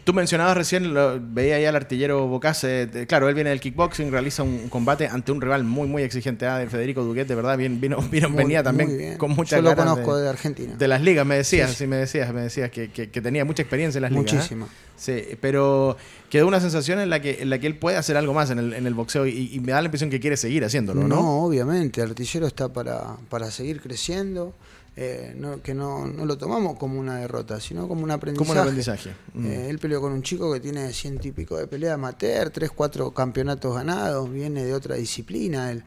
Tú 0.04 0.13
mencionabas 0.13 0.58
recién, 0.58 0.93
lo, 0.93 1.17
veía 1.21 1.56
ahí 1.56 1.65
al 1.65 1.78
artillero 1.78 2.28
Bocase, 2.28 2.89
claro, 3.08 3.30
él 3.30 3.36
viene 3.36 3.52
del 3.52 3.62
kickboxing, 3.62 4.12
realiza 4.12 4.43
un 4.43 4.67
combate 4.67 5.08
ante 5.08 5.32
un 5.32 5.39
rival 5.39 5.63
muy, 5.63 5.88
muy 5.88 6.04
exigente, 6.04 6.45
¿ah? 6.45 6.58
de 6.58 6.67
Federico 6.67 7.04
Duguet, 7.04 7.26
de 7.26 7.36
verdad, 7.36 7.58
bien, 7.58 7.80
vino, 7.80 8.02
vino 8.12 8.30
venía 8.30 8.62
también 8.62 9.17
con 9.17 9.32
mucha 9.32 9.58
Yo 9.58 9.62
lo 9.62 9.76
conozco 9.76 10.17
de, 10.17 10.28
Argentina. 10.28 10.76
De 10.76 10.88
las 10.89 11.02
ligas, 11.02 11.26
me 11.26 11.36
decías, 11.36 11.71
sí, 11.71 11.88
me 11.88 11.95
decías, 11.95 12.34
me 12.34 12.41
decías 12.41 12.69
que, 12.69 12.89
que, 12.89 13.21
tenía 13.21 13.45
mucha 13.45 13.62
experiencia 13.62 13.99
en 13.99 14.02
las 14.02 14.12
ligas. 14.12 14.34
¿ah? 14.34 14.36
Muchísima. 14.36 14.67
Sí, 14.97 15.38
pero 15.39 15.95
quedó 16.30 16.47
una 16.47 16.60
sensación 16.60 16.99
en 16.99 17.10
la 17.10 17.21
que, 17.21 17.41
en 17.41 17.49
la 17.49 17.60
que 17.60 17.67
él 17.67 17.78
puede 17.78 17.95
hacer 17.95 18.17
algo 18.17 18.34
más 18.34 18.49
en 18.52 18.60
el, 18.60 18.73
en 18.73 18.86
el 18.86 18.93
boxeo 18.93 19.26
y, 19.26 19.58
me 19.62 19.71
da 19.71 19.82
la 19.82 19.86
impresión 19.86 20.10
que 20.10 20.19
quiere 20.19 20.36
seguir 20.36 20.65
haciéndolo, 20.65 21.02
¿no? 21.02 21.15
No, 21.15 21.43
obviamente, 21.45 22.02
el 22.02 22.10
artillero 22.10 22.45
está 22.45 22.67
para, 22.67 23.15
para 23.30 23.49
seguir 23.52 23.80
creciendo. 23.80 24.54
Eh, 24.95 25.36
que 25.63 25.73
no, 25.73 26.06
lo 26.06 26.38
tomamos 26.38 26.77
como 26.77 26.99
una 26.99 27.17
derrota, 27.17 27.60
sino 27.60 27.88
como 27.88 28.03
un 28.03 28.12
aprendizaje. 28.12 28.47
Como 28.47 28.51
un 28.51 28.67
aprendizaje. 28.67 29.15
Mm. 29.34 29.45
Eh, 29.45 29.69
él 29.69 29.79
peleó 29.79 29.99
con 30.01 30.12
un 30.13 30.21
chico 30.21 30.53
que 30.53 30.60
tiene 30.60 30.93
ciento 30.93 31.27
y 31.27 31.32
pico 31.32 31.58
de 31.58 31.65
pelea 31.65 31.95
amateur, 31.95 32.51
tres, 32.51 32.69
cuatro 32.69 33.12
campeonatos 33.12 33.73
ganados, 33.73 34.32
viene 34.32 34.63
de 34.63 34.73
otra 34.73 34.95
disciplina 34.95 35.71
él, 35.71 35.84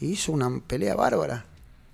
y 0.00 0.06
hizo 0.06 0.32
una 0.32 0.60
pelea 0.66 0.96
bárbara. 0.96 1.44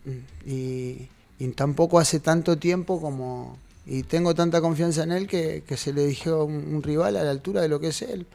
Mm, 0.04 0.50
y, 0.50 1.08
tampoco 1.54 1.98
hace 1.98 2.20
tanto 2.20 2.56
tiempo 2.56 2.98
como... 3.02 3.58
Y 3.84 4.04
tengo 4.04 4.34
tanta 4.34 4.62
confianza 4.62 5.02
en 5.02 5.12
él 5.12 5.26
que, 5.26 5.62
se 5.76 5.92
le 5.92 6.06
dijo 6.06 6.44
un, 6.44 6.74
un, 6.74 6.82
rival 6.82 7.18
a 7.18 7.22
la 7.22 7.30
altura 7.30 7.60
de 7.60 7.68
lo 7.68 7.78
que 7.78 7.88
es 7.88 8.00
él. 8.00 8.26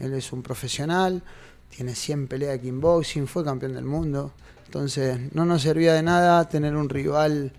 Él 0.00 0.14
es 0.14 0.32
un 0.32 0.42
profesional, 0.42 1.22
tiene 1.68 1.94
100 1.94 2.26
peleas 2.26 2.52
de 2.54 2.60
kickboxing, 2.60 3.28
fue 3.28 3.44
campeón 3.44 3.74
del 3.74 3.84
mundo. 3.84 4.32
Entonces 4.70 5.18
no 5.34 5.44
nos 5.44 5.62
servía 5.62 5.94
de 5.94 6.02
nada 6.04 6.48
tener 6.48 6.76
un 6.76 6.88
rival 6.88 7.50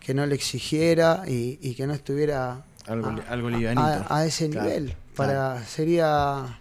que 0.00 0.14
no 0.14 0.24
le 0.24 0.34
exigiera 0.34 1.24
y, 1.26 1.74
que 1.74 1.86
no 1.86 1.92
estuviera 1.92 2.64
algo, 2.86 3.10
a, 3.76 4.06
a, 4.08 4.24
ese 4.24 4.48
nivel. 4.48 4.96
Para 5.14 5.62
sería 5.66 6.58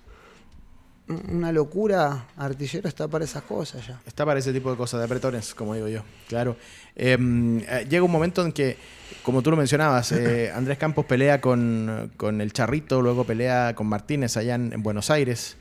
una 1.08 1.54
locura. 1.54 2.26
Artillero 2.36 2.90
está 2.90 3.08
para 3.08 3.24
esas 3.24 3.44
cosas 3.44 3.88
ya. 3.88 4.02
Está 4.06 4.26
para 4.26 4.40
ese 4.40 4.52
tipo 4.52 4.70
de 4.72 4.76
cosas, 4.76 5.00
de 5.00 5.06
apretones, 5.06 5.56
como 5.56 5.74
digo 5.74 5.88
yo. 5.88 6.02
Claro. 6.28 6.58
Em, 6.98 7.60
eh, 7.60 7.88
llega 7.90 8.04
un 8.04 8.12
momento 8.12 8.44
en 8.44 8.52
que, 8.52 8.76
como 9.24 9.42
tú 9.42 9.52
lo 9.52 9.56
mencionabas, 9.56 10.12
eh, 10.12 10.52
Andrés 10.54 10.78
Campos 10.78 11.06
pelea 11.06 11.40
con, 11.40 12.12
el 12.42 12.52
Charrito, 12.52 13.02
luego 13.02 13.24
pelea 13.24 13.74
con 13.74 13.88
Martínez 13.88 14.36
allá 14.36 14.56
en 14.56 14.84
Buenos 14.84 15.10
Aires. 15.10 15.56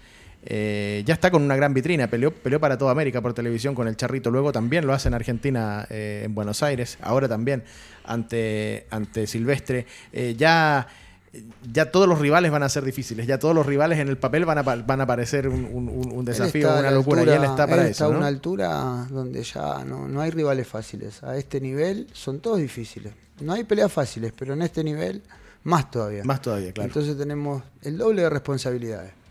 Eh, 0.45 1.05
ya 1.07 1.15
está 1.15 1.31
con 1.31 1.43
una 1.43 1.55
gran 1.55 1.73
vitrina, 1.73 2.09
peleó, 2.09 2.33
peleó 2.33 2.59
para 2.59 2.77
toda 2.77 2.91
América 2.91 3.21
por 3.21 3.33
televisión 3.33 3.75
con 3.75 3.87
el 3.87 3.97
Charrito, 3.97 4.31
luego 4.31 4.51
también 4.51 4.87
lo 4.87 4.93
hace 4.93 5.09
en 5.09 5.15
Argentina, 5.15 5.87
eh, 5.89 6.23
en 6.25 6.35
Buenos 6.35 6.63
Aires, 6.65 6.99
ahora 7.01 7.29
también 7.29 7.63
ante, 8.05 8.87
ante 8.91 9.29
Silvestre. 9.29 9.87
Eh, 10.13 10.35
ya, 10.37 10.89
ya 11.73 11.93
todos 11.93 12.09
los 12.09 12.19
rivales 12.19 12.51
van 12.51 12.65
a 12.65 12.69
ser 12.69 12.85
difíciles, 12.85 13.27
ya 13.29 13.39
todos 13.39 13.55
los 13.55 13.65
rivales 13.65 14.01
en 14.01 14.09
el 14.09 14.19
papel 14.19 14.45
van 14.45 14.59
a, 14.59 14.63
van 14.63 15.01
a 15.01 15.07
parecer 15.07 15.49
un, 15.49 16.25
desafío, 16.25 16.77
una 16.77 16.91
locura, 16.91 17.23
y 17.23 17.29
él 17.29 17.45
está 17.45 17.69
para 17.69 17.83
eso. 17.83 17.91
Está 17.91 18.05
a 18.07 18.09
una 18.09 18.27
altura 18.27 19.07
donde 19.11 19.45
ya 19.45 19.85
no, 19.85 20.09
no 20.09 20.21
hay 20.21 20.33
rivales 20.33 20.67
fáciles, 20.67 21.23
a 21.23 21.37
este 21.37 21.61
nivel 21.61 22.09
son 22.13 22.41
todos 22.41 22.59
difíciles. 22.59 23.13
No 23.41 23.53
hay 23.53 23.63
peleas 23.63 23.93
fáciles, 23.93 24.33
pero 24.37 24.55
en 24.55 24.63
este 24.63 24.83
nivel 24.83 25.23
más 25.65 25.91
todavía. 25.91 26.25
Más 26.25 26.43
todavía, 26.43 26.73
claro. 26.73 26.89
Entonces 26.89 27.17
tenemos 27.17 27.63
el 27.83 27.97
doble 27.97 28.23
de 28.23 28.31
responsabilidades. 28.31 29.22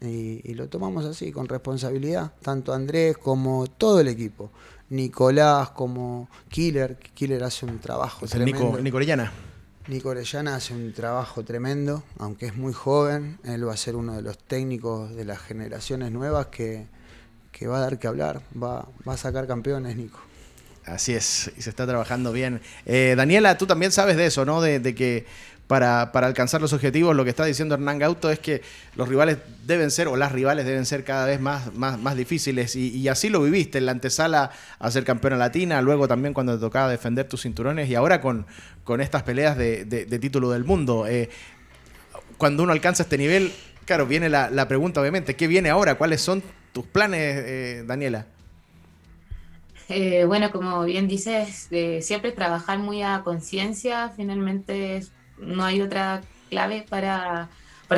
Y, 0.00 0.54
lo 0.54 0.68
tomamos 0.68 1.04
así, 1.04 1.32
con 1.32 1.48
responsabilidad, 1.48 2.32
tanto 2.42 2.72
Andrés 2.72 3.16
como 3.16 3.66
todo 3.66 4.00
el 4.00 4.08
equipo. 4.08 4.50
Nicolás 4.90 5.70
como 5.70 6.28
Killer, 6.48 6.96
Killer 7.14 7.42
hace 7.42 7.64
un 7.64 7.78
trabajo 7.78 8.26
tremendo. 8.26 8.78
Nico, 8.80 8.96
Orellana. 8.96 9.32
Nico 9.88 10.10
Orellana 10.10 10.56
hace 10.56 10.74
un 10.74 10.92
trabajo 10.92 11.42
tremendo, 11.42 12.02
aunque 12.18 12.46
es 12.46 12.56
muy 12.56 12.72
joven, 12.72 13.38
él 13.44 13.66
va 13.66 13.72
a 13.72 13.76
ser 13.76 13.96
uno 13.96 14.14
de 14.14 14.22
los 14.22 14.38
técnicos 14.38 15.14
de 15.14 15.24
las 15.24 15.40
generaciones 15.40 16.12
nuevas 16.12 16.46
que, 16.46 16.86
va 17.66 17.78
a 17.78 17.80
dar 17.80 17.98
que 17.98 18.06
hablar, 18.06 18.42
va, 18.54 18.86
va 19.08 19.14
a 19.14 19.16
sacar 19.16 19.46
campeones, 19.46 19.96
Nico. 19.96 20.20
Así 20.84 21.14
es, 21.14 21.50
y 21.56 21.62
se 21.62 21.70
está 21.70 21.86
trabajando 21.86 22.30
bien. 22.30 22.60
Eh, 22.84 23.14
Daniela, 23.16 23.56
tú 23.56 23.66
también 23.66 23.90
sabes 23.90 24.18
de 24.18 24.26
eso, 24.26 24.44
¿no? 24.44 24.60
de 24.60 24.94
que 24.94 25.24
para, 25.66 26.02
alcanzar 26.02 26.60
los 26.60 26.72
objetivos. 26.72 27.16
Lo 27.16 27.24
que 27.24 27.30
está 27.30 27.44
diciendo 27.44 27.74
Hernán 27.74 27.98
Gauto 27.98 28.30
es 28.30 28.38
que 28.38 28.62
los 28.96 29.08
rivales 29.08 29.38
deben 29.66 29.90
ser, 29.90 30.08
o 30.08 30.16
las 30.16 30.32
rivales 30.32 30.66
deben 30.66 30.86
ser 30.86 31.04
cada 31.04 31.26
vez 31.26 31.40
más, 31.40 31.74
más, 31.74 31.98
más 31.98 32.16
difíciles. 32.16 32.76
Y, 32.76 33.08
así 33.08 33.28
lo 33.28 33.42
viviste 33.42 33.78
en 33.78 33.86
la 33.86 33.92
antesala 33.92 34.50
a 34.78 34.90
ser 34.90 35.04
campeona 35.04 35.36
latina, 35.36 35.80
luego 35.82 36.08
también 36.08 36.34
cuando 36.34 36.54
te 36.54 36.60
tocaba 36.60 36.88
defender 36.88 37.28
tus 37.28 37.42
cinturones 37.42 37.88
y 37.88 37.94
ahora 37.94 38.20
con, 38.20 38.46
con 38.84 39.00
estas 39.00 39.22
peleas 39.22 39.56
de, 39.56 40.18
título 40.20 40.50
del 40.50 40.64
mundo. 40.64 41.06
Eh, 41.06 41.30
cuando 42.36 42.62
uno 42.62 42.72
alcanza 42.72 43.04
este 43.04 43.18
nivel, 43.18 43.52
claro, 43.84 44.06
viene 44.06 44.28
la, 44.28 44.68
pregunta 44.68 45.00
obviamente, 45.00 45.34
¿qué 45.36 45.46
viene 45.46 45.70
ahora? 45.70 45.96
¿Cuáles 45.96 46.20
son 46.20 46.42
tus 46.72 46.84
planes, 46.86 47.20
eh, 47.20 47.84
Daniela? 47.86 48.26
Eh, 49.90 50.24
bueno, 50.24 50.50
como 50.50 50.82
bien 50.84 51.06
dices, 51.08 51.68
siempre 52.00 52.32
trabajar 52.32 52.78
muy 52.78 53.02
a 53.02 53.20
conciencia, 53.22 54.10
finalmente 54.16 55.02
no 55.38 55.64
hay 55.64 55.80
otra 55.80 56.22
clave 56.50 56.84
para, 56.88 57.48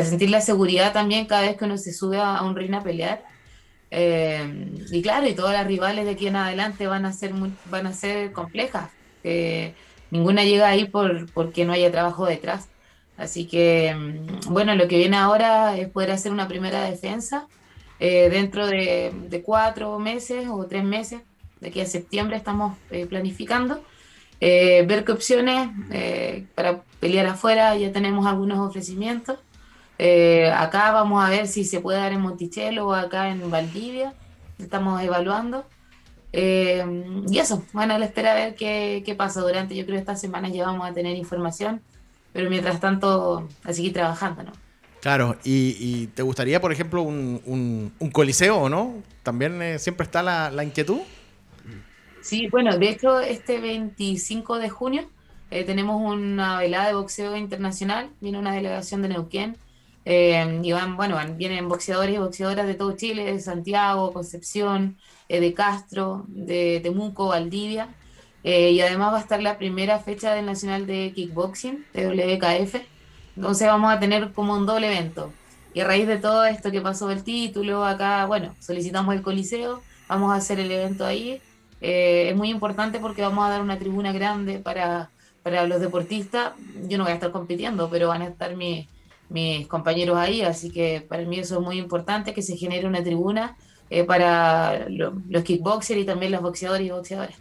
sentir 0.03 0.31
la 0.31 0.41
seguridad 0.41 0.93
también 0.93 1.27
cada 1.27 1.43
vez 1.43 1.57
que 1.57 1.65
uno 1.65 1.79
se 1.79 1.93
sube 1.93 2.19
a, 2.19 2.43
un 2.43 2.57
ring 2.57 2.75
a 2.75 2.83
pelear. 2.83 3.23
Eh, 3.91 4.73
y 4.91 5.03
claro, 5.03 5.27
y 5.29 5.35
todas 5.35 5.53
las 5.53 5.67
rivales 5.67 6.05
de 6.05 6.13
aquí 6.13 6.27
en 6.27 6.37
adelante 6.37 6.87
van 6.87 7.07
a 7.07 7.13
ser, 7.13 7.33
van 7.71 7.87
a 7.87 7.93
ser 7.93 8.33
complejas. 8.33 8.91
ninguna 10.11 10.45
llega 10.45 10.69
ahí 10.69 10.87
por, 10.87 11.31
porque 11.33 11.65
no 11.65 11.73
haya 11.73 11.91
trabajo 11.91 12.27
detrás. 12.27 12.69
Así 13.17 13.47
que, 13.47 13.95
mm, 13.95 14.53
bueno, 14.53 14.75
lo 14.75 14.89
que 14.89 14.99
viene 14.99 15.17
ahora 15.17 15.77
es 15.77 15.89
poder 15.89 16.11
hacer 16.11 16.33
una 16.33 16.49
primera 16.49 16.83
defensa 16.85 17.47
eh, 17.99 18.29
dentro 18.31 18.67
de, 18.67 19.43
cuatro 19.45 19.99
meses 19.99 20.47
o 20.51 20.67
tres 20.67 20.85
meses. 20.85 21.23
De 21.61 21.69
aquí 21.69 21.81
a 21.81 21.87
septiembre 21.87 22.37
estamos 22.37 22.77
eh, 22.91 23.07
planificando. 23.07 23.83
Eh, 24.41 24.85
ver 24.87 25.05
qué 25.05 25.13
opciones 25.13 25.71
eh, 25.91 26.47
para 26.55 26.83
pelear 27.01 27.27
afuera, 27.27 27.75
ya 27.77 27.93
tenemos 27.93 28.27
algunos 28.27 28.59
ofrecimientos. 28.59 29.39
Eh, 29.99 30.51
acá 30.51 30.93
vamos 30.93 31.25
a 31.25 31.31
ver 31.31 31.47
si 31.47 31.65
se 31.65 31.81
puede 31.81 31.99
dar 31.99 32.13
en 32.13 32.21
Monticello 32.21 32.89
o 32.89 32.93
acá 32.93 33.31
en 33.31 33.51
Valdivia, 33.51 34.13
estamos 34.59 35.03
evaluando. 35.03 35.65
y 36.33 37.39
eso, 37.39 37.65
bueno, 37.73 37.95
a 37.95 37.99
la 37.99 38.05
espera 38.05 38.33
a 38.33 38.35
ver 38.35 38.55
qué, 38.55 39.03
qué, 39.07 39.15
pasa 39.15 39.41
durante, 39.41 39.75
yo 39.75 39.85
creo 39.85 39.97
que 39.97 40.01
estas 40.01 40.21
semanas 40.21 40.53
ya 40.53 40.67
vamos 40.67 40.87
a 40.87 40.93
tener 40.93 41.17
información, 41.17 41.81
pero 42.35 42.51
mientras 42.51 42.79
tanto 42.79 43.49
a 43.65 43.73
seguir 43.73 43.95
trabajando, 43.95 44.43
¿no? 44.43 44.53
Claro, 45.01 45.37
y, 45.45 46.09
te 46.09 46.23
gustaría, 46.23 46.61
por 46.61 46.73
ejemplo, 46.73 47.01
un, 47.01 47.41
un, 47.99 48.11
coliseo 48.11 48.59
o 48.59 48.69
no? 48.69 48.95
¿También 49.23 49.79
siempre 49.79 50.05
está 50.05 50.23
la, 50.23 50.51
la 50.51 50.65
inquietud? 50.65 51.01
Sí, 52.27 52.49
bueno, 52.49 52.77
de 52.77 52.89
hecho, 52.89 53.21
este 53.21 53.61
25 53.61 54.59
de 54.59 54.69
junio 54.69 55.09
eh, 55.53 55.63
tenemos 55.63 56.03
una 56.03 56.59
velada 56.59 56.89
de 56.89 56.95
boxeo 56.95 57.37
internacional, 57.37 58.11
viene 58.21 58.41
una 58.41 58.53
delegación 58.53 59.01
de 59.03 59.11
Neuquén, 59.11 59.57
eh, 60.05 60.61
y 60.61 60.73
van, 60.73 60.97
bueno, 60.97 61.17
vienen 61.37 61.69
boxeadores 61.69 62.17
y 62.17 62.19
boxeadoras 62.19 62.67
de 62.67 62.75
todo 62.75 62.97
Chile, 62.97 63.27
de 63.27 63.39
Santiago, 63.39 64.13
Concepción, 64.13 64.97
eh, 65.29 65.39
de 65.39 65.55
Castro, 65.55 66.25
de 66.27 66.81
Temuco, 66.83 67.29
Valdivia, 67.29 67.95
y 68.43 68.81
además 68.81 69.13
va 69.13 69.19
a 69.19 69.21
estar 69.21 69.41
la 69.41 69.57
primera 69.57 70.01
fecha 70.01 70.35
del 70.35 70.47
Nacional 70.47 70.87
de 70.89 71.13
Kickboxing, 71.15 71.87
de 71.93 72.09
WKF, 72.09 72.75
entonces 73.37 73.69
vamos 73.69 73.93
a 73.93 74.01
tener 74.01 74.33
como 74.33 74.55
un 74.55 74.67
doble 74.67 74.89
evento. 74.89 75.33
Y 75.75 75.81
a 75.81 75.85
raíz 75.85 76.09
de 76.09 76.19
todo 76.19 76.45
esto 76.45 76.73
que 76.73 76.81
pasó 76.81 77.07
del 77.07 77.23
título, 77.23 77.85
acá, 77.85 78.27
bueno, 78.27 78.57
solicitamos 78.59 79.15
el 79.15 79.23
Coliseo, 79.23 79.83
vamos 80.09 80.33
a 80.33 80.37
hacer 80.37 80.59
el 80.59 80.73
evento 80.73 81.05
ahí, 81.07 81.41
eh, 81.81 82.29
es 82.31 82.37
muy 82.37 82.51
importante 82.51 82.99
porque 82.99 83.23
vamos 83.23 83.47
a 83.47 83.51
dar 83.51 83.63
una 83.63 83.79
tribuna 83.79 84.13
grande 84.13 84.59
para, 84.59 85.11
para 85.43 85.67
los 85.67 85.81
deportistas. 85.81 86.53
Yo 86.89 86.99
no 86.99 87.05
voy 87.05 87.13
a 87.13 87.17
estar 87.17 87.31
compitiendo, 87.31 87.89
pero 87.91 88.09
van 88.09 88.23
a 88.23 88.27
estar 88.29 88.57
mis, 88.57 88.87
mis 89.29 89.67
compañeros 89.67 90.17
ahí, 90.17 90.43
así 90.43 90.71
que 90.71 91.05
para 91.07 91.25
mí 91.25 91.39
eso 91.39 91.59
es 91.59 91.65
muy 91.65 91.79
importante, 91.79 92.35
que 92.35 92.43
se 92.43 92.57
genere 92.57 92.87
una 92.87 93.03
tribuna 93.03 93.57
eh, 93.91 94.05
para 94.05 94.89
los 94.89 95.45
kickboxers 95.45 96.01
y 96.01 96.05
también 96.05 96.33
los 96.33 96.43
boxeadores 96.43 96.87
y 96.87 96.91
boxeadoras. 96.91 97.37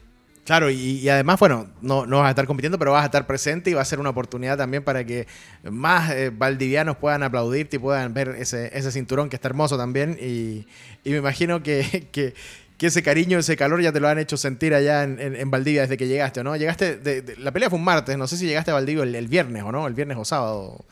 Claro, 0.45 0.69
y, 0.69 1.09
además, 1.09 1.39
bueno, 1.39 1.71
no, 1.81 2.05
no 2.05 2.19
vas 2.19 2.27
a 2.27 2.29
estar 2.29 2.45
compitiendo, 2.45 2.77
pero 2.77 2.91
vas 2.91 3.01
a 3.01 3.05
estar 3.05 3.25
presente 3.25 3.71
y 3.71 3.73
va 3.73 3.81
a 3.81 3.85
ser 3.85 3.99
una 3.99 4.11
oportunidad 4.11 4.55
también 4.55 4.83
para 4.83 5.03
que 5.03 5.25
más 5.63 6.11
eh, 6.11 6.29
valdivianos 6.29 6.97
puedan 6.97 7.23
aplaudirte 7.23 7.77
y 7.77 7.79
puedan 7.79 8.13
ver 8.13 8.35
ese, 8.37 8.69
ese 8.77 8.91
cinturón 8.91 9.27
que 9.27 9.37
está 9.37 9.47
hermoso 9.47 9.75
también. 9.75 10.19
Y, 10.21 10.67
y 11.03 11.09
me 11.09 11.17
imagino 11.17 11.63
que, 11.63 12.09
que 12.11 12.35
que 12.77 12.87
ese 12.87 13.03
cariño, 13.03 13.39
ese 13.39 13.55
calor 13.55 13.81
ya 13.81 13.91
te 13.91 13.99
lo 13.99 14.07
han 14.07 14.19
hecho 14.19 14.37
sentir 14.37 14.73
allá 14.73 15.03
en, 15.03 15.49
Valdivia 15.49 15.83
desde 15.83 15.97
que 15.97 16.07
llegaste, 16.07 16.43
¿no? 16.43 16.55
Llegaste, 16.55 16.97
de, 16.97 17.35
la 17.37 17.51
pelea 17.51 17.69
fue 17.69 17.79
un 17.79 17.85
martes, 17.85 18.17
no 18.17 18.27
sé 18.27 18.37
si 18.37 18.45
llegaste 18.45 18.71
a 18.71 18.73
Valdivia 18.73 19.03
el, 19.03 19.27
viernes 19.27 19.63
o 19.63 19.71
no, 19.71 19.87
el 19.87 19.93
viernes 19.93 20.17
o 20.17 20.25
sábado. 20.25 20.83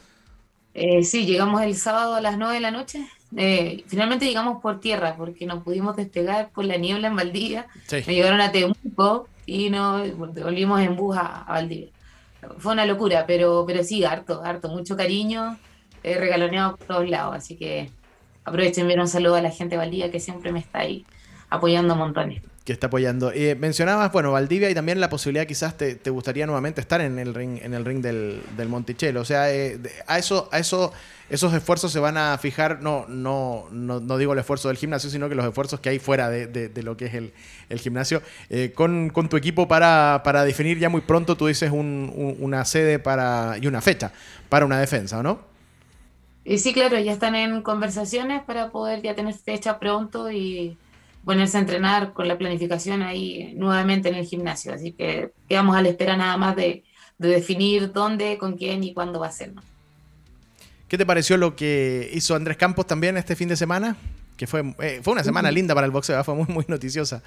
Eh, 0.73 1.03
sí, 1.03 1.25
llegamos 1.25 1.61
el 1.61 1.75
sábado 1.75 2.15
a 2.15 2.21
las 2.21 2.37
9 2.37 2.55
de 2.55 2.61
la 2.61 2.71
noche. 2.71 3.05
Eh, 3.35 3.83
finalmente 3.87 4.25
llegamos 4.25 4.61
por 4.61 4.79
tierra 4.79 5.15
porque 5.17 5.45
no 5.45 5.63
pudimos 5.63 5.95
despegar 5.95 6.49
por 6.51 6.65
la 6.65 6.77
niebla 6.77 7.09
en 7.09 7.15
Valdivia. 7.15 7.67
Sí. 7.87 7.97
Me 8.07 8.15
llevaron 8.15 8.39
a 8.39 8.51
Temuco 8.51 9.27
y 9.45 9.69
nos 9.69 10.15
volvimos 10.17 10.81
en 10.81 10.95
bus 10.95 11.17
a, 11.17 11.45
Valdivia. 11.47 11.89
Fue 12.59 12.73
una 12.73 12.85
locura, 12.85 13.25
pero, 13.27 13.65
pero 13.67 13.83
sí, 13.83 14.03
harto, 14.03 14.41
harto, 14.43 14.69
mucho 14.69 14.95
cariño 14.95 15.57
eh, 16.03 16.17
regaloneado 16.17 16.77
por 16.77 16.87
todos 16.87 17.09
lados. 17.09 17.35
Así 17.35 17.55
que 17.57 17.89
aprovechen 18.45 18.87
bien 18.87 19.01
un 19.01 19.07
saludo 19.07 19.35
a 19.35 19.41
la 19.41 19.51
gente 19.51 19.75
de 19.75 19.79
Valdivia 19.79 20.11
que 20.11 20.19
siempre 20.19 20.51
me 20.51 20.59
está 20.59 20.79
ahí 20.79 21.05
apoyando 21.53 21.95
montones. 21.95 22.41
Que 22.65 22.71
está 22.71 22.87
apoyando. 22.87 23.31
Eh, 23.33 23.55
mencionabas, 23.55 24.11
bueno, 24.13 24.31
Valdivia 24.31 24.69
y 24.69 24.73
también 24.73 25.01
la 25.01 25.09
posibilidad 25.09 25.45
quizás 25.45 25.77
te, 25.77 26.09
gustaría 26.09 26.45
nuevamente 26.45 26.79
estar 26.79 27.01
en 27.01 27.19
el 27.19 27.33
ring, 27.33 27.59
en 27.61 27.73
el 27.73 27.83
ring 27.83 28.01
del, 28.01 28.41
del 28.55 28.69
Monticello. 28.69 29.19
O 29.19 29.25
sea, 29.25 29.53
eh, 29.53 29.79
a 30.07 30.17
eso, 30.17 30.47
a 30.49 30.59
eso, 30.59 30.93
esos 31.29 31.53
esfuerzos 31.53 31.91
se 31.91 31.99
van 31.99 32.15
a 32.15 32.37
fijar, 32.37 32.81
no, 32.81 33.05
no, 33.09 33.65
no, 33.69 34.17
digo 34.17 34.31
el 34.31 34.39
esfuerzo 34.39 34.69
del 34.69 34.77
gimnasio, 34.77 35.09
sino 35.09 35.27
que 35.27 35.35
los 35.35 35.45
esfuerzos 35.45 35.81
que 35.81 35.89
hay 35.89 35.99
fuera 35.99 36.29
de, 36.29 36.71
lo 36.83 36.95
que 36.95 37.07
es 37.07 37.13
el, 37.15 37.79
gimnasio, 37.79 38.21
eh, 38.49 38.71
con, 38.73 39.11
tu 39.29 39.35
equipo 39.35 39.67
para, 39.67 40.21
para, 40.23 40.45
definir 40.45 40.79
ya 40.79 40.87
muy 40.87 41.01
pronto, 41.01 41.35
tú 41.35 41.47
dices 41.47 41.69
una 41.71 42.63
sede 42.63 42.97
para 42.97 43.57
y 43.61 43.67
una 43.67 43.81
fecha 43.81 44.13
para 44.47 44.65
una 44.65 44.79
defensa, 44.79 45.21
¿no? 45.21 45.39
sí, 46.45 46.73
claro, 46.73 46.99
ya 46.99 47.13
están 47.13 47.35
en 47.35 47.61
conversaciones 47.61 48.41
para 48.43 48.69
poder 48.69 49.01
ya 49.01 49.15
tener 49.15 49.33
fecha 49.33 49.79
pronto 49.79 50.31
y 50.31 50.77
ponerse 51.25 51.57
a 51.57 51.61
entrenar 51.61 52.13
con 52.13 52.27
la 52.27 52.37
planificación 52.37 53.01
ahí 53.01 53.53
nuevamente 53.55 54.09
en 54.09 54.15
el 54.15 54.25
gimnasio. 54.25 54.73
Así 54.73 54.91
que 54.91 55.31
quedamos 55.47 55.75
a 55.75 55.81
la 55.81 55.89
espera 55.89 56.17
nada 56.17 56.37
más 56.37 56.55
de, 56.55 56.83
definir 57.17 57.93
dónde, 57.93 58.37
con 58.37 58.57
quién 58.57 58.83
y 58.83 58.93
cuándo 58.93 59.19
va 59.19 59.27
a 59.27 59.31
ser. 59.31 59.53
¿Qué 60.89 60.97
te 60.97 61.05
pareció 61.05 61.37
lo 61.37 61.55
que 61.55 62.09
hizo 62.13 62.35
Andrés 62.35 62.57
Campos 62.57 62.85
también 62.85 63.15
este 63.15 63.35
fin 63.37 63.47
de 63.47 63.55
semana? 63.55 63.95
Que 64.35 64.45
fue, 64.45 64.75
eh, 64.79 64.99
fue 65.01 65.13
una 65.13 65.23
semana 65.23 65.49
linda 65.49 65.73
para 65.73 65.85
el 65.85 65.91
boxeo, 65.91 66.19
¿eh? 66.19 66.23
fue 66.23 66.35
muy, 66.35 66.47
muy 66.47 66.65
noticiosa. 66.67 67.23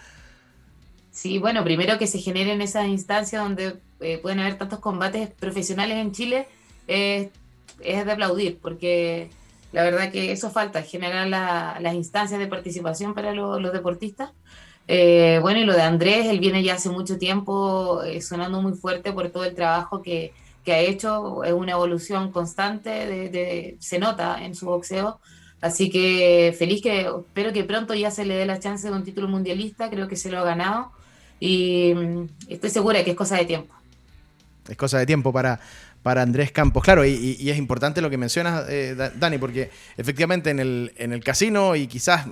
Sí, 1.10 1.38
bueno, 1.38 1.64
primero 1.64 1.98
que 1.98 2.06
se 2.06 2.18
generen 2.18 2.60
esas 2.60 2.88
instancias 2.88 3.42
donde 3.42 3.78
eh, 4.00 4.18
pueden 4.18 4.40
haber 4.40 4.58
tantos 4.58 4.80
combates 4.80 5.30
profesionales 5.30 5.96
en 5.96 6.12
Chile 6.12 6.46
es 6.86 7.30
de 7.80 8.12
aplaudir, 8.12 8.58
porque 8.58 9.30
la 9.76 9.82
verdad 9.82 10.10
que 10.10 10.32
eso 10.32 10.50
falta, 10.50 10.80
generar 10.80 11.28
las 11.28 11.94
instancias 11.94 12.40
de 12.40 12.46
participación 12.46 13.12
para 13.12 13.34
los 13.34 13.72
deportistas. 13.74 14.30
Eh, 14.88 15.38
bueno, 15.42 15.60
y 15.60 15.64
lo 15.64 15.74
de 15.74 15.82
Andrés, 15.82 16.28
él 16.28 16.40
viene 16.40 16.62
ya 16.62 16.76
hace 16.76 16.88
mucho 16.88 17.18
tiempo 17.18 18.02
eh, 18.02 18.22
sonando 18.22 18.62
muy 18.62 18.72
fuerte 18.72 19.12
por 19.12 19.28
todo 19.28 19.44
el 19.44 19.54
trabajo 19.54 20.00
que, 20.00 20.32
ha 20.66 20.78
hecho, 20.78 21.44
es 21.44 21.52
una 21.52 21.72
evolución 21.72 22.32
constante, 22.32 23.76
se 23.78 23.98
nota 23.98 24.42
en 24.42 24.54
su 24.54 24.64
boxeo, 24.64 25.20
así 25.60 25.90
que 25.90 26.56
feliz 26.58 26.80
que 26.80 27.02
espero 27.02 27.52
que 27.52 27.64
pronto 27.64 27.92
ya 27.92 28.10
se 28.10 28.24
le 28.24 28.34
dé 28.34 28.46
la 28.46 28.58
chance 28.58 28.88
de 28.88 28.94
un 28.94 29.04
título 29.04 29.28
mundialista, 29.28 29.90
creo 29.90 30.08
que 30.08 30.16
se 30.16 30.30
lo 30.30 30.38
ha 30.38 30.44
ganado 30.44 30.90
y 31.38 31.92
mm, 31.94 32.28
estoy 32.48 32.70
segura 32.70 33.04
que 33.04 33.10
es 33.10 33.16
cosa 33.16 33.36
de 33.36 33.44
tiempo. 33.44 33.74
Es 34.66 34.76
cosa 34.78 34.98
de 34.98 35.06
tiempo 35.06 35.34
para, 35.34 35.60
para 36.06 36.22
Andrés 36.22 36.52
Campos. 36.52 36.84
Claro, 36.84 37.04
y, 37.04 37.50
es 37.50 37.58
importante 37.58 38.00
lo 38.00 38.08
que 38.08 38.16
mencionas, 38.16 38.66
eh, 38.68 38.94
Dani, 39.16 39.38
porque 39.38 39.70
efectivamente 39.96 40.50
en 40.50 40.60
el, 40.60 40.92
en 40.98 41.12
el 41.12 41.24
casino 41.24 41.74
y 41.74 41.88
quizás 41.88 42.28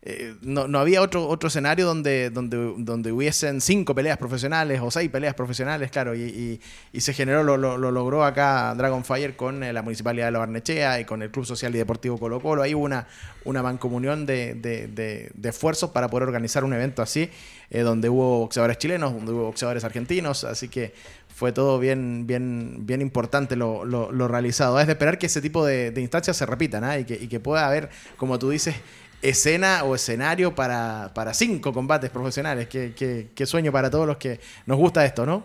eh, 0.00 0.34
no, 0.40 0.62
había 0.78 1.02
otro, 1.02 1.28
otro 1.28 1.48
escenario 1.48 1.84
donde, 1.84 2.30
donde, 2.30 2.72
donde 2.78 3.12
hubiesen 3.12 3.60
cinco 3.60 3.94
peleas 3.94 4.16
profesionales 4.16 4.80
o 4.82 4.90
seis 4.90 5.10
peleas 5.10 5.34
profesionales, 5.34 5.90
claro, 5.90 6.14
y, 6.14 6.58
se 6.98 7.12
generó, 7.12 7.42
lo, 7.42 7.58
lo, 7.58 7.76
logró 7.76 8.24
acá 8.24 8.74
Dragonfire 8.74 9.36
con 9.36 9.62
eh, 9.62 9.74
la 9.74 9.82
Municipalidad 9.82 10.28
de 10.28 10.30
La 10.32 10.38
Barnechea 10.38 10.98
y 10.98 11.04
con 11.04 11.20
el 11.20 11.30
Club 11.30 11.44
Social 11.44 11.74
y 11.74 11.76
Deportivo 11.76 12.16
Colo 12.16 12.40
Colo. 12.40 12.62
Ahí 12.62 12.74
hubo 12.74 12.86
una, 12.86 13.08
una 13.44 13.62
mancomunión 13.62 14.24
de, 14.24 14.54
de, 14.54 14.88
de, 15.34 15.48
esfuerzos 15.50 15.90
para 15.90 16.08
poder 16.08 16.26
organizar 16.26 16.64
un 16.64 16.72
evento 16.72 17.02
así, 17.02 17.28
donde 17.70 18.08
hubo 18.08 18.38
boxeadores 18.38 18.78
chilenos, 18.78 19.12
donde 19.12 19.32
hubo 19.32 19.42
boxeadores 19.44 19.84
argentinos, 19.84 20.44
así 20.44 20.68
que 20.68 20.94
fue 21.38 21.52
todo 21.52 21.78
bien, 21.78 22.26
bien, 22.26 22.78
bien 22.80 23.00
importante 23.00 23.54
lo, 23.54 23.84
lo, 23.84 24.26
realizado. 24.26 24.80
Es 24.80 24.88
de 24.88 24.94
esperar 24.94 25.18
que 25.18 25.26
ese 25.26 25.40
tipo 25.40 25.64
de, 25.64 25.94
instancias 25.96 26.36
se 26.36 26.44
repitan 26.44 26.82
¿ah? 26.82 26.98
y, 26.98 27.04
que, 27.04 27.14
y, 27.14 27.28
que, 27.28 27.38
pueda 27.38 27.64
haber, 27.68 27.90
como 28.16 28.40
tú 28.40 28.50
dices, 28.50 28.74
escena 29.22 29.84
o 29.84 29.94
escenario 29.94 30.56
para, 30.56 31.12
para 31.14 31.32
cinco 31.34 31.72
combates 31.72 32.10
profesionales. 32.10 32.66
Qué, 32.66 32.92
qué, 33.32 33.46
sueño 33.46 33.70
para 33.70 33.88
todos 33.88 34.04
los 34.04 34.16
que 34.16 34.40
nos 34.66 34.78
gusta 34.78 35.04
esto, 35.04 35.24
¿no? 35.26 35.44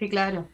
Sí, 0.00 0.08
claro. 0.08 0.48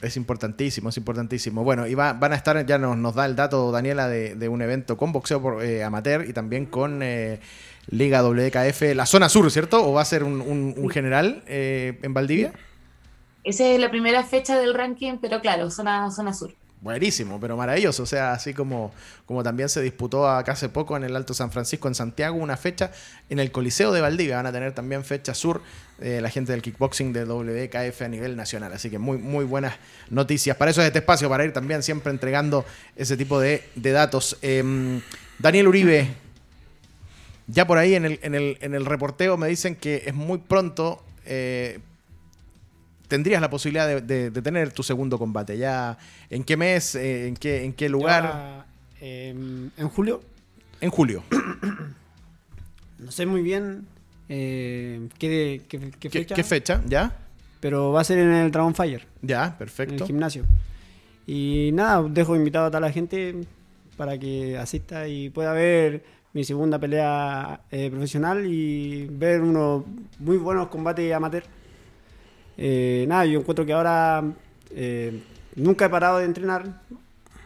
Es 0.00 0.16
importantísimo, 0.16 0.88
es 0.88 0.96
importantísimo. 0.96 1.64
Bueno, 1.64 1.86
y 1.86 1.94
van 1.94 2.32
a 2.32 2.34
estar, 2.34 2.64
ya 2.64 2.78
nos, 2.78 2.96
nos 2.96 3.14
da 3.14 3.26
el 3.26 3.36
dato 3.36 3.70
Daniela 3.72 4.08
de, 4.08 4.36
de 4.36 4.48
un 4.48 4.62
evento 4.62 4.96
con 4.96 5.12
boxeo 5.12 5.42
por, 5.42 5.62
eh, 5.62 5.84
amateur 5.84 6.26
y 6.26 6.32
también 6.32 6.64
con 6.64 7.02
eh, 7.02 7.40
Liga 7.88 8.22
WKF, 8.22 8.94
la 8.94 9.04
zona 9.04 9.28
sur, 9.28 9.50
¿cierto? 9.50 9.86
¿O 9.86 9.92
va 9.92 10.00
a 10.00 10.06
ser 10.06 10.24
un, 10.24 10.40
un, 10.40 10.88
general 10.88 11.42
eh, 11.46 11.98
en 12.00 12.14
Valdivia? 12.14 12.54
Esa 13.44 13.66
es 13.66 13.80
la 13.80 13.90
primera 13.90 14.22
fecha 14.22 14.58
del 14.58 14.74
ranking, 14.74 15.18
pero 15.20 15.40
claro, 15.40 15.70
zona, 15.70 16.10
zona 16.10 16.32
sur. 16.32 16.54
Buenísimo, 16.82 17.38
pero 17.38 17.56
maravilloso. 17.56 18.02
O 18.02 18.06
sea, 18.06 18.32
así 18.32 18.54
como, 18.54 18.92
como 19.24 19.44
también 19.44 19.68
se 19.68 19.80
disputó 19.80 20.28
acá 20.28 20.52
hace 20.52 20.68
poco 20.68 20.96
en 20.96 21.04
el 21.04 21.14
Alto 21.14 21.32
San 21.32 21.52
Francisco, 21.52 21.86
en 21.86 21.94
Santiago, 21.94 22.36
una 22.36 22.56
fecha 22.56 22.90
en 23.30 23.38
el 23.38 23.52
Coliseo 23.52 23.92
de 23.92 24.00
Valdivia. 24.00 24.36
Van 24.36 24.46
a 24.46 24.52
tener 24.52 24.72
también 24.72 25.04
fecha 25.04 25.32
sur 25.32 25.62
eh, 26.00 26.20
la 26.20 26.28
gente 26.28 26.50
del 26.50 26.60
kickboxing 26.60 27.12
de 27.12 27.24
WKF 27.24 28.02
a 28.02 28.08
nivel 28.08 28.36
nacional. 28.36 28.72
Así 28.72 28.90
que 28.90 28.98
muy, 28.98 29.18
muy 29.18 29.44
buenas 29.44 29.76
noticias. 30.10 30.56
Para 30.56 30.72
eso 30.72 30.80
es 30.80 30.88
este 30.88 30.98
espacio, 30.98 31.28
para 31.28 31.44
ir 31.44 31.52
también 31.52 31.84
siempre 31.84 32.10
entregando 32.10 32.64
ese 32.96 33.16
tipo 33.16 33.38
de, 33.38 33.62
datos. 33.76 34.36
Em, 34.42 35.00
Daniel 35.38 35.68
Uribe, 35.68 36.08
ya 37.46 37.64
por 37.64 37.78
ahí 37.78 37.94
en 37.94 38.06
el, 38.06 38.18
en, 38.22 38.34
el, 38.34 38.58
en 38.60 38.74
el 38.74 38.86
reporteo 38.86 39.36
me 39.36 39.46
dicen 39.46 39.76
que 39.76 40.02
es 40.06 40.14
muy 40.14 40.38
pronto. 40.38 41.00
Eh, 41.26 41.78
tendrías 43.12 43.42
la 43.42 43.50
posibilidad 43.50 44.00
de, 44.00 44.30
tener 44.30 44.72
tu 44.72 44.82
segundo 44.82 45.18
combate. 45.18 45.58
¿Ya 45.58 45.98
en 46.30 46.44
qué 46.44 46.56
mes? 46.56 46.94
Eh, 46.94 47.28
¿En 47.28 47.36
qué, 47.36 47.62
en 47.62 47.74
qué 47.74 47.90
lugar? 47.90 48.64
Em, 49.02 49.68
¿En 49.76 49.88
julio? 49.90 50.22
En 50.80 50.88
julio. 50.88 51.22
no 52.98 53.10
sé 53.10 53.26
muy 53.26 53.42
bien 53.42 53.86
eh, 54.30 55.08
qué, 55.18 55.60
fecha. 56.08 56.34
¿Qué, 56.34 56.42
fecha? 56.42 56.82
¿Ya? 56.86 57.14
Pero 57.60 57.92
va 57.92 58.00
a 58.00 58.04
ser 58.04 58.16
en 58.18 58.32
el 58.32 58.50
Dragon 58.50 58.74
Fire. 58.74 59.06
Ya, 59.20 59.58
perfecto. 59.58 59.92
En 59.92 60.00
el 60.00 60.06
gimnasio. 60.06 60.44
Y 61.26 61.68
nada, 61.74 62.02
dejo 62.08 62.34
invitado 62.34 62.64
a 62.64 62.70
toda 62.70 62.80
la 62.80 62.92
gente 62.92 63.44
para 63.98 64.16
que 64.16 64.56
asista 64.56 65.06
y 65.06 65.28
pueda 65.28 65.52
ver 65.52 66.02
mi 66.32 66.44
segunda 66.44 66.78
pelea 66.78 67.60
eh, 67.70 67.90
profesional 67.90 68.46
y 68.46 69.06
ver 69.06 69.42
unos 69.42 69.84
muy 70.18 70.38
buenos 70.38 70.68
combates 70.68 71.12
amateur 71.12 71.44
eh, 72.56 73.04
nada, 73.08 73.24
yo 73.26 73.40
encuentro 73.40 73.64
que 73.64 73.72
ahora 73.72 74.24
eh, 74.70 75.20
nunca 75.56 75.86
he 75.86 75.88
parado 75.88 76.18
de 76.18 76.24
entrenar. 76.24 76.80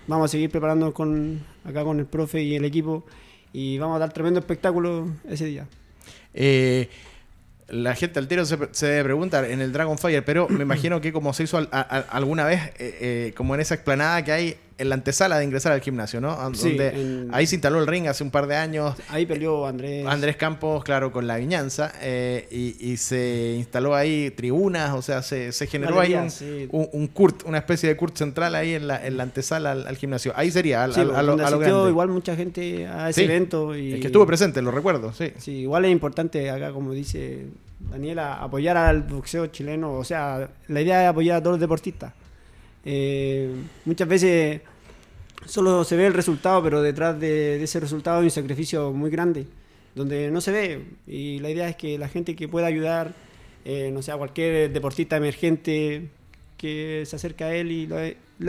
Vamos 0.07 0.27
a 0.27 0.33
seguir 0.33 0.51
preparándonos 0.51 0.95
con, 0.95 1.41
acá 1.65 1.85
con 1.85 1.99
el 1.99 2.07
profe 2.07 2.43
y 2.43 2.55
el 2.55 2.65
equipo 2.65 3.05
y 3.53 3.79
vamos 3.79 3.97
a 3.97 4.01
dar 4.01 4.13
tremendo 4.13 4.41
espectáculo 4.41 5.09
ese 5.29 5.47
día. 5.47 5.67
Eh, 6.35 6.89
la 7.69 7.95
gente 7.95 8.21
al 8.21 8.29
tiro 8.29 8.45
se, 8.45 8.57
debe 8.57 9.05
preguntar 9.05 9.45
en 9.45 9.61
el 9.61 9.73
Dragonfire, 9.73 10.23
pero 10.23 10.49
me 10.49 10.63
imagino 10.63 11.01
que 11.01 11.13
como 11.13 11.33
se 11.33 11.43
hizo 11.45 11.59
alguna 11.71 12.45
vez, 12.45 13.35
como 13.35 13.57
en 13.57 13.61
esa 13.61 13.75
explanada 13.75 14.23
que 14.25 14.33
hay 14.33 14.57
en 14.79 14.89
la 14.89 14.95
antesala 14.95 15.39
de 15.39 15.45
ingresar 15.45 15.73
al 15.73 15.81
gimnasio, 15.81 16.21
¿no? 16.21 16.37
Donde 16.37 17.29
ahí 17.33 17.47
se 17.47 17.57
instaló 17.57 17.81
el 17.81 17.87
ring 17.87 18.07
hace 18.09 18.23
un 18.23 18.31
par 18.31 18.47
de 18.47 18.57
años. 18.57 18.95
Ahí 19.09 19.25
peleó 19.25 19.67
Andrés. 19.67 20.07
Andrés 20.07 20.37
Campos, 20.37 20.85
claro, 20.85 21.13
con 21.13 21.27
la 21.27 21.37
viñanza. 21.37 21.93
Eh, 22.01 22.47
y, 22.51 22.97
se 22.97 23.55
instaló 23.59 23.95
ahí 23.95 24.31
tribunas, 24.31 24.95
o 24.95 25.03
sea, 25.03 25.23
se, 25.23 25.53
generó 25.67 26.01
ahí 26.01 26.15
un, 26.71 26.89
un, 26.93 27.11
una 27.45 27.59
especie 27.59 27.89
de 27.89 27.97
curt 27.97 28.17
central 28.17 28.55
ahí 28.55 28.75
en 28.75 28.87
la, 28.87 29.07
en 29.07 29.17
la 29.17 29.23
antesala 29.23 29.73
al, 29.73 29.97
gimnasio. 29.97 30.33
Ahí 30.37 30.51
sería, 30.51 30.85
al, 30.85 30.93
a, 30.93 31.23
lo, 31.23 31.89
igual 31.89 32.09
mucha 32.09 32.37
gente 32.37 32.87
a 32.87 33.11
ese 33.11 33.25
evento. 33.25 33.77
Y, 33.77 33.95
es 33.95 34.01
que 34.01 34.07
estuvo 34.07 34.27
presente, 34.27 34.63
lo 34.63 34.71
recuerdo, 34.71 35.13
sí. 35.13 35.33
Sí, 35.39 35.53
igual 35.53 35.85
es 35.85 35.93
importante 35.93 36.51
acá, 36.51 36.73
como 36.73 36.93
dice 36.93 37.47
Daniela, 37.91 38.35
apoyar 38.35 38.77
al 38.77 39.03
boxeo 39.03 39.47
chileno. 39.47 39.95
O 39.95 40.05
sea, 40.05 40.49
la 40.69 40.81
idea 40.81 41.05
es 41.05 41.09
apoyar 41.09 41.37
a 41.37 41.41
todos 41.41 41.55
los 41.55 41.61
deportistas. 41.61 42.13
Eh, 42.89 43.51
muchas 43.85 44.07
veces 44.07 44.61
solo 45.45 45.83
se 45.83 45.97
ve 45.97 46.07
el 46.07 46.15
resultado, 46.15 46.63
pero 46.63 46.81
detrás 46.81 47.19
de, 47.19 47.63
ese 47.63 47.81
resultado 47.81 48.21
hay 48.21 48.25
un 48.25 48.31
sacrificio 48.31 48.93
muy 48.93 49.11
grande, 49.11 49.47
donde 49.95 50.31
no 50.31 50.41
se 50.41 50.53
ve. 50.53 50.85
Y 51.07 51.41
la 51.41 51.51
idea 51.51 51.69
es 51.69 51.77
que 51.77 51.99
la 51.99 52.09
gente 52.09 52.37
que 52.37 52.47
pueda 52.47 52.69
ayudar, 52.69 53.13
eh, 53.65 53.91
no 53.93 54.03
sea 54.03 54.17
cualquier 54.17 54.73
deportista 54.73 55.17
emergente, 55.17 56.09
que 56.57 57.03
se 57.07 57.17
acerque 57.17 57.43
a 57.43 57.55
él 57.55 57.73
y 57.73 57.87
lo, 57.89 57.97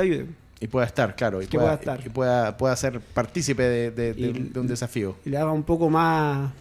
ayude. 0.02 0.28
Y 0.60 0.68
pueda 0.68 0.86
estar, 0.86 1.16
claro, 1.16 1.42
y, 1.42 1.48
pueda, 1.48 1.74
estar. 1.74 2.00
y 2.06 2.10
pueda, 2.10 2.56
pueda 2.58 2.76
ser 2.76 3.00
partícipe 3.00 3.64
de, 3.64 4.52
un 4.56 4.68
desafío. 4.68 5.18
Y 5.26 5.32
le 5.32 5.38
haga 5.38 5.52
un 5.52 5.64
poco 5.64 5.90
más 5.90 6.52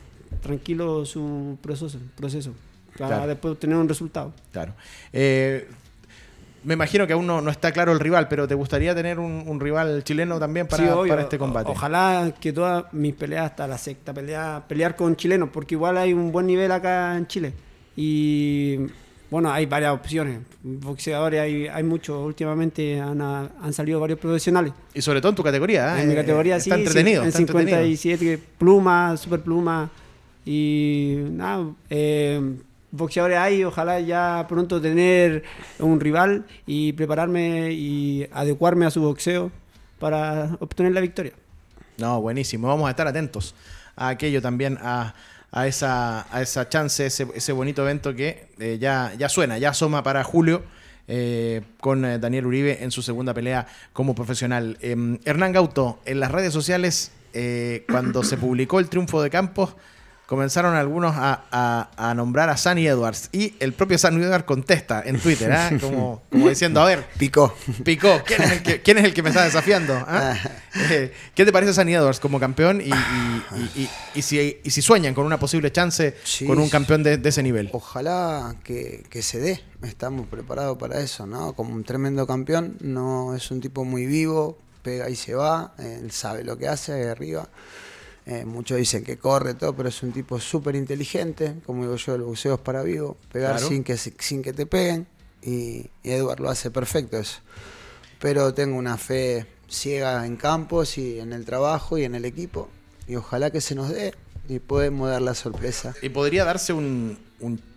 tranquilo 0.42 1.04
su 1.04 1.58
proceso, 1.62 1.98
proceso 2.16 2.54
para 2.98 3.26
después 3.26 3.58
tener 3.58 3.76
un 3.76 3.88
resultado. 3.88 4.32
Claro. 4.52 4.74
Eh, 5.12 5.68
me 6.66 6.74
imagino 6.74 7.06
que 7.06 7.12
aún 7.12 7.28
no, 7.28 7.48
está 7.48 7.70
claro 7.70 7.92
el 7.92 8.00
rival, 8.00 8.26
pero 8.26 8.48
¿te 8.48 8.56
gustaría 8.56 8.92
tener 8.92 9.20
un, 9.20 9.60
rival 9.60 10.02
chileno 10.02 10.40
también 10.40 10.66
para, 10.66 10.96
para 11.06 11.22
este 11.22 11.38
combate? 11.38 11.70
ojalá 11.70 12.34
que 12.40 12.52
todas 12.52 12.92
mis 12.92 13.14
peleas, 13.14 13.52
hasta 13.52 13.68
la 13.68 13.78
sexta 13.78 14.12
pelea, 14.12 14.64
pelear 14.66 14.96
con 14.96 15.14
chilenos, 15.14 15.50
porque 15.52 15.76
igual 15.76 15.96
hay 15.96 16.12
un 16.12 16.32
buen 16.32 16.46
nivel 16.48 16.72
acá 16.72 17.16
en 17.16 17.28
Chile. 17.28 17.52
Y 17.94 18.78
bueno, 19.30 19.52
hay 19.52 19.66
varias 19.66 19.92
opciones. 19.92 20.40
Boxeadores 20.60 21.40
hay, 21.40 21.68
hay 21.68 21.82
muchos. 21.84 22.26
Últimamente 22.26 23.00
han, 23.00 23.20
han 23.22 23.72
salido 23.72 24.00
varios 24.00 24.18
profesionales. 24.18 24.72
Y 24.92 25.00
sobre 25.00 25.20
todo 25.20 25.30
en 25.30 25.36
tu 25.36 25.44
categoría, 25.44 25.96
¿eh? 25.96 26.02
En 26.02 26.08
mi 26.08 26.16
categoría, 26.16 26.56
está 26.56 26.74
Entretenido, 26.74 27.22
en 27.22 27.30
57 27.30 28.40
pluma, 28.58 29.16
super 29.16 29.40
pluma. 29.40 29.88
Y 30.44 31.16
nada, 31.30 31.70
eh, 31.90 32.40
boxeadores 32.90 33.38
hay. 33.38 33.64
Ojalá 33.64 34.00
ya 34.00 34.46
pronto 34.48 34.80
tener 34.80 35.44
un 35.78 36.00
rival 36.00 36.46
y 36.66 36.92
prepararme 36.92 37.72
y 37.72 38.28
adecuarme 38.32 38.86
a 38.86 38.90
su 38.90 39.00
boxeo 39.02 39.50
para 39.98 40.56
obtener 40.60 40.92
la 40.92 41.00
victoria. 41.00 41.32
No, 41.98 42.20
buenísimo. 42.20 42.68
Vamos 42.68 42.86
a 42.86 42.90
estar 42.90 43.06
atentos 43.06 43.54
a 43.96 44.08
aquello 44.08 44.42
también, 44.42 44.78
a 44.82 45.14
a 45.56 45.66
esa, 45.66 46.26
a 46.34 46.42
esa 46.42 46.68
chance, 46.68 47.06
ese, 47.06 47.26
ese 47.34 47.52
bonito 47.52 47.82
evento 47.82 48.14
que 48.14 48.48
eh, 48.58 48.76
ya, 48.78 49.14
ya 49.18 49.30
suena, 49.30 49.56
ya 49.56 49.70
asoma 49.70 50.02
para 50.02 50.22
julio. 50.22 50.62
Eh, 51.08 51.62
con 51.80 52.04
eh, 52.04 52.18
Daniel 52.18 52.46
Uribe 52.46 52.82
en 52.82 52.90
su 52.90 53.00
segunda 53.00 53.32
pelea 53.32 53.66
como 53.92 54.14
profesional. 54.14 54.76
Em, 54.80 55.20
Hernán 55.24 55.52
Gauto, 55.52 56.00
en 56.04 56.18
las 56.18 56.32
redes 56.32 56.52
sociales, 56.52 57.12
cuando 57.90 58.24
se 58.24 58.38
publicó 58.38 58.80
el 58.80 58.88
triunfo 58.88 59.22
de 59.22 59.28
Campos, 59.28 59.76
comenzaron 60.26 60.74
algunos 60.74 61.14
a, 61.16 62.12
nombrar 62.16 62.50
a 62.50 62.56
Sunny 62.56 62.86
Edwards. 62.86 63.28
Y 63.32 63.54
el 63.60 63.72
propio 63.72 63.96
Sunny 63.96 64.22
Edwards 64.22 64.44
contesta 64.44 65.02
en 65.04 65.20
Twitter, 65.20 65.52
¿ah? 65.52 65.70
como, 65.80 66.22
diciendo, 66.30 66.80
a 66.80 66.86
ver, 66.86 67.06
picó. 67.18 67.54
Picó, 67.84 68.22
¿quién 68.24 68.42
es 68.98 69.04
el 69.04 69.14
que, 69.14 69.22
me 69.22 69.30
está 69.30 69.44
desafiando? 69.44 69.94
¿Ah? 69.94 70.36
Eh, 70.90 71.12
¿Qué 71.34 71.44
te 71.44 71.52
parece 71.52 71.72
Sunny 71.72 71.94
Edwards 71.94 72.20
como 72.20 72.38
campeón? 72.40 72.82
Y, 74.14 74.22
si, 74.22 74.82
sueñan 74.82 75.14
con 75.14 75.24
una 75.24 75.38
posible 75.38 75.72
chance 75.72 76.16
con 76.46 76.58
un 76.58 76.68
campeón 76.68 77.02
de, 77.02 77.20
ese 77.24 77.42
nivel. 77.42 77.70
Ojalá 77.72 78.56
que, 78.64 79.06
se 79.22 79.38
dé. 79.38 79.60
Estamos 79.82 80.26
preparados 80.26 80.78
para 80.78 81.00
eso, 81.00 81.26
¿no? 81.26 81.52
Como 81.52 81.72
un 81.72 81.84
tremendo 81.84 82.26
campeón, 82.26 82.76
no 82.80 83.34
es 83.34 83.50
un 83.50 83.60
tipo 83.60 83.84
muy 83.84 84.06
vivo, 84.06 84.58
pega 84.82 85.08
y 85.08 85.16
se 85.16 85.34
va, 85.34 85.74
él 85.78 86.10
sabe 86.10 86.44
lo 86.44 86.56
que 86.56 86.66
hace 86.66 86.92
ahí 86.92 87.04
arriba. 87.04 87.48
Eh, 88.26 88.44
muchos 88.44 88.76
dicen 88.76 89.04
que 89.04 89.18
corre 89.18 89.54
todo, 89.54 89.74
pero 89.76 89.88
es 89.88 90.02
un 90.02 90.12
tipo 90.12 90.40
súper 90.40 90.74
inteligente. 90.74 91.54
Como 91.64 91.82
digo 91.82 91.96
yo, 91.96 92.14
el 92.16 92.22
boxeo 92.22 92.54
es 92.54 92.60
para 92.60 92.82
vivo. 92.82 93.16
Pegar 93.30 93.60
sin, 93.60 93.84
que, 93.84 93.96
sin 93.96 94.42
que 94.42 94.52
te 94.52 94.66
peguen. 94.66 95.06
Y, 95.42 95.88
Edward 96.02 96.40
lo 96.40 96.50
hace 96.50 96.70
perfecto 96.70 97.18
eso. 97.18 97.38
Pero 98.20 98.52
tengo 98.52 98.76
una 98.76 98.96
fe 98.96 99.46
ciega 99.68 100.26
en 100.26 100.36
campos 100.36 100.98
y 100.98 101.20
en 101.20 101.32
el 101.32 101.44
trabajo 101.44 101.98
y 101.98 102.04
en 102.04 102.14
el 102.16 102.24
equipo. 102.24 102.68
Y 103.06 103.14
ojalá 103.14 103.50
que 103.50 103.60
se 103.60 103.76
nos 103.76 103.90
dé 103.90 104.12
y 104.48 104.58
podemos 104.58 105.08
dar 105.08 105.22
la 105.22 105.34
sorpresa. 105.34 105.94
Y 106.02 106.08
podría 106.08 106.44
darse 106.44 106.72
un 106.72 107.16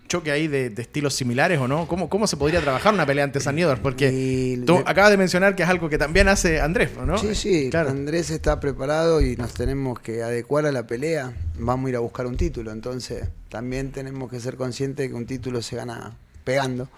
choque 0.10 0.32
ahí 0.32 0.49
de, 0.49 0.74
estilos 0.78 1.14
similares 1.14 1.60
o 1.60 1.68
no? 1.68 1.88
¿Cómo, 1.88 2.10
¿Cómo 2.10 2.28
se 2.28 2.36
podría 2.36 2.60
trabajar 2.60 2.93
una 2.93 3.05
pelea 3.05 3.24
ante 3.24 3.39
San 3.39 3.55
Porque 3.82 4.62
tú 4.66 4.80
acabas 4.86 5.12
de 5.12 5.18
mencionar 5.18 5.55
que 5.55 5.64
es 5.64 5.70
algo 5.70 5.88
que 5.88 5.97
también 5.97 6.28
hace 6.28 6.60
Andrés, 6.60 6.91
¿no? 7.05 7.18
Sí, 7.18 7.36
sí, 7.36 7.70
claro. 7.70 7.91
Andrés 7.91 8.30
está 8.30 8.60
preparado 8.60 9.22
y 9.22 9.38
nos 9.38 9.53
tenemos 9.53 9.99
que 9.99 10.24
adecuar 10.24 10.66
a 10.66 10.74
la 10.74 10.86
pelea. 10.86 11.34
Vamos 11.57 11.88
a 11.88 11.89
ir 11.91 11.95
a 11.95 11.99
buscar 11.99 12.26
un 12.26 12.36
título, 12.36 12.72
entonces 12.72 13.30
también 13.47 13.91
tenemos 13.91 14.30
que 14.30 14.41
ser 14.41 14.57
conscientes 14.57 15.05
de 15.05 15.10
que 15.10 15.16
un 15.16 15.26
título 15.26 15.62
se 15.62 15.78
gana 15.78 16.18
pegando. 16.43 16.89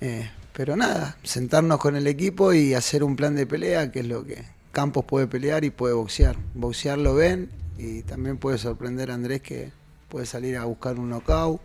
Eh, 0.00 0.30
pero 0.52 0.76
nada, 0.76 1.16
sentarnos 1.24 1.78
con 1.78 1.96
el 1.96 2.06
equipo 2.06 2.52
y 2.52 2.74
hacer 2.74 3.02
un 3.02 3.16
plan 3.16 3.34
de 3.34 3.46
pelea, 3.46 3.90
que 3.90 4.00
es 4.00 4.06
lo 4.06 4.24
que 4.24 4.44
Campos 4.70 5.04
puede 5.04 5.26
pelear 5.26 5.64
y 5.64 5.70
puede 5.70 5.94
boxear. 5.94 6.36
Boxear 6.54 6.98
lo 6.98 7.14
ven 7.14 7.48
y 7.78 8.02
también 8.02 8.36
puede 8.36 8.58
sorprender 8.58 9.10
a 9.10 9.14
Andrés 9.14 9.40
que 9.40 9.72
puede 10.08 10.26
salir 10.26 10.56
a 10.56 10.64
buscar 10.64 10.98
un 10.98 11.10
knockout 11.10 11.60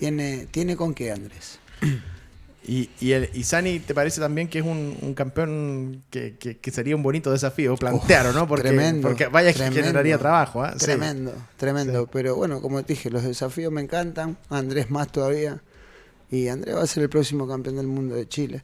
tiene, 0.00 0.46
tiene 0.50 0.76
con 0.76 0.94
qué, 0.94 1.12
Andrés. 1.12 1.60
Y, 2.62 2.88
y, 3.00 3.12
el, 3.12 3.28
y 3.34 3.44
Sani, 3.44 3.80
¿te 3.80 3.94
parece 3.94 4.18
también 4.20 4.48
que 4.48 4.60
es 4.60 4.64
un, 4.64 5.14
campeón 5.14 6.04
que, 6.10 6.58
sería 6.72 6.96
un 6.96 7.02
bonito 7.02 7.30
desafío 7.30 7.76
plantear, 7.76 8.34
no? 8.34 8.48
Porque, 8.48 8.68
tremendo, 8.68 9.08
porque 9.08 9.26
vaya 9.26 9.52
que 9.52 9.70
generaría 9.70 10.16
trabajo. 10.16 10.64
¿eh? 10.64 10.70
Tremendo, 10.78 11.34
tremendo. 11.58 12.06
Pero 12.06 12.34
bueno, 12.34 12.62
como 12.62 12.82
te 12.82 12.94
dije, 12.94 13.10
los 13.10 13.24
desafíos 13.24 13.70
me 13.70 13.82
encantan. 13.82 14.38
Andrés 14.48 14.90
más 14.90 15.12
todavía. 15.12 15.60
Y 16.30 16.48
Andrés 16.48 16.76
va 16.76 16.82
a 16.82 16.86
ser 16.86 17.02
el 17.02 17.10
próximo 17.10 17.46
campeón 17.46 17.76
del 17.76 17.86
mundo 17.86 18.14
de 18.14 18.26
Chile. 18.26 18.62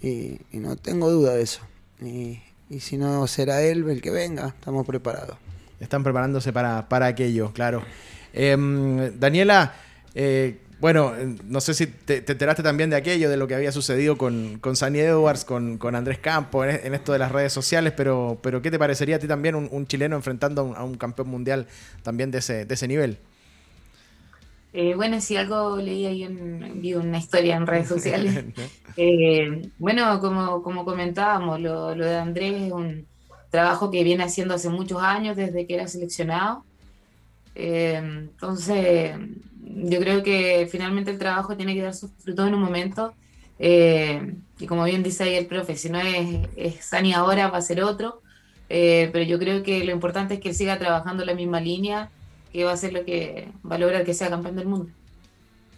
Y, 0.00 0.38
no 0.52 0.76
tengo 0.76 1.10
duda 1.10 1.34
de 1.34 1.42
eso. 1.42 1.60
Y, 2.00 2.40
si 2.80 2.96
no 2.96 3.26
será 3.26 3.62
él 3.62 3.88
el 3.88 4.00
que 4.00 4.10
venga, 4.10 4.48
estamos 4.48 4.86
preparados. 4.86 5.36
Están 5.78 6.02
preparándose 6.02 6.54
para, 6.54 6.88
para 6.88 7.06
aquello, 7.06 7.52
claro. 7.52 7.82
Em, 8.32 9.18
Daniela. 9.18 9.83
Eh, 10.14 10.60
bueno, 10.80 11.12
no 11.44 11.60
sé 11.60 11.72
si 11.72 11.86
te, 11.86 12.18
enteraste 12.18 12.62
también 12.62 12.90
de 12.90 12.96
aquello, 12.96 13.30
de 13.30 13.36
lo 13.36 13.46
que 13.46 13.54
había 13.54 13.72
sucedido 13.72 14.18
con, 14.18 14.58
con 14.58 14.76
Sunny 14.76 15.00
Edwards, 15.00 15.44
con, 15.44 15.78
Andrés 15.94 16.18
Campos, 16.18 16.66
en, 16.66 16.94
esto 16.94 17.12
de 17.12 17.18
las 17.18 17.32
redes 17.32 17.52
sociales, 17.52 17.92
pero, 17.96 18.38
pero 18.42 18.60
¿qué 18.60 18.70
te 18.70 18.78
parecería 18.78 19.16
a 19.16 19.18
ti 19.18 19.26
también 19.26 19.54
un, 19.54 19.86
chileno 19.86 20.16
enfrentando 20.16 20.74
a 20.76 20.84
un, 20.84 20.96
campeón 20.96 21.28
mundial 21.28 21.66
también 22.02 22.30
de 22.30 22.38
ese, 22.38 22.66
de 22.66 22.74
ese 22.74 22.86
nivel? 22.86 23.18
Eh, 24.72 24.94
bueno, 24.96 25.20
si 25.20 25.36
algo 25.36 25.76
leí 25.76 26.04
ahí 26.04 26.24
en, 26.24 26.82
vi 26.82 26.94
una 26.94 27.18
historia 27.18 27.56
en 27.56 27.66
redes 27.66 27.88
sociales. 27.88 28.44
Eh, 28.96 29.70
bueno, 29.78 30.20
como, 30.20 30.62
como 30.62 30.84
comentábamos, 30.84 31.58
lo, 31.58 31.96
lo 31.96 32.06
de 32.06 32.16
Andrés 32.16 32.62
es 32.62 32.70
un 32.70 33.08
trabajo 33.50 33.90
que 33.90 34.04
viene 34.04 34.22
haciendo 34.22 34.54
hace 34.54 34.68
muchos 34.68 35.02
años, 35.02 35.36
desde 35.36 35.66
que 35.66 35.74
era 35.74 35.88
seleccionado. 35.88 36.64
entonces, 37.56 39.16
yo 39.64 39.98
creo 40.00 40.22
que 40.22 40.68
finalmente 40.70 41.10
el 41.10 41.18
trabajo 41.18 41.56
tiene 41.56 41.74
que 41.74 41.82
dar 41.82 41.94
sus 41.94 42.10
frutos 42.18 42.46
en 42.46 42.54
un 42.54 42.62
momento. 42.62 43.14
Eh, 43.58 44.34
y 44.58 44.66
como 44.66 44.84
bien 44.84 45.02
dice 45.02 45.24
ahí 45.24 45.34
el 45.34 45.46
profe, 45.46 45.76
si 45.76 45.88
no 45.88 46.00
es, 46.00 46.48
es 46.56 46.84
Sani 46.84 47.14
ahora, 47.14 47.48
va 47.48 47.58
a 47.58 47.62
ser 47.62 47.82
otro. 47.82 48.20
Eh, 48.68 49.10
pero 49.12 49.24
yo 49.24 49.38
creo 49.38 49.62
que 49.62 49.84
lo 49.84 49.92
importante 49.92 50.34
es 50.34 50.40
que 50.40 50.50
él 50.50 50.54
siga 50.54 50.78
trabajando 50.78 51.24
la 51.24 51.34
misma 51.34 51.60
línea, 51.60 52.10
que 52.52 52.64
va 52.64 52.72
a 52.72 52.76
ser 52.76 52.92
lo 52.92 53.04
que 53.04 53.48
va 53.68 53.76
a 53.76 53.78
lograr 53.78 54.04
que 54.04 54.14
sea 54.14 54.30
campeón 54.30 54.56
del 54.56 54.66
mundo. 54.66 54.90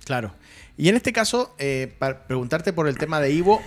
Claro. 0.05 0.33
Y 0.79 0.91
en 0.91 0.97
este 0.97 1.13
caso, 1.13 1.55
eh, 1.59 1.95
para 1.99 2.27
preguntarte 2.27 2.73
por 2.73 2.87
el 2.87 2.99
tema 2.99 3.19
de 3.19 3.33
Ivo, 3.33 3.63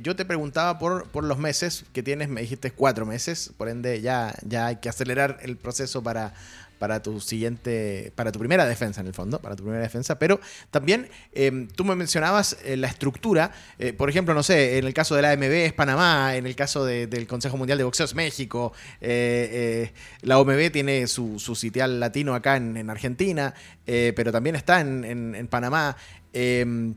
yo 0.00 0.16
te 0.16 0.24
preguntaba 0.24 0.78
por, 0.78 1.08
por 1.08 1.22
los 1.22 1.38
meses 1.38 1.84
que 1.92 2.02
tienes, 2.02 2.30
me 2.30 2.40
dijiste 2.40 2.70
cuatro 2.70 3.04
meses, 3.04 3.52
por 3.58 3.68
ende 3.68 4.00
ya, 4.00 4.34
ya 4.46 4.66
hay 4.66 4.76
que 4.76 4.88
acelerar 4.88 5.38
el 5.42 5.58
proceso 5.58 6.02
para, 6.02 6.32
para 6.78 7.02
tu 7.02 7.20
siguiente, 7.20 8.12
para 8.14 8.32
tu 8.32 8.38
primera 8.38 8.66
defensa 8.66 9.00
en 9.00 9.06
el 9.06 9.14
fondo, 9.14 9.40
para 9.40 9.56
tu 9.56 9.62
primera 9.62 9.82
defensa, 9.82 10.18
pero 10.18 10.40
también 10.70 11.08
em, 11.32 11.68
tú 11.68 11.84
me 11.84 11.94
mencionabas 11.94 12.56
eh, 12.64 12.76
la 12.76 12.88
estructura, 12.88 13.52
eh, 13.78 13.92
por 13.92 14.10
ejemplo, 14.10 14.34
no 14.34 14.42
sé, 14.42 14.78
en 14.78 14.86
el 14.86 14.94
caso 14.94 15.14
de 15.14 15.22
la 15.22 15.32
AMB 15.32 15.42
es 15.42 15.72
Panamá, 15.72 16.36
en 16.36 16.46
el 16.46 16.56
caso 16.56 16.84
del 16.84 17.26
Consejo 17.26 17.56
Mundial 17.56 17.78
de 17.78 17.84
Boxeo 17.84 18.06
es 18.06 18.14
México, 18.14 18.72
eh, 19.00 19.92
la 20.22 20.38
OMB 20.38 20.70
tiene 20.70 21.06
su, 21.06 21.38
sitial 21.38 22.00
latino 22.00 22.34
acá 22.34 22.56
en, 22.56 22.90
Argentina, 22.90 23.54
pero 23.84 24.32
también 24.32 24.56
está 24.56 24.80
en, 24.80 25.48
Panamá. 25.50 25.96
Em, 26.32 26.94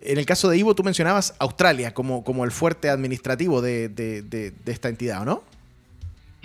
en 0.00 0.18
el 0.18 0.26
caso 0.26 0.48
de 0.48 0.58
Ivo, 0.58 0.74
tú 0.74 0.84
mencionabas 0.84 1.34
Australia 1.38 1.92
como, 1.92 2.22
como 2.22 2.44
el 2.44 2.52
fuerte 2.52 2.88
administrativo 2.88 3.60
de, 3.60 3.88
de 3.88 4.52
esta 4.66 4.88
entidad, 4.88 5.24
¿no? 5.24 5.42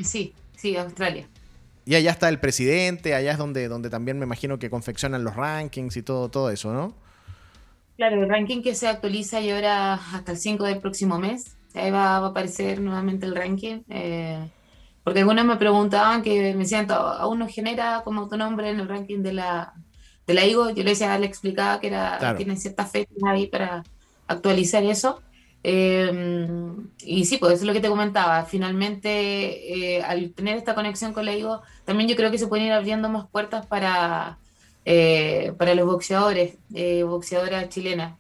Sí, 0.03 0.33
sí, 0.55 0.75
Australia. 0.75 1.27
Y 1.85 1.95
allá 1.95 2.11
está 2.11 2.29
el 2.29 2.39
presidente, 2.39 3.15
allá 3.15 3.31
es 3.31 3.37
donde, 3.37 3.67
donde 3.67 3.89
también 3.89 4.19
me 4.19 4.25
imagino 4.25 4.59
que 4.59 4.69
confeccionan 4.69 5.23
los 5.23 5.35
rankings 5.35 5.97
y 5.97 6.03
todo, 6.03 6.29
todo 6.29 6.49
eso, 6.51 6.73
¿no? 6.73 6.93
Claro, 7.97 8.23
el 8.23 8.29
ranking 8.29 8.61
que 8.61 8.75
se 8.75 8.87
actualiza 8.87 9.41
y 9.41 9.51
ahora 9.51 9.93
hasta 9.93 10.31
el 10.31 10.37
5 10.37 10.63
del 10.63 10.79
próximo 10.79 11.19
mes. 11.19 11.57
Ahí 11.73 11.91
va, 11.91 12.17
a 12.17 12.25
aparecer 12.25 12.81
nuevamente 12.81 13.25
el 13.25 13.35
ranking. 13.35 13.81
Eh, 13.89 14.39
porque 15.03 15.19
algunos 15.19 15.45
me 15.45 15.55
preguntaban 15.57 16.21
que 16.21 16.53
me 16.53 16.63
decían, 16.63 16.87
aún 16.89 17.39
no 17.39 17.47
genera 17.47 18.01
como 18.03 18.27
tu 18.27 18.37
nombre 18.37 18.69
en 18.69 18.79
el 18.79 18.87
ranking 18.87 19.19
de 19.19 19.33
la, 19.33 19.73
de 20.27 20.33
la 20.33 20.45
IGO. 20.45 20.69
Yo 20.71 20.83
le 20.83 20.91
decía, 20.91 21.17
le 21.17 21.25
explicaba 21.25 21.79
que 21.79 21.87
era, 21.87 22.35
tienen 22.37 22.57
ciertas 22.57 22.91
fechas 22.91 23.17
ahí 23.25 23.47
para 23.47 23.83
actualizar 24.27 24.83
eso. 24.83 25.21
Em, 25.63 26.89
y 26.99 27.25
sí, 27.25 27.37
pues 27.37 27.53
eso 27.53 27.63
es 27.63 27.67
lo 27.67 27.73
que 27.73 27.81
te 27.81 27.89
comentaba. 27.89 28.45
Finalmente, 28.45 29.97
eh, 29.97 30.01
al 30.03 30.31
tener 30.33 30.57
esta 30.57 30.75
conexión 30.75 31.13
con 31.13 31.25
la 31.25 31.35
IGO, 31.35 31.61
también 31.85 32.09
yo 32.09 32.15
creo 32.15 32.31
que 32.31 32.37
se 32.37 32.47
pueden 32.47 32.65
ir 32.67 32.71
abriendo 32.73 33.09
más 33.09 33.27
puertas 33.27 33.65
para, 33.67 34.39
eh, 34.85 35.53
para 35.57 35.75
los 35.75 35.85
boxeadores, 35.85 36.57
eh, 36.73 37.03
boxeadoras 37.03 37.69
chilenas. 37.69 38.17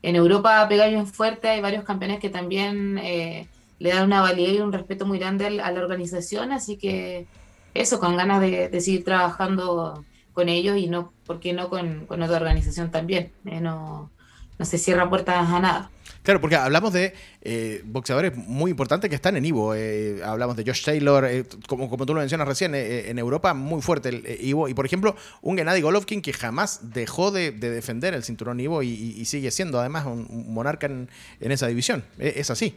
en 0.00 0.16
Europa 0.16 0.66
pega 0.68 0.86
bien 0.86 1.06
fuerte, 1.06 1.48
hay 1.48 1.60
varios 1.60 1.84
campeones 1.84 2.20
que 2.20 2.30
también 2.30 2.96
le 2.96 3.90
dan 3.90 4.04
una 4.06 4.20
validez 4.20 4.54
y 4.56 4.60
un 4.60 4.72
respeto 4.72 5.06
muy 5.06 5.18
grande 5.18 5.46
a 5.60 5.70
la 5.72 5.80
organización, 5.80 6.52
así 6.52 6.76
que 6.76 7.26
eso, 7.74 7.98
con 8.00 8.16
ganas 8.16 8.40
de, 8.40 8.80
seguir 8.80 9.04
trabajando 9.04 10.04
con 10.32 10.48
ellos 10.48 10.76
y 10.78 10.86
no, 10.88 11.12
¿por 11.26 11.40
qué 11.40 11.52
no 11.52 11.68
con, 11.68 12.06
con 12.06 12.22
otra 12.22 12.36
organización 12.36 12.90
también? 12.90 13.32
no 13.44 14.10
no 14.58 14.64
se 14.64 14.78
cierra 14.78 15.08
puertas 15.08 15.48
a 15.48 15.60
nada. 15.60 15.90
Claro, 16.28 16.42
porque 16.42 16.56
hablamos 16.56 16.92
de 16.92 17.14
eh, 17.40 17.80
boxeadores 17.86 18.36
muy 18.36 18.70
importantes 18.70 19.08
que 19.08 19.16
están 19.16 19.38
en 19.38 19.46
Ivo. 19.46 19.74
Eh, 19.74 20.20
hablamos 20.22 20.56
de 20.56 20.64
Josh 20.66 20.84
Taylor, 20.84 21.24
eh, 21.24 21.46
como, 21.66 21.88
como 21.88 22.04
tú 22.04 22.12
lo 22.12 22.20
mencionas 22.20 22.46
recién, 22.46 22.74
en 22.74 23.18
Europa 23.18 23.54
muy 23.54 23.80
fuerte 23.80 24.10
el 24.10 24.36
Ivo. 24.42 24.68
Y 24.68 24.74
por 24.74 24.84
ejemplo, 24.84 25.16
un 25.40 25.56
Gennady 25.56 25.80
Golovkin 25.80 26.20
que 26.20 26.34
jamás 26.34 26.92
dejó 26.92 27.30
de, 27.30 27.52
defender 27.52 28.12
el 28.12 28.24
cinturón 28.24 28.60
Ivo 28.60 28.82
y, 28.82 29.24
sigue 29.24 29.50
siendo 29.50 29.80
además 29.80 30.04
un, 30.04 30.52
monarca 30.52 30.86
en, 30.86 31.08
esa 31.40 31.66
división. 31.66 32.04
es 32.18 32.50
así. 32.50 32.76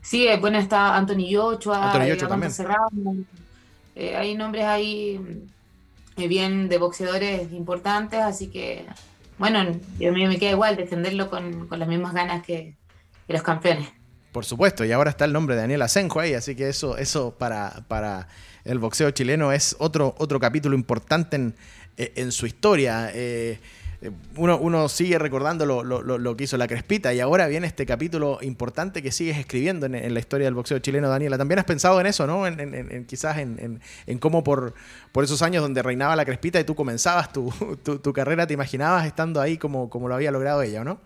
Sí, 0.00 0.28
bueno, 0.40 0.58
está 0.58 0.96
Anthony 0.96 1.34
Joshua, 1.34 1.90
Anthony 1.90 2.28
también. 2.28 3.26
hay 3.96 4.36
nombres 4.36 4.66
ahí 4.66 5.20
bien 6.16 6.68
de 6.68 6.78
boxeadores 6.78 7.50
importantes, 7.50 8.20
así 8.20 8.46
que 8.46 8.86
bueno, 9.40 9.58
a 9.60 9.64
mí 9.64 10.26
me 10.28 10.38
queda 10.38 10.50
igual 10.50 10.76
defenderlo 10.76 11.30
con, 11.30 11.66
las 11.70 11.88
mismas 11.88 12.12
ganas 12.12 12.44
que, 12.44 12.76
los 13.26 13.42
campeones. 13.42 13.88
Por 14.32 14.44
supuesto, 14.44 14.84
y 14.84 14.92
ahora 14.92 15.10
está 15.10 15.24
el 15.24 15.32
nombre 15.32 15.54
de 15.54 15.62
Daniel 15.62 15.82
Asenjo 15.82 16.20
ahí, 16.20 16.34
así 16.34 16.54
que 16.54 16.68
eso, 16.68 16.98
eso 16.98 17.34
para, 17.38 17.84
para 17.88 18.28
el 18.64 18.78
boxeo 18.78 19.10
chileno 19.12 19.50
es 19.50 19.76
otro, 19.78 20.14
otro 20.18 20.38
capítulo 20.38 20.76
importante 20.76 21.36
en, 21.36 21.54
en 21.96 22.32
su 22.32 22.46
historia. 22.46 23.10
Eh, 23.14 23.58
uno, 24.36 24.88
sigue 24.88 25.18
recordando 25.18 25.66
lo, 25.66 26.36
que 26.36 26.44
hizo 26.44 26.56
la 26.56 26.66
Crespita 26.66 27.12
y 27.12 27.20
ahora 27.20 27.46
viene 27.48 27.66
este 27.66 27.84
capítulo 27.84 28.38
importante 28.40 29.02
que 29.02 29.12
sigues 29.12 29.36
escribiendo 29.36 29.84
en, 29.86 30.14
la 30.14 30.20
historia 30.20 30.46
del 30.46 30.54
boxeo 30.54 30.78
chileno, 30.78 31.08
Daniela. 31.08 31.36
También 31.36 31.58
has 31.58 31.66
pensado 31.66 32.00
en 32.00 32.06
eso, 32.06 32.26
¿no? 32.26 32.46
En, 32.46 33.04
quizás 33.06 33.36
en, 33.38 33.80
cómo 34.18 34.42
por, 34.42 34.74
por 35.12 35.24
esos 35.24 35.42
años 35.42 35.62
donde 35.62 35.82
reinaba 35.82 36.16
la 36.16 36.24
Crespita 36.24 36.58
y 36.58 36.64
tú 36.64 36.74
comenzabas 36.74 37.30
tu, 37.32 37.52
carrera, 38.14 38.46
te 38.46 38.54
imaginabas 38.54 39.06
estando 39.06 39.40
ahí 39.40 39.58
como, 39.58 39.90
como 39.90 40.08
lo 40.08 40.14
había 40.14 40.30
logrado 40.30 40.62
ella, 40.62 40.82
¿no? 40.82 41.00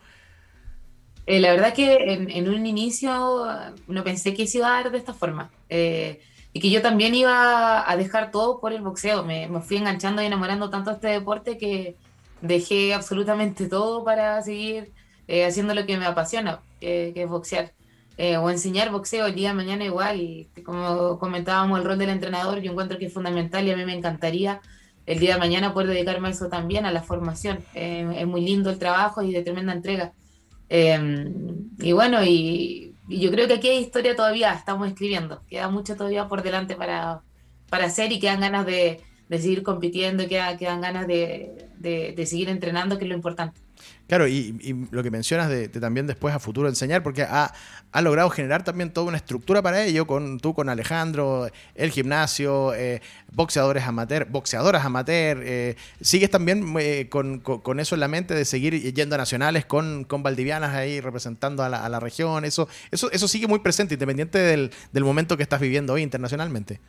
Eh, 1.26 1.40
la 1.40 1.52
verdad 1.52 1.74
que 1.74 1.96
en, 2.12 2.48
un 2.48 2.66
inicio 2.66 3.46
no 3.88 4.04
pensé 4.04 4.34
que 4.34 4.46
se 4.46 4.58
iba 4.58 4.68
a 4.68 4.82
dar 4.82 4.92
de 4.92 4.98
esta 4.98 5.14
forma. 5.14 5.50
Eh, 5.68 6.20
y 6.52 6.60
que 6.60 6.70
yo 6.70 6.80
también 6.80 7.12
iba 7.16 7.90
a 7.90 7.96
dejar 7.96 8.30
todo 8.30 8.60
por 8.60 8.72
el 8.72 8.82
boxeo. 8.82 9.24
Me, 9.24 9.48
me 9.48 9.60
fui 9.60 9.78
enganchando 9.78 10.22
y 10.22 10.26
enamorando 10.26 10.70
tanto 10.70 10.90
de 10.90 10.94
este 10.94 11.08
deporte 11.08 11.58
que, 11.58 11.96
dejé 12.44 12.94
absolutamente 12.94 13.68
todo 13.68 14.04
para 14.04 14.40
seguir 14.42 14.92
eh, 15.26 15.46
haciendo 15.46 15.74
lo 15.74 15.86
que 15.86 15.96
me 15.96 16.04
apasiona, 16.04 16.60
que, 16.80 17.12
es 17.14 17.28
boxear. 17.28 17.72
Eh, 18.16 18.36
o 18.36 18.48
enseñar 18.48 18.92
boxeo 18.92 19.26
el 19.26 19.34
día 19.34 19.48
de 19.48 19.54
mañana 19.54 19.84
igual. 19.84 20.20
Y 20.20 20.48
como 20.64 21.18
comentábamos, 21.18 21.78
el 21.78 21.84
rol 21.84 21.98
del 21.98 22.10
entrenador 22.10 22.60
yo 22.60 22.70
encuentro 22.70 22.98
que 22.98 23.06
es 23.06 23.12
fundamental 23.12 23.66
y 23.66 23.72
a 23.72 23.76
mí 23.76 23.84
me 23.84 23.94
encantaría 23.94 24.60
el 25.06 25.18
día 25.18 25.34
de 25.34 25.40
mañana 25.40 25.74
poder 25.74 25.88
dedicarme 25.88 26.28
a 26.28 26.30
eso 26.30 26.48
también, 26.48 26.86
a 26.86 26.92
la 26.92 27.02
formación. 27.02 27.58
Eh, 27.74 28.06
es 28.18 28.26
muy 28.26 28.42
lindo 28.42 28.70
el 28.70 28.78
trabajo 28.78 29.22
y 29.22 29.32
de 29.32 29.42
tremenda 29.42 29.72
entrega. 29.72 30.12
y 30.68 31.92
bueno, 31.92 32.24
y, 32.24 32.94
yo 33.06 33.30
creo 33.30 33.46
que 33.46 33.54
aquí 33.54 33.68
hay 33.68 33.78
historia 33.78 34.16
todavía, 34.16 34.54
estamos 34.54 34.88
escribiendo. 34.88 35.42
Queda 35.46 35.68
mucho 35.68 35.94
todavía 35.96 36.26
por 36.28 36.42
delante 36.42 36.74
para, 36.74 37.22
para 37.68 37.86
hacer 37.86 38.12
y 38.12 38.18
quedan 38.18 38.40
ganas 38.40 38.64
de, 38.64 39.02
de 39.28 39.38
seguir 39.38 39.62
compitiendo, 39.62 40.28
que, 40.28 40.40
que 40.58 40.64
dan 40.64 40.80
ganas 40.80 41.06
de, 41.06 41.68
de, 41.78 42.26
seguir 42.26 42.48
entrenando, 42.48 42.98
que 42.98 43.04
es 43.04 43.08
lo 43.08 43.16
importante. 43.16 43.60
Claro, 44.06 44.28
y, 44.28 44.86
lo 44.90 45.02
que 45.02 45.10
mencionas 45.10 45.48
de, 45.48 45.68
también 45.68 46.06
después 46.06 46.34
a 46.34 46.38
futuro 46.38 46.68
enseñar, 46.68 47.02
porque 47.02 47.22
ha, 47.22 47.52
ha, 47.90 48.02
logrado 48.02 48.28
generar 48.30 48.62
también 48.62 48.92
toda 48.92 49.06
una 49.06 49.16
estructura 49.16 49.62
para 49.62 49.82
ello, 49.82 50.06
con 50.06 50.38
tú 50.40 50.54
con 50.54 50.68
Alejandro, 50.68 51.48
el 51.74 51.90
gimnasio, 51.90 52.74
eh, 52.74 53.00
boxeadores 53.32 53.84
amateur, 53.84 54.26
boxeadoras 54.26 54.84
amateur, 54.84 55.42
eh, 55.42 55.76
sigues 56.00 56.30
también 56.30 56.74
eh, 56.78 57.08
con, 57.08 57.40
con, 57.40 57.80
eso 57.80 57.94
en 57.94 58.00
la 58.00 58.08
mente 58.08 58.34
de 58.34 58.44
seguir 58.44 58.92
yendo 58.94 59.14
a 59.14 59.18
nacionales 59.18 59.64
con, 59.64 60.04
con 60.04 60.22
valdivianas 60.22 60.74
ahí 60.74 61.00
representando 61.00 61.62
a 61.62 61.68
la, 61.68 61.84
a 61.84 61.88
la, 61.88 61.98
región, 61.98 62.44
eso, 62.44 62.68
eso, 62.90 63.10
eso 63.10 63.26
sigue 63.26 63.46
muy 63.46 63.60
presente, 63.60 63.94
independiente 63.94 64.38
del, 64.38 64.70
del 64.92 65.04
momento 65.04 65.36
que 65.36 65.42
estás 65.42 65.60
viviendo 65.60 65.94
hoy 65.94 66.02
internacionalmente. 66.02 66.80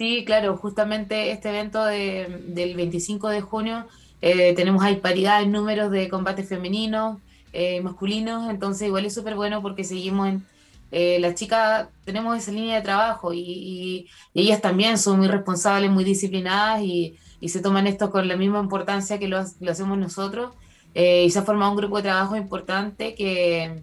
Sí, 0.00 0.24
claro, 0.24 0.56
justamente 0.56 1.30
este 1.30 1.50
evento 1.50 1.84
del 1.84 2.74
25 2.74 3.28
de 3.28 3.42
junio 3.42 3.86
eh, 4.22 4.54
tenemos 4.54 4.82
ahí 4.82 4.96
paridad 4.96 5.42
en 5.42 5.52
números 5.52 5.90
de 5.90 6.08
combates 6.08 6.48
femeninos, 6.48 7.18
eh, 7.52 7.82
masculinos, 7.82 8.48
entonces 8.48 8.88
igual 8.88 9.04
es 9.04 9.12
súper 9.12 9.34
bueno 9.34 9.60
porque 9.60 9.84
seguimos 9.84 10.28
en... 10.28 10.46
Eh, 10.90 11.18
las 11.20 11.34
chicas 11.34 11.88
tenemos 12.06 12.38
esa 12.38 12.50
línea 12.50 12.76
de 12.76 12.80
trabajo 12.80 13.34
y, 13.34 14.08
ellas 14.32 14.62
también 14.62 14.96
son 14.96 15.18
muy 15.18 15.28
responsables, 15.28 15.90
muy 15.90 16.04
disciplinadas 16.04 16.80
y, 16.82 17.18
se 17.46 17.60
toman 17.60 17.86
esto 17.86 18.10
con 18.10 18.26
la 18.26 18.36
misma 18.36 18.60
importancia 18.60 19.18
que 19.18 19.28
lo, 19.28 19.36
hacemos 19.36 19.98
nosotros. 19.98 20.54
y 20.94 21.28
se 21.28 21.38
ha 21.38 21.42
formado 21.42 21.72
un 21.72 21.76
grupo 21.76 21.98
de 21.98 22.04
trabajo 22.04 22.36
importante 22.36 23.14
que, 23.14 23.82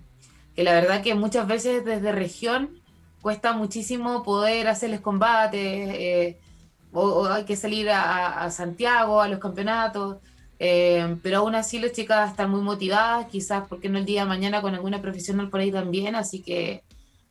que 0.56 0.64
la 0.64 0.74
verdad 0.74 1.04
que 1.04 1.14
muchas 1.14 1.48
veces 1.48 1.86
desde 1.86 2.12
región 2.12 2.72
cuesta 3.28 3.52
muchísimo 3.52 4.24
poder 4.24 4.70
hacerles 4.70 5.02
combates, 5.02 5.60
eh, 5.62 6.38
o, 6.94 7.26
hay 7.26 7.44
que 7.44 7.58
salir 7.58 7.90
a, 7.90 8.50
Santiago, 8.52 9.20
a 9.20 9.28
los 9.28 9.40
campeonatos, 9.40 10.20
eh, 10.60 11.18
pero 11.22 11.40
aún 11.40 11.54
así 11.54 11.78
las 11.78 11.92
chicas 11.92 12.32
están 12.32 12.50
muy 12.50 12.62
motivadas, 12.62 13.28
quizás 13.28 13.68
porque 13.68 13.90
no 13.90 13.98
el 13.98 14.06
día 14.06 14.22
de 14.22 14.30
mañana 14.30 14.62
con 14.62 14.74
alguna 14.76 15.02
profesional 15.02 15.50
por 15.50 15.60
ahí 15.60 15.74
también, 15.74 16.16
así 16.16 16.42
que 16.42 16.84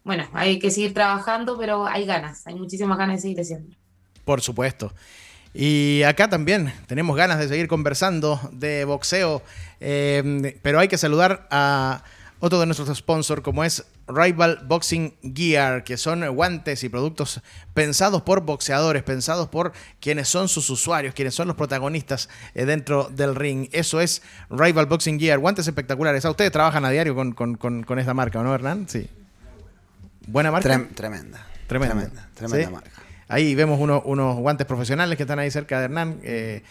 bueno, 0.04 0.28
hay 0.34 0.58
que 0.58 0.70
seguir 0.70 0.92
trabajando, 0.92 1.56
pero 1.56 1.86
hay 1.86 2.04
ganas, 2.04 2.46
hay 2.46 2.56
muchísimas 2.56 2.98
ganas 2.98 3.16
de 3.16 3.22
seguir 3.22 3.40
haciendo. 3.40 3.74
Por 4.26 4.42
supuesto. 4.42 4.92
Y 5.54 6.02
acá 6.02 6.28
también 6.28 6.74
tenemos 6.86 7.16
ganas 7.16 7.38
de 7.38 7.48
seguir 7.48 7.68
conversando 7.68 8.38
de 8.52 8.84
boxeo, 8.84 9.40
eh, 9.80 10.58
pero 10.60 10.78
hay 10.78 10.88
que 10.88 10.98
saludar 10.98 11.48
a 11.50 12.04
otro 12.40 12.60
de 12.60 12.66
nuestros 12.66 12.94
sponsors 12.98 13.40
como 13.40 13.64
es 13.64 13.86
Rival 14.08 14.60
Boxing 14.64 15.16
Gear, 15.34 15.82
que 15.82 15.96
son 15.96 16.26
guantes 16.34 16.84
y 16.84 16.88
productos 16.88 17.40
pensados 17.74 18.22
por 18.22 18.42
boxeadores, 18.42 19.02
pensados 19.02 19.48
por 19.48 19.72
quienes 20.00 20.28
son 20.28 20.48
sus 20.48 20.70
usuarios, 20.70 21.14
quienes 21.14 21.34
son 21.34 21.48
los 21.48 21.56
protagonistas 21.56 22.28
eh, 22.54 22.64
dentro 22.64 23.08
del 23.10 23.34
ring. 23.34 23.68
Eso 23.72 24.00
es 24.00 24.22
Rival 24.50 24.86
Boxing 24.86 25.18
Gear, 25.18 25.38
guantes 25.38 25.66
espectaculares. 25.66 26.24
¿A 26.24 26.30
ustedes 26.30 26.52
trabajan 26.52 26.84
a 26.84 26.90
diario 26.90 27.14
con, 27.14 27.32
con, 27.32 27.98
esta 27.98 28.14
marca, 28.14 28.42
no, 28.42 28.54
Hernán? 28.54 28.88
Sí. 28.88 29.08
¿Buena 30.26 30.50
marca? 30.50 30.68
tremenda. 30.94 31.46
Tremenda. 31.66 32.28
Tremenda, 32.34 32.70
marca. 32.70 32.90
Ahí 33.28 33.56
vemos 33.56 33.80
unos 33.80 34.36
guantes 34.36 34.66
profesionales 34.66 35.16
que 35.16 35.24
están 35.24 35.40
ahí 35.40 35.50
cerca 35.50 35.78
de 35.80 35.84
Hernán. 35.86 36.20
Eh, 36.22 36.62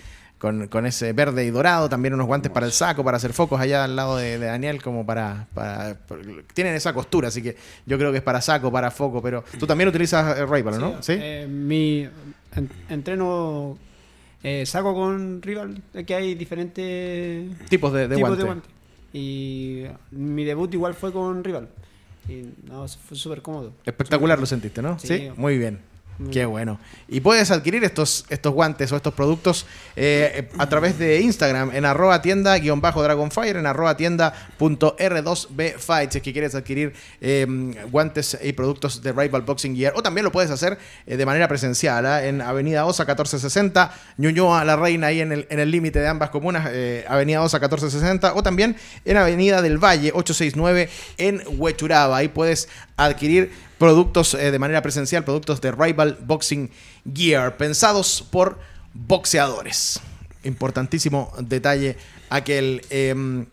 con, 0.70 0.86
ese 0.86 1.14
verde 1.14 1.46
y 1.46 1.50
dorado, 1.50 1.90
también 1.90 2.14
unos 2.14 2.28
guantes 2.28 2.52
para 2.52 2.66
el 2.66 2.72
saco, 2.72 3.04
para 3.04 3.18
hacer 3.18 3.34
focos 3.34 3.60
allá 3.60 3.84
al 3.84 3.96
lado 3.96 4.18
de, 4.18 4.38
Daniel, 4.38 4.82
como 4.82 5.06
para, 5.06 5.48
Tienen 6.54 6.76
esa 6.76 6.94
costura, 6.94 7.30
así 7.30 7.42
que 7.42 7.56
yo 7.86 7.98
creo 7.98 8.12
que 8.12 8.20
es 8.20 8.24
para 8.24 8.42
saco, 8.42 8.72
para 8.72 8.92
foco, 8.92 9.22
pero 9.22 9.44
tú 9.60 9.66
también 9.66 9.90
utilizas 9.90 10.38
el 10.38 10.50
Rival, 10.50 10.80
¿no? 10.80 11.02
Sí. 11.02 11.14
Eh, 11.20 11.48
mi 11.50 12.08
entreno 12.90 13.78
eh, 14.44 14.66
saco 14.66 14.94
con 14.94 15.42
Rival, 15.42 15.82
que 16.06 16.16
hay 16.16 16.36
diferentes 16.36 17.68
tipos 17.68 17.92
de, 17.94 18.08
guantes. 18.16 18.72
Y 19.14 19.86
mi 20.12 20.44
debut 20.44 20.74
igual 20.74 20.94
fue 20.94 21.12
con 21.12 21.44
Rival. 21.44 21.70
Y 22.28 22.50
no, 22.68 22.88
fue 22.88 23.18
súper 23.18 23.42
cómodo. 23.42 23.74
Espectacular 23.86 24.40
lo 24.40 24.46
sentiste, 24.46 24.82
¿no? 24.82 25.00
sí, 25.00 25.30
muy 25.38 25.58
bien. 25.58 25.80
Qué 26.32 26.46
bueno. 26.46 26.80
Y 27.10 27.20
puedes 27.20 27.52
adquirir 27.52 27.84
estos, 27.84 28.26
estos 28.30 28.54
guantes 28.54 28.90
o 28.92 28.96
estos 28.96 29.14
productos 29.14 29.66
eh, 29.98 30.50
a 30.58 30.70
través 30.70 30.98
de 30.98 31.20
Instagram 31.20 31.76
en 31.76 31.84
arroba 31.84 32.22
tienda-dragonfire, 32.22 33.60
en 33.60 33.66
arroba 33.66 33.98
tienda.r2bfight, 33.98 36.12
si 36.12 36.18
es 36.18 36.24
que 36.24 36.32
quieres 36.32 36.56
adquirir 36.56 36.94
em, 37.20 37.74
guantes 37.92 38.38
y 38.42 38.54
productos 38.54 39.02
de 39.02 39.12
Rival 39.12 39.42
Boxing 39.42 39.76
Gear. 39.76 39.92
O 39.98 40.02
también 40.02 40.24
lo 40.24 40.32
puedes 40.32 40.52
hacer 40.52 40.78
eh, 41.06 41.18
de 41.18 41.26
manera 41.26 41.50
presencial 41.50 42.06
¿ah? 42.06 42.26
en 42.26 42.40
Avenida 42.42 42.86
Osa 42.86 43.04
1460, 43.04 43.94
Ñuñoa 44.18 44.64
La 44.64 44.78
Reina, 44.78 45.08
ahí 45.08 45.20
en 45.20 45.46
el 45.50 45.72
límite 45.72 46.00
de 46.00 46.08
ambas 46.08 46.30
comunas, 46.30 46.70
eh, 46.72 47.04
Avenida 47.10 47.42
Osa 47.42 47.60
1460, 47.60 48.36
o 48.36 48.44
también 48.44 48.78
en 49.04 49.18
Avenida 49.18 49.62
del 49.62 49.84
Valle 49.84 50.12
869 50.14 50.90
en 51.18 51.42
Huechuraba. 51.58 52.16
Ahí 52.18 52.30
puedes 52.30 52.70
adquirir 52.96 53.52
productos 53.78 54.34
eh, 54.34 54.52
de 54.52 54.60
manera 54.60 54.82
presencial, 54.82 55.24
productos 55.24 55.62
de 55.62 55.72
Rival 55.72 56.18
Boxing 56.22 56.70
Gear, 57.14 57.58
pensados 57.58 58.26
por 58.30 58.60
boxeadores. 58.94 60.00
Importantísimo 60.44 61.34
detalle 61.40 61.98
aquel. 62.30 62.82
Em, 62.90 63.46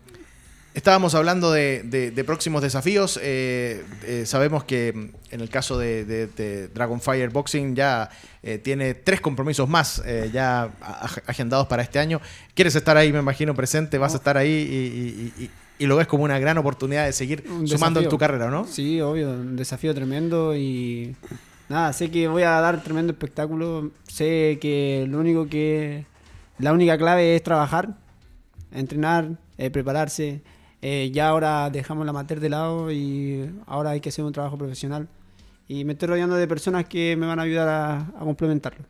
estábamos 0.73 1.15
hablando 1.15 1.51
de, 1.51 2.23
próximos 2.25 2.61
desafíos. 2.61 3.19
Eh, 3.21 3.83
eh, 4.03 4.23
sabemos 4.25 4.63
que 4.63 4.89
en 5.31 5.41
el 5.41 5.49
caso 5.49 5.77
de, 5.77 6.69
Dragonfire 6.73 7.29
Boxing 7.29 7.75
ya 7.75 8.09
tiene 8.61 8.93
tres 8.93 9.21
compromisos 9.21 9.67
más 9.67 10.03
ya 10.31 10.69
agendados 11.25 11.67
para 11.67 11.81
este 11.81 11.99
año. 11.99 12.21
¿Quieres 12.53 12.75
estar 12.75 12.97
ahí, 12.97 13.11
me 13.11 13.19
imagino, 13.19 13.55
presente? 13.55 13.97
¿Vas 13.97 14.13
a 14.13 14.17
estar 14.17 14.37
ahí 14.37 15.33
y 15.37 15.49
lo 15.79 15.95
ves 15.95 16.07
como 16.07 16.23
una 16.23 16.39
gran 16.39 16.57
oportunidad 16.57 17.05
de 17.05 17.13
seguir 17.13 17.43
sumando 17.65 17.99
en 17.99 18.09
tu 18.09 18.17
carrera, 18.17 18.49
¿no? 18.49 18.65
Sí, 18.65 19.01
obvio, 19.01 19.31
un 19.31 19.55
desafío 19.55 19.93
tremendo 19.93 20.55
y 20.55 21.15
nada, 21.69 21.93
sé 21.93 22.09
que 22.09 22.27
voy 22.27 22.43
a 22.43 22.51
dar 22.51 22.83
tremendo 22.83 23.11
espectáculo, 23.13 23.91
sé 24.07 24.57
que 24.61 25.05
lo 25.09 25.19
único 25.19 25.47
que 25.47 26.05
la 26.59 26.71
única 26.71 26.97
clave 26.97 27.35
es 27.35 27.43
trabajar, 27.43 27.97
entrenar, 28.71 29.37
eh, 29.57 29.69
prepararse. 29.69 30.41
Eh, 30.81 31.11
ya 31.13 31.29
ahora 31.29 31.69
dejamos 31.69 32.05
la 32.05 32.11
amateur 32.11 32.39
de 32.39 32.49
lado 32.49 32.91
y 32.91 33.49
ahora 33.65 33.91
hay 33.91 34.01
que 34.01 34.09
hacer 34.09 34.23
un 34.25 34.33
trabajo 34.33 34.57
profesional. 34.57 35.07
Y 35.67 35.85
me 35.85 35.93
estoy 35.93 36.09
rodeando 36.09 36.35
de 36.35 36.47
personas 36.47 36.85
que 36.85 37.15
me 37.15 37.25
van 37.25 37.39
a 37.39 37.43
ayudar 37.43 37.69
a, 37.69 37.97
a 37.99 38.19
complementarlo. 38.19 38.85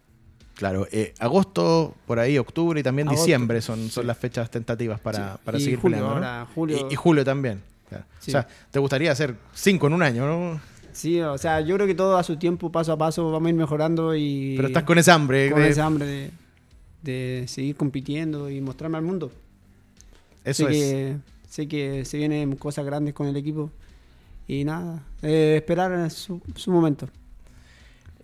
Claro, 0.56 0.88
eh, 0.92 1.14
agosto, 1.20 1.96
por 2.06 2.20
ahí, 2.20 2.38
octubre 2.38 2.80
y 2.80 2.84
también 2.84 3.08
Agosto, 3.08 3.24
diciembre 3.26 3.60
son, 3.62 3.90
son 3.90 4.06
las 4.06 4.18
fechas 4.18 4.52
tentativas 4.52 5.00
para, 5.00 5.34
Sí. 5.34 5.40
para 5.44 5.58
Y 5.58 5.62
seguir 5.62 5.80
julio, 5.80 5.98
peleando, 5.98 6.20
¿no? 6.20 6.26
ahora, 6.28 6.48
julio. 6.54 6.88
Y, 6.90 6.94
y 6.94 6.96
julio 6.96 7.26
también. 7.26 7.62
claro. 7.90 8.06
Sí. 8.20 8.30
O 8.30 8.34
sea, 8.34 8.48
te 8.72 8.80
gustaría 8.80 9.12
hacer 9.12 9.36
cinco 9.54 9.88
en 9.88 9.94
un 9.94 10.04
año, 10.04 10.26
¿no? 10.28 10.62
Sí, 10.92 11.20
o 11.22 11.38
sea, 11.40 11.60
yo 11.62 11.74
creo 11.76 11.88
que 11.88 11.96
todo 11.96 12.18
a 12.18 12.24
su 12.24 12.38
tiempo, 12.38 12.72
paso 12.72 12.92
a 12.94 12.98
paso, 12.98 13.32
vamos 13.32 13.48
a 13.48 13.50
ir 13.50 13.56
mejorando 13.56 14.16
y... 14.16 14.54
Pero 14.56 14.68
estás 14.68 14.84
con 14.84 15.00
esa 15.00 15.16
hambre. 15.16 15.50
con 15.52 15.62
de- 15.64 15.70
esa 15.70 15.86
hambre 15.88 16.06
de, 16.06 16.32
de 17.02 17.48
seguir 17.48 17.76
compitiendo 17.76 18.48
y 18.52 18.62
mostrarme 18.62 18.98
al 18.98 19.04
mundo. 19.04 19.32
Eso 20.44 20.68
sé 20.68 20.72
es. 20.72 20.78
Que, 20.78 21.18
sé 21.50 21.68
que 21.68 22.06
se 22.06 22.18
vienen 22.18 22.56
cosas 22.58 22.86
grandes 22.86 23.16
con 23.16 23.26
el 23.28 23.36
equipo 23.36 23.72
y 24.48 24.64
nada, 24.66 25.02
eh, 25.24 25.56
esperar 25.58 26.12
su, 26.12 26.42
su 26.56 26.70
momento. 26.72 27.08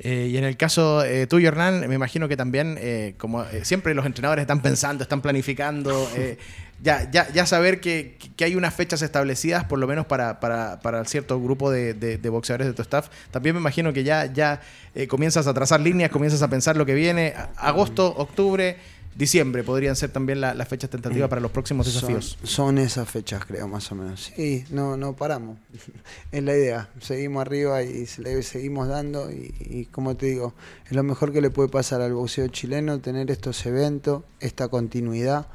Eh, 0.01 0.29
y 0.31 0.37
en 0.37 0.45
el 0.45 0.55
caso 0.55 1.03
eh, 1.03 1.27
tuyo, 1.27 1.49
Hernán, 1.49 1.87
me 1.89 1.95
imagino 1.95 2.29
que 2.29 2.37
también, 2.37 2.77
eh, 2.79 3.15
como 3.17 3.43
eh, 3.43 3.65
siempre 3.65 3.93
los 3.93 4.05
entrenadores 4.05 4.43
están 4.43 4.61
pensando, 4.61 5.03
están 5.03 5.21
planificando, 5.21 6.09
eh, 6.15 6.37
ya, 6.81 7.11
ya, 7.11 7.27
ya 7.33 7.45
saber 7.45 7.81
que, 7.81 8.17
que 8.37 8.45
hay 8.45 8.55
unas 8.55 8.73
fechas 8.73 9.01
establecidas, 9.01 9.65
por 9.65 9.77
lo 9.77 9.87
menos 9.87 10.05
para, 10.05 10.39
para, 10.39 10.79
para 10.79 11.03
cierto 11.03 11.41
grupo 11.41 11.69
de, 11.69 11.93
de- 11.93 12.17
de 12.17 12.29
boxeadores 12.29 12.67
de 12.67 12.73
tu 12.73 12.81
staff, 12.81 13.09
también 13.31 13.55
me 13.55 13.59
imagino 13.59 13.91
que 13.91 14.05
ya, 14.05 14.25
ya 14.27 14.61
eh, 14.95 15.07
comienzas 15.07 15.47
a 15.47 15.53
trazar 15.53 15.81
líneas, 15.81 16.09
comienzas 16.11 16.41
a 16.43 16.47
pensar 16.47 16.77
lo 16.77 16.85
que 16.85 16.93
viene. 16.93 17.33
Agosto, 17.57 18.07
octubre, 18.15 18.77
diciembre 19.19 19.63
podrían 19.63 19.95
ser 19.95 20.09
también 20.11 20.41
la- 20.41 20.53
las 20.55 20.67
fechas 20.67 20.89
tentativas 20.89 21.29
para 21.29 21.41
los 21.41 21.51
próximos 21.51 21.85
desafíos. 21.85 22.37
Son, 22.41 22.47
son 22.47 22.77
esas 22.79 23.07
fechas, 23.07 23.45
creo, 23.45 23.67
más 23.67 23.91
o 23.91 23.95
menos. 23.95 24.31
Sí, 24.35 24.63
no, 24.71 24.97
no 24.97 25.15
paramos. 25.15 25.59
es 26.31 26.43
la 26.43 26.55
idea. 26.55 26.89
Seguimos 27.01 27.41
arriba 27.41 27.83
y 27.83 28.05
se 28.07 28.21
le 28.23 28.41
seguimos 28.41 28.87
dando. 28.87 29.29
Y, 29.31 29.53
y 29.59 29.85
como 29.91 30.15
te 30.15 30.25
digo, 30.27 30.55
es 30.87 30.93
lo 30.93 31.03
mejor 31.03 31.31
que 31.31 31.41
le 31.41 31.51
puede 31.51 31.69
pasar 31.69 32.01
al 32.01 32.13
boxeo 32.13 32.47
chileno, 32.47 32.99
tener 32.99 33.29
estos 33.29 33.63
eventos, 33.67 34.23
esta 34.39 34.69
continuidad. 34.69 35.47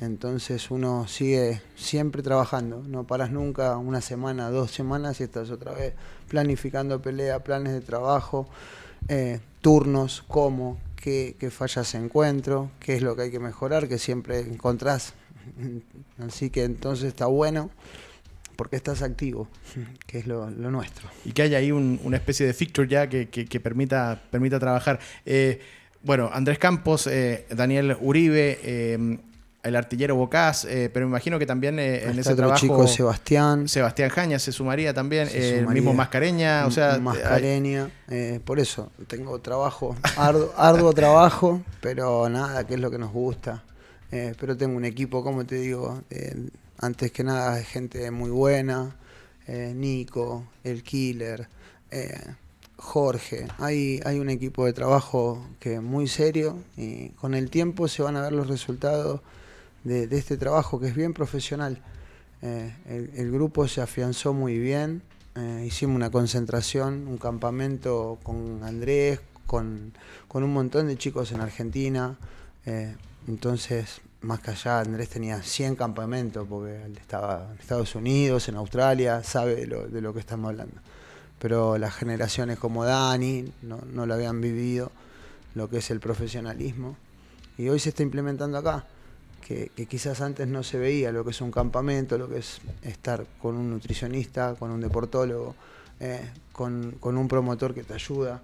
Entonces 0.00 0.70
uno 0.70 1.06
sigue 1.08 1.60
siempre 1.76 2.22
trabajando, 2.22 2.82
no 2.86 3.04
paras 3.06 3.30
nunca, 3.30 3.76
una 3.76 4.00
semana, 4.00 4.48
dos 4.48 4.70
semanas 4.70 5.20
y 5.20 5.24
estás 5.24 5.50
otra 5.50 5.72
vez 5.72 5.92
planificando 6.28 7.02
pelea, 7.02 7.40
planes 7.44 7.74
de 7.74 7.80
trabajo, 7.82 8.48
eh, 9.08 9.40
turnos, 9.60 10.24
cómo, 10.26 10.78
qué, 11.00 11.34
fallas 11.50 11.94
encuentro, 11.94 12.70
qué 12.80 12.94
es 12.96 13.02
lo 13.02 13.16
que 13.16 13.22
hay 13.22 13.30
que 13.30 13.40
mejorar, 13.40 13.88
que 13.88 13.98
siempre 13.98 14.40
encontrás. 14.40 15.14
Así 16.18 16.50
que 16.50 16.64
entonces 16.64 17.06
está 17.06 17.26
bueno 17.26 17.70
porque 18.56 18.76
estás 18.76 19.00
activo, 19.02 19.48
que 20.06 20.18
es 20.18 20.26
lo, 20.26 20.50
nuestro. 20.50 21.08
y 21.24 21.32
que 21.32 21.42
haya 21.42 21.58
ahí 21.58 21.72
un- 21.72 21.98
una 22.04 22.18
especie 22.18 22.46
de 22.46 22.52
fixture 22.52 22.86
ya 22.86 23.08
que 23.08 23.60
permita, 23.60 24.22
permita 24.30 24.58
trabajar. 24.60 25.00
Eh, 25.24 25.60
bueno, 26.02 26.30
Andrés 26.32 26.58
Campos, 26.58 27.06
eh, 27.06 27.46
Daniel 27.50 27.96
Uribe, 28.00 28.58
eh, 28.62 29.18
el 29.62 29.76
artillero 29.76 30.16
Bocás, 30.16 30.64
eh, 30.64 30.90
pero 30.92 31.06
me 31.06 31.10
imagino 31.10 31.38
que 31.38 31.46
también 31.46 31.78
eh, 31.78 32.04
en 32.04 32.18
ese 32.18 32.32
otro 32.32 32.46
trabajo 32.46 32.60
chico 32.60 32.86
Sebastián, 32.86 33.68
Sebastián 33.68 34.08
Jaña 34.08 34.38
se 34.38 34.52
sumaría 34.52 34.94
también, 34.94 35.28
Se 35.28 35.56
eh, 35.56 35.58
el 35.58 35.68
mismo 35.68 35.92
Mascareña, 35.92 36.66
o 36.66 36.70
sea, 36.70 36.98
Mascareña, 36.98 37.90
por 38.44 38.58
eso 38.58 38.90
tengo 39.06 39.38
trabajo, 39.40 39.96
arduo, 40.16 40.52
arduo 40.56 40.92
trabajo, 40.92 41.62
pero 41.80 42.28
nada, 42.28 42.66
que 42.66 42.74
es 42.74 42.80
lo 42.80 42.90
que 42.90 42.98
nos 42.98 43.12
gusta. 43.12 43.62
Pero 44.10 44.56
tengo 44.56 44.76
un 44.76 44.84
equipo, 44.84 45.22
como 45.22 45.46
te 45.46 45.54
digo, 45.56 46.02
antes 46.78 47.12
que 47.12 47.22
nada 47.22 47.62
gente 47.62 48.10
muy 48.10 48.30
buena, 48.30 48.96
Nico, 49.46 50.44
el 50.64 50.82
Killer, 50.82 51.46
Jorge. 52.76 53.46
Hay, 53.58 54.00
hay 54.04 54.18
un 54.18 54.30
equipo 54.30 54.66
de 54.66 54.72
trabajo 54.72 55.46
que 55.60 55.74
es 55.74 55.82
muy 55.82 56.08
serio 56.08 56.58
y 56.76 57.10
con 57.10 57.34
el 57.34 57.50
tiempo 57.50 57.86
se 57.86 58.02
van 58.02 58.16
a 58.16 58.22
ver 58.22 58.32
los 58.32 58.48
resultados 58.48 59.20
de, 59.84 60.08
este 60.16 60.36
trabajo 60.36 60.80
que 60.80 60.88
es 60.88 60.94
bien 60.94 61.14
profesional. 61.14 61.82
Eh, 62.42 62.74
el, 62.86 63.10
el 63.14 63.32
grupo 63.32 63.68
se 63.68 63.80
afianzó 63.80 64.32
muy 64.32 64.58
bien, 64.58 65.02
eh, 65.36 65.64
hicimos 65.66 65.96
una 65.96 66.10
concentración, 66.10 67.06
un 67.06 67.18
campamento 67.18 68.18
con 68.22 68.62
Andrés, 68.64 69.20
con, 69.46 69.92
con 70.26 70.42
un 70.42 70.52
montón 70.52 70.88
de 70.88 70.96
chicos 70.96 71.32
en 71.32 71.40
Argentina. 71.40 72.16
eh, 72.66 72.96
entonces, 73.28 74.00
más 74.22 74.40
que 74.40 74.50
allá, 74.50 74.80
Andrés 74.80 75.08
tenía 75.10 75.42
100 75.42 75.76
campamentos 75.76 76.46
porque 76.48 76.82
él 76.84 76.96
estaba 76.98 77.50
en 77.52 77.58
Estados 77.60 77.94
Unidos, 77.94 78.48
en 78.48 78.56
Australia, 78.56 79.22
sabe 79.22 79.54
de 79.54 79.66
lo, 79.66 79.86
de 79.86 80.00
lo 80.00 80.12
que 80.12 80.20
estamos 80.20 80.50
hablando. 80.50 80.80
Pero 81.38 81.78
las 81.78 81.94
generaciones 81.94 82.58
como 82.58 82.84
Dani 82.84 83.52
no, 83.62 83.80
no 83.92 84.06
lo 84.06 84.14
habían 84.14 84.40
vivido, 84.40 84.90
lo 85.54 85.68
que 85.70 85.78
es 85.78 85.90
el 85.90 86.00
profesionalismo. 86.00 86.96
Y 87.56 87.68
hoy 87.68 87.78
se 87.78 87.90
está 87.90 88.02
implementando 88.02 88.58
acá 88.58 88.86
que, 89.40 89.70
quizás 89.86 90.20
antes 90.20 90.46
no 90.46 90.62
se 90.62 90.78
veía, 90.78 91.12
lo 91.12 91.24
que 91.24 91.30
es 91.30 91.40
un 91.40 91.50
campamento, 91.50 92.18
lo 92.18 92.28
que 92.28 92.38
es 92.38 92.60
estar 92.82 93.26
con 93.40 93.56
un 93.56 93.70
nutricionista, 93.70 94.54
con 94.58 94.70
un 94.70 94.80
deportólogo, 94.80 95.54
eh, 95.98 96.28
con, 96.52 96.92
con 97.00 97.16
un 97.16 97.28
promotor 97.28 97.74
que 97.74 97.82
te 97.82 97.94
ayuda. 97.94 98.42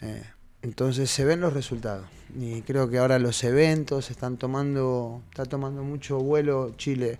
eh, 0.00 0.22
entonces 0.62 1.10
se 1.10 1.26
ven 1.26 1.42
los 1.42 1.52
resultados. 1.52 2.06
Y 2.40 2.62
creo 2.62 2.88
que 2.88 2.98
ahora 2.98 3.18
los 3.18 3.44
eventos 3.44 4.10
están 4.10 4.38
tomando, 4.38 5.20
está 5.28 5.44
tomando 5.44 5.82
mucho 5.82 6.18
vuelo 6.18 6.72
Chile 6.78 7.18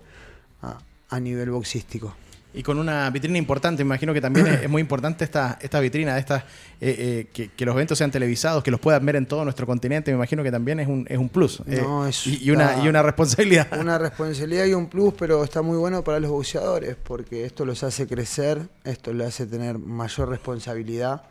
a, 0.63 0.79
a 1.09 1.19
nivel 1.19 1.51
boxístico. 1.51 2.15
Y 2.57 2.63
con 2.63 2.79
una 2.79 3.09
vitrina 3.09 3.37
importante, 3.37 3.83
me 3.83 3.89
imagino 3.89 4.13
que 4.13 4.21
también 4.21 4.47
es, 4.47 4.61
es 4.63 4.69
muy 4.69 4.81
importante 4.81 5.23
esta, 5.23 5.57
esta 5.61 5.79
vitrina, 5.79 6.13
de 6.13 6.19
estas, 6.21 6.43
eh, 6.43 6.95
eh, 6.97 7.27
que, 7.33 7.49
que 7.49 7.65
los 7.65 7.75
eventos 7.75 7.97
sean 7.97 8.11
televisados, 8.11 8.63
que 8.63 8.71
los 8.71 8.79
puedan 8.79 9.05
ver 9.05 9.15
en 9.17 9.25
todo 9.25 9.43
nuestro 9.43 9.65
continente, 9.67 10.11
me 10.11 10.15
imagino 10.15 10.41
que 10.43 10.51
también 10.51 10.79
es 10.79 10.87
un, 10.87 11.05
es 11.09 11.17
un 11.17 11.29
plus. 11.29 11.61
eh, 11.67 11.81
No, 11.81 12.07
es- 12.07 12.25
y, 12.27 12.43
y 12.45 12.51
una, 12.51 12.83
y 12.83 12.87
una 12.87 13.01
responsabilidad. 13.03 13.67
Una 13.79 13.97
responsabilidad 13.97 14.65
y 14.65 14.73
un 14.73 14.87
plus, 14.87 15.13
pero 15.17 15.43
está 15.43 15.61
muy 15.61 15.77
bueno 15.77 16.03
para 16.03 16.19
los 16.19 16.31
boxeadores, 16.31 16.95
porque 16.95 17.45
esto 17.45 17.65
los 17.65 17.83
hace 17.83 18.07
crecer, 18.07 18.61
esto 18.83 19.13
les 19.13 19.27
hace 19.27 19.45
tener 19.45 19.77
mayor 19.77 20.29
responsabilidad, 20.29 21.23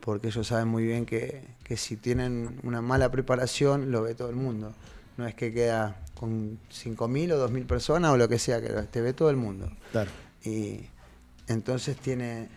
porque 0.00 0.28
ellos 0.28 0.46
saben 0.48 0.66
muy 0.68 0.84
bien 0.84 1.06
que, 1.06 1.42
que 1.62 1.76
si 1.76 1.96
tienen 1.96 2.58
una 2.64 2.82
mala 2.82 3.10
preparación, 3.10 3.90
lo 3.92 4.02
ve 4.02 4.14
todo 4.14 4.30
el 4.30 4.36
mundo. 4.36 4.72
No 5.16 5.26
es 5.28 5.34
que 5.34 5.52
queda 5.52 5.96
con 6.14 6.58
5.000 6.72 7.32
o 7.32 7.48
2.000 7.48 7.66
personas 7.66 8.10
o 8.12 8.16
lo 8.16 8.28
que 8.28 8.38
sea, 8.38 8.60
que 8.60 8.68
te 8.68 9.00
ve 9.00 9.12
todo 9.12 9.30
el 9.30 9.36
mundo. 9.36 9.70
Claro. 9.92 10.10
Y 10.44 10.80
entonces 11.48 11.96
tiene, 11.96 12.48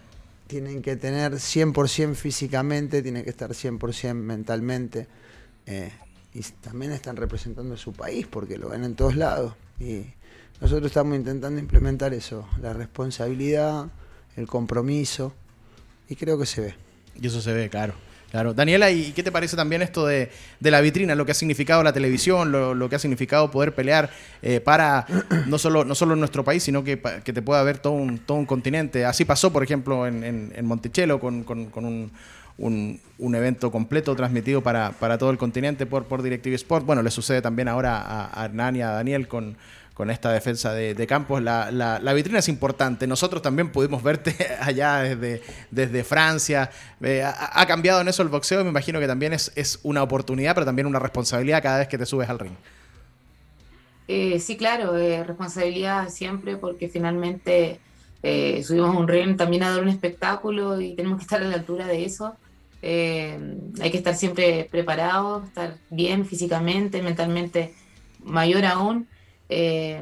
tienen 0.48 0.82
que 0.82 0.96
tener 0.96 1.34
100% 1.34 2.16
físicamente, 2.16 3.02
tienen 3.02 3.24
que 3.24 3.30
estar 3.30 3.52
100% 3.52 4.14
mentalmente. 4.14 5.08
eh, 5.66 5.92
y 6.36 6.42
también 6.42 6.92
están 6.92 7.16
representando 7.16 7.76
a 7.76 7.78
su 7.78 7.94
país 7.94 8.28
porque 8.28 8.58
lo 8.58 8.68
ven 8.70 8.84
en 8.84 8.96
todos 8.96 9.16
lados. 9.16 9.54
Y 9.80 10.04
nosotros 10.60 10.88
estamos 10.88 11.16
intentando 11.16 11.60
implementar 11.60 12.14
eso, 12.14 12.48
la 12.62 12.74
responsabilidad, 12.74 13.88
el 14.36 14.46
compromiso, 14.46 15.34
y 16.10 16.16
creo 16.18 16.38
que 16.38 16.46
se 16.46 16.62
ve. 16.62 16.76
Y 17.16 17.28
eso 17.28 17.42
se 17.42 17.54
ve, 17.54 17.70
claro. 17.70 17.94
Claro. 18.36 18.54
Daniela, 18.54 18.92
¿y 18.92 19.14
qué 19.14 19.24
te 19.24 19.32
parece 19.32 19.56
también 19.56 19.82
esto 19.82 20.06
de, 20.06 20.30
de 20.60 20.70
la 20.70 20.82
vitrina, 20.82 21.16
lo 21.16 21.26
que 21.26 21.32
ha 21.32 21.36
significado 21.36 21.82
la 21.84 21.94
televisión, 21.94 22.52
lo, 22.52 22.90
que 22.90 22.98
ha 22.98 23.00
significado 23.00 23.50
poder 23.50 23.74
pelear 23.74 24.10
eh, 24.42 24.60
para 24.60 25.06
no 25.48 25.58
solo, 25.58 25.86
no 25.86 25.96
solo 25.96 26.18
nuestro 26.18 26.44
país, 26.44 26.62
sino 26.62 26.84
que, 26.84 27.00
que 27.24 27.32
te 27.32 27.42
pueda 27.42 27.64
ver 27.64 27.78
todo 27.78 27.94
un, 27.94 28.18
todo 28.18 28.38
un 28.38 28.46
continente? 28.46 29.06
Así 29.06 29.24
pasó, 29.24 29.54
por 29.54 29.64
ejemplo, 29.64 30.06
en, 30.06 30.52
en, 30.54 30.66
Monticello 30.66 31.18
con, 31.18 31.46
con- 31.46 31.72
un- 32.58 33.00
un 33.18 33.36
evento 33.36 33.72
completo 33.72 34.14
transmitido 34.18 34.60
para, 34.62 34.92
para 34.92 35.18
todo 35.18 35.30
el 35.30 35.38
continente 35.38 35.86
por, 35.86 36.04
por 36.04 36.22
DirecTV 36.22 36.56
Sport. 36.56 36.86
Bueno, 36.86 37.04
le 37.04 37.12
sucede 37.12 37.42
también 37.42 37.70
ahora 37.70 38.02
a, 38.02 38.42
a 38.42 38.46
Hernán 38.46 38.76
y 38.76 38.82
a 38.82 38.90
Daniel 38.90 39.30
con, 39.30 39.56
con 39.96 40.12
esta 40.12 40.30
defensa 40.32 40.74
de, 40.74 41.08
campos. 41.08 41.42
La, 41.42 41.72
la- 41.72 42.00
la 42.00 42.14
vitrina 42.14 42.40
es 42.40 42.50
importante. 42.50 43.08
Nosotros 43.08 43.42
también 43.42 43.72
pudimos 43.72 44.04
verte 44.04 44.36
allá 44.62 44.98
desde, 44.98 45.42
desde 45.72 46.04
Francia. 46.04 46.70
Eh, 47.02 47.24
ha, 47.24 47.66
cambiado 47.66 48.02
en 48.02 48.10
eso 48.10 48.22
el 48.22 48.28
boxeo 48.28 48.62
me 48.64 48.70
imagino 48.70 49.00
que 49.00 49.08
también 49.08 49.32
es, 49.34 49.54
es 49.56 49.80
una 49.84 50.04
oportunidad, 50.04 50.54
pero 50.54 50.66
también 50.66 50.86
una 50.86 51.00
responsabilidad 51.00 51.64
cada 51.64 51.80
vez 51.80 51.88
que 51.88 51.98
te 51.98 52.06
subes 52.06 52.30
al 52.30 52.40
ring. 52.40 52.54
Eh, 54.10 54.40
sí, 54.42 54.58
claro, 54.58 54.98
eh, 54.98 55.24
responsabilidad 55.24 56.10
siempre 56.10 56.58
porque 56.58 56.90
finalmente 56.90 57.80
eh, 58.22 58.62
subimos 58.66 58.94
a 58.96 59.00
un 59.00 59.08
ring 59.08 59.38
también 59.38 59.64
a 59.64 59.72
dar 59.72 59.82
un 59.82 59.90
espectáculo 59.90 60.80
y 60.82 60.94
tenemos 60.94 61.20
que 61.20 61.24
estar 61.24 61.42
a 61.42 61.46
la 61.46 61.56
altura 61.56 61.88
de 61.88 62.04
eso. 62.04 62.36
Hay 62.84 63.92
que 63.92 63.98
estar 63.98 64.14
siempre 64.14 64.68
preparado, 64.70 65.44
estar 65.46 65.78
bien 65.90 66.26
físicamente, 66.26 67.02
mentalmente, 67.02 67.74
mayor 68.24 68.66
aún. 68.66 69.08
Eh, 69.50 70.02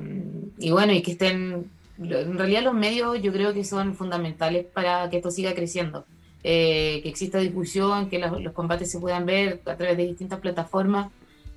y 0.58 0.72
bueno, 0.72 0.94
y 0.94 1.02
que 1.02 1.12
estén, 1.12 1.70
en 1.98 2.38
realidad 2.38 2.64
los 2.64 2.74
medios 2.74 3.22
yo 3.22 3.32
creo 3.34 3.54
que 3.54 3.64
son 3.64 3.96
fundamentales 3.96 4.66
para 4.66 5.10
que 5.10 5.18
esto 5.18 5.32
siga 5.32 5.54
creciendo. 5.54 6.06
Eh, 6.46 7.00
que 7.04 7.10
exista 7.10 7.38
difusión, 7.40 8.10
que 8.10 8.20
los, 8.20 8.42
los 8.42 8.54
combates 8.54 8.92
se 8.92 9.00
puedan 9.00 9.26
ver 9.26 9.62
a 9.66 9.78
través 9.78 9.96
de 9.96 10.08
distintas 10.08 10.40
plataformas 10.40 11.10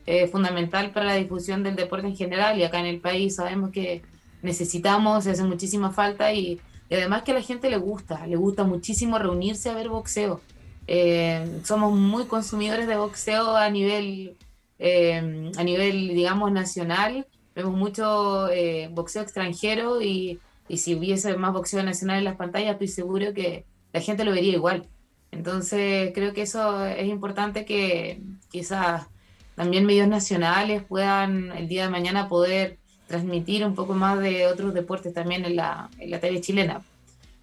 es 0.07 0.31
fundamental 0.31 0.93
para 0.93 1.07
la 1.07 1.15
difusión 1.15 1.63
del 1.63 1.75
deporte 1.75 2.07
en 2.07 2.17
general 2.17 2.59
y 2.59 2.63
acá 2.63 2.79
en 2.79 2.87
el 2.87 3.01
país 3.01 3.35
sabemos 3.35 3.71
que 3.71 4.03
necesitamos, 4.43 5.25
se 5.25 5.33
hace 5.33 5.43
muchísima 5.43 5.91
falta 5.91 6.33
y, 6.33 6.61
además 6.91 7.23
que 7.23 7.33
a 7.33 7.35
la 7.35 7.43
gente 7.43 7.69
le 7.69 7.77
gusta, 7.77 8.27
le 8.27 8.37
gusta 8.37 8.63
muchísimo 8.63 9.19
reunirse 9.19 9.69
a 9.69 9.75
ver 9.75 9.89
boxeo. 9.89 10.41
Eh, 10.87 11.61
somos 11.65 11.93
muy 11.93 12.27
consumidores 12.27 12.87
de 12.87 12.97
boxeo 12.97 13.57
a 13.57 13.69
nivel, 13.69 14.37
eh, 14.79 15.51
a 15.57 15.65
nivel 15.65 16.09
digamos, 16.09 16.53
nacional. 16.53 17.27
Vemos 17.57 17.75
mucho 17.75 18.51
eh, 18.51 18.91
boxeo 18.93 19.23
extranjero 19.23 20.03
y, 20.03 20.39
y, 20.69 20.77
si 20.77 20.95
hubiese 20.95 21.37
más 21.39 21.55
boxeo 21.55 21.83
nacional 21.83 22.19
en 22.19 22.25
las 22.25 22.37
pantallas, 22.37 22.73
estoy 22.73 22.89
seguro 22.89 23.33
que 23.33 23.65
la 23.95 24.01
gente 24.03 24.25
lo 24.25 24.33
vería 24.33 24.53
igual. 24.53 24.87
Entonces, 25.33 26.13
creo 26.15 26.35
que 26.35 26.43
eso 26.43 26.85
es 26.85 27.09
importante 27.09 27.65
que 27.65 28.21
quizás 28.51 29.07
también 29.55 29.87
medios 29.87 30.07
nacionales 30.07 30.83
puedan 30.85 31.51
el 31.53 31.67
día 31.67 31.85
de 31.85 31.91
mañana 31.91 32.29
poder 32.29 32.77
transmitir 33.07 33.65
un 33.65 33.75
poco 33.75 33.95
más 33.95 34.19
de 34.21 34.47
otros 34.47 34.75
deportes 34.75 35.15
también 35.15 35.47
en 35.47 35.57
la, 35.57 35.89
en 35.99 36.11
la 36.11 36.21
tele 36.21 36.43
chilena. 36.43 36.83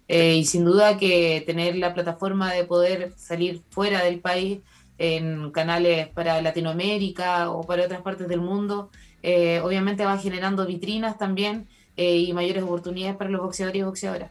Eh, 0.06 0.36
y 0.36 0.44
sin 0.44 0.64
duda 0.64 0.96
que 0.96 1.42
tener 1.44 1.76
la 1.76 1.92
plataforma 1.92 2.52
de 2.52 2.64
poder 2.64 3.12
salir 3.16 3.62
fuera 3.70 4.04
del 4.04 4.20
país 4.20 4.60
en 4.98 5.50
canales 5.50 6.08
para 6.08 6.40
Latinoamérica 6.40 7.50
o 7.50 7.62
para 7.64 7.84
otras 7.84 8.02
partes 8.02 8.28
del 8.28 8.40
mundo, 8.40 8.90
eh, 9.26 9.60
obviamente 9.60 10.04
va 10.04 10.18
generando 10.18 10.66
vitrinas 10.66 11.16
también 11.16 11.66
eh, 11.96 12.18
y 12.18 12.34
mayores 12.34 12.62
oportunidades 12.62 13.16
para 13.16 13.30
los 13.30 13.40
boxeadores 13.40 13.80
y 13.80 13.82
boxeadoras. 13.82 14.30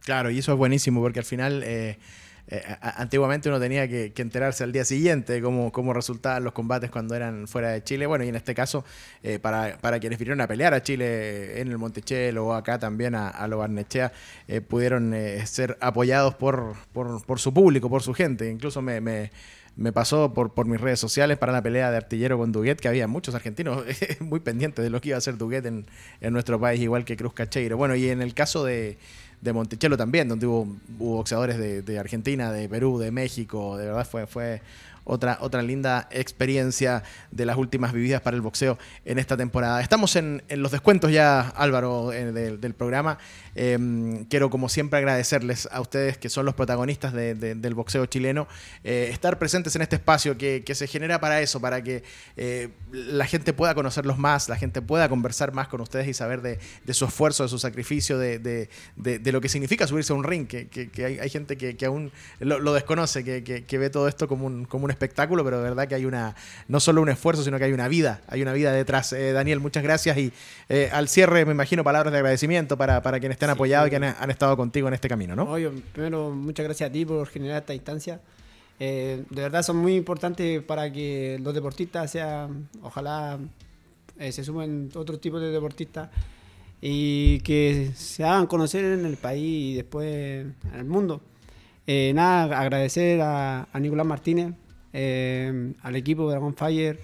Claro, 0.00 0.32
y 0.32 0.38
eso 0.38 0.50
es 0.50 0.58
buenísimo 0.58 1.00
porque 1.00 1.20
al 1.20 1.24
final 1.24 1.62
eh, 1.64 1.98
antiguamente 2.80 3.48
uno 3.48 3.60
tenía 3.60 3.86
que, 3.88 4.12
enterarse 4.16 4.64
al 4.64 4.72
día 4.72 4.84
siguiente 4.84 5.34
de 5.34 5.42
cómo, 5.42 5.70
cómo, 5.70 5.92
resultaban 5.92 6.44
los 6.44 6.52
combates 6.52 6.90
cuando 6.90 7.14
eran 7.14 7.46
fuera 7.46 7.70
de 7.70 7.82
Chile. 7.82 8.06
Bueno, 8.06 8.24
y 8.24 8.28
en 8.28 8.36
este 8.36 8.54
caso, 8.54 8.84
eh, 9.22 9.38
para, 9.38 9.78
para, 9.78 10.00
quienes 10.00 10.18
vinieron 10.18 10.40
a 10.40 10.46
pelear 10.46 10.74
a 10.74 10.82
Chile 10.82 11.60
en 11.60 11.68
el 11.68 11.78
Montechel 11.78 12.38
o 12.38 12.54
acá 12.54 12.78
también 12.78 13.14
a, 13.14 13.28
a 13.28 13.48
lo 13.48 13.58
Barnechea, 13.58 14.12
eh, 14.46 14.60
pudieron 14.60 15.14
ser 15.44 15.76
apoyados 15.80 16.34
por, 16.34 16.74
por, 16.92 17.24
por, 17.24 17.38
su 17.38 17.52
público, 17.52 17.90
por 17.90 18.02
su 18.02 18.14
gente. 18.14 18.50
Incluso 18.50 18.80
me, 18.82 19.00
me 19.00 19.30
me 19.78 19.92
pasó 19.92 20.34
por, 20.34 20.54
por 20.54 20.66
mis 20.66 20.80
redes 20.80 20.98
sociales 20.98 21.38
para 21.38 21.52
la 21.52 21.62
pelea 21.62 21.92
de 21.92 21.96
artillero 21.96 22.36
con 22.36 22.50
Duguet, 22.50 22.80
que 22.80 22.88
había 22.88 23.06
muchos 23.06 23.36
argentinos 23.36 23.84
muy 24.20 24.40
pendientes 24.40 24.82
de 24.82 24.90
lo 24.90 25.00
que 25.00 25.10
iba 25.10 25.16
a 25.16 25.18
hacer 25.18 25.38
Duguet 25.38 25.64
en, 25.66 25.86
en 26.20 26.32
nuestro 26.32 26.58
país, 26.58 26.80
igual 26.80 27.04
que 27.04 27.16
Cruz 27.16 27.32
Cacheiro. 27.32 27.76
Bueno, 27.76 27.94
y 27.94 28.08
en 28.08 28.20
el 28.20 28.34
caso 28.34 28.64
de, 28.64 28.98
de 29.40 29.52
Monticello 29.52 29.96
también, 29.96 30.28
donde 30.28 30.46
hubo, 30.46 30.66
boxeadores 30.98 31.58
de, 31.58 31.98
Argentina, 31.98 32.52
de 32.52 32.68
Perú, 32.68 32.98
de 32.98 33.10
México, 33.10 33.76
de 33.76 33.86
verdad 33.86 34.06
fue, 34.06 34.26
fue 34.26 34.60
otra, 35.08 35.38
otra 35.40 35.62
linda 35.62 36.06
experiencia 36.10 37.02
de 37.30 37.46
las 37.46 37.56
últimas 37.56 37.92
vividas 37.92 38.20
para 38.20 38.36
el 38.36 38.42
boxeo 38.42 38.78
en 39.04 39.18
esta 39.18 39.36
temporada. 39.36 39.80
Estamos 39.80 40.14
en, 40.16 40.42
los 40.50 40.70
descuentos 40.70 41.10
ya, 41.10 41.40
Álvaro, 41.40 42.12
eh, 42.12 42.32
del, 42.32 42.74
programa. 42.74 43.18
Em, 43.54 44.24
quiero, 44.26 44.50
como 44.50 44.68
siempre, 44.68 44.98
agradecerles 44.98 45.68
a 45.72 45.80
ustedes 45.80 46.18
que 46.18 46.28
son 46.28 46.44
los 46.44 46.54
protagonistas 46.54 47.12
del 47.12 47.74
boxeo 47.74 48.06
chileno, 48.06 48.46
eh, 48.84 49.08
estar 49.10 49.38
presentes 49.38 49.74
en 49.76 49.82
este 49.82 49.96
espacio 49.96 50.36
que, 50.36 50.62
se 50.68 50.86
genera 50.86 51.18
para 51.18 51.40
eso, 51.40 51.60
para 51.60 51.82
que 51.82 52.04
eh, 52.36 52.68
la 52.92 53.26
gente 53.26 53.52
pueda 53.52 53.74
conocerlos 53.74 54.18
más, 54.18 54.48
la 54.48 54.56
gente 54.56 54.82
pueda 54.82 55.08
conversar 55.08 55.52
más 55.52 55.68
con 55.68 55.80
ustedes 55.80 56.06
y 56.06 56.14
saber 56.14 56.42
de, 56.42 56.58
su 56.94 57.06
esfuerzo, 57.06 57.42
de 57.44 57.48
su 57.48 57.58
sacrificio, 57.58 58.18
de, 58.18 58.68
lo 58.96 59.40
que 59.40 59.48
significa 59.48 59.86
subirse 59.86 60.12
a 60.12 60.16
un 60.16 60.24
ring, 60.24 60.46
que, 60.46 61.18
hay, 61.20 61.30
gente 61.30 61.56
que, 61.56 61.86
aún 61.86 62.12
lo, 62.40 62.72
desconoce, 62.74 63.24
que, 63.24 63.78
ve 63.78 63.90
todo 63.90 64.08
esto 64.08 64.28
como 64.28 64.46
un, 64.46 64.66
como 64.66 64.86
espectáculo, 64.98 65.44
pero 65.44 65.58
de 65.58 65.62
verdad 65.62 65.86
que 65.86 65.94
hay 65.94 66.04
una, 66.04 66.34
no 66.66 66.80
solo 66.80 67.00
un 67.00 67.08
esfuerzo, 67.08 67.42
sino 67.44 67.58
que 67.58 67.64
hay 67.64 67.72
una 67.72 67.88
vida, 67.88 68.20
hay 68.26 68.42
una 68.42 68.52
vida 68.52 68.72
detrás. 68.72 69.12
Eh, 69.12 69.32
Daniel, 69.32 69.60
muchas 69.60 69.82
gracias 69.82 70.18
y 70.18 70.32
eh, 70.68 70.90
al 70.92 71.08
cierre 71.08 71.44
me 71.44 71.52
imagino 71.52 71.84
palabras 71.84 72.12
de 72.12 72.18
agradecimiento 72.18 72.76
para, 72.76 73.00
para 73.00 73.20
quienes 73.20 73.38
te 73.38 73.44
han 73.44 73.52
apoyado 73.52 73.86
y 73.86 73.90
que 73.90 73.96
han, 73.96 74.30
estado 74.30 74.56
contigo 74.56 74.88
en 74.88 74.94
este 74.94 75.08
camino, 75.08 75.36
¿no? 75.36 75.44
Oye, 75.44 75.70
primero, 75.92 76.30
muchas 76.30 76.64
gracias 76.64 76.90
a 76.90 76.92
ti 76.92 77.04
por 77.04 77.26
generar 77.28 77.60
esta 77.60 77.74
instancia. 77.74 78.20
Eh, 78.80 79.24
de 79.30 79.42
verdad 79.42 79.62
son 79.62 79.76
muy 79.76 79.94
importantes 79.94 80.62
para 80.62 80.92
que 80.92 81.38
los 81.42 81.54
deportistas 81.54 82.10
sean, 82.10 82.68
ojalá 82.82 83.38
se 84.18 84.44
sumen 84.44 84.90
otros 84.94 85.20
tipos 85.20 85.40
de 85.40 85.50
deportistas 85.50 86.10
y 86.80 87.40
que 87.40 87.92
se 87.94 88.24
hagan 88.24 88.46
conocer 88.46 88.84
en 88.84 89.06
el 89.06 89.16
país 89.16 89.72
y 89.72 89.74
después 89.76 90.06
en 90.06 90.74
el 90.74 90.84
mundo. 90.84 91.22
nada, 91.86 92.60
agradecer 92.60 93.20
a, 93.20 93.68
a 93.72 93.80
Nicolás 93.80 94.06
Martínez 94.06 94.54
eh, 94.92 95.72
al 95.82 95.96
equipo 95.96 96.24
de 96.24 96.30
Dragon 96.30 96.54
Fire, 96.54 96.98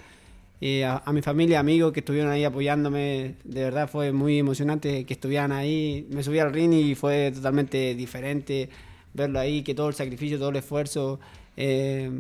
a, 0.87 1.03
a, 1.05 1.13
mi 1.13 1.21
familia, 1.21 1.61
amigos 1.61 1.93
que 1.93 2.01
estuvieron 2.01 2.31
ahí 2.31 2.45
apoyándome. 2.45 3.35
De 3.45 3.65
verdad 3.65 3.89
fue 3.89 4.13
muy 4.13 4.39
emocionante 4.39 5.05
que 5.05 5.13
estuvieran 5.13 5.53
ahí. 5.53 6.07
Me 6.11 6.23
subí 6.23 6.39
al 6.39 6.53
ring 6.53 6.73
y 6.73 6.95
fue 6.95 7.33
totalmente 7.33 7.95
diferente 7.95 8.71
verlo 9.15 9.39
ahí, 9.39 9.63
que 9.63 9.75
todo 9.75 9.89
el 9.89 9.95
sacrificio, 9.95 10.39
todo 10.39 10.51
el 10.51 10.57
esfuerzo 10.57 11.21
eh, 11.57 12.11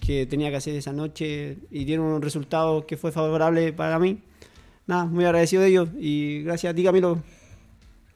que 0.00 0.26
tenía 0.26 0.50
que 0.50 0.56
hacer 0.56 0.74
esa 0.74 0.92
noche 0.92 1.58
y 1.70 1.84
dieron 1.84 2.06
un 2.06 2.22
resultado 2.22 2.86
que 2.86 2.96
fue 2.96 3.12
favorable 3.12 3.72
para 3.72 3.98
mí. 3.98 4.18
Nada, 4.86 5.04
muy 5.04 5.24
agradecido 5.24 5.62
de 5.62 5.68
ellos 5.68 5.88
y 5.98 6.42
gracias 6.42 6.72
a 6.72 6.74
ti, 6.74 6.82
Camilo. 6.82 7.22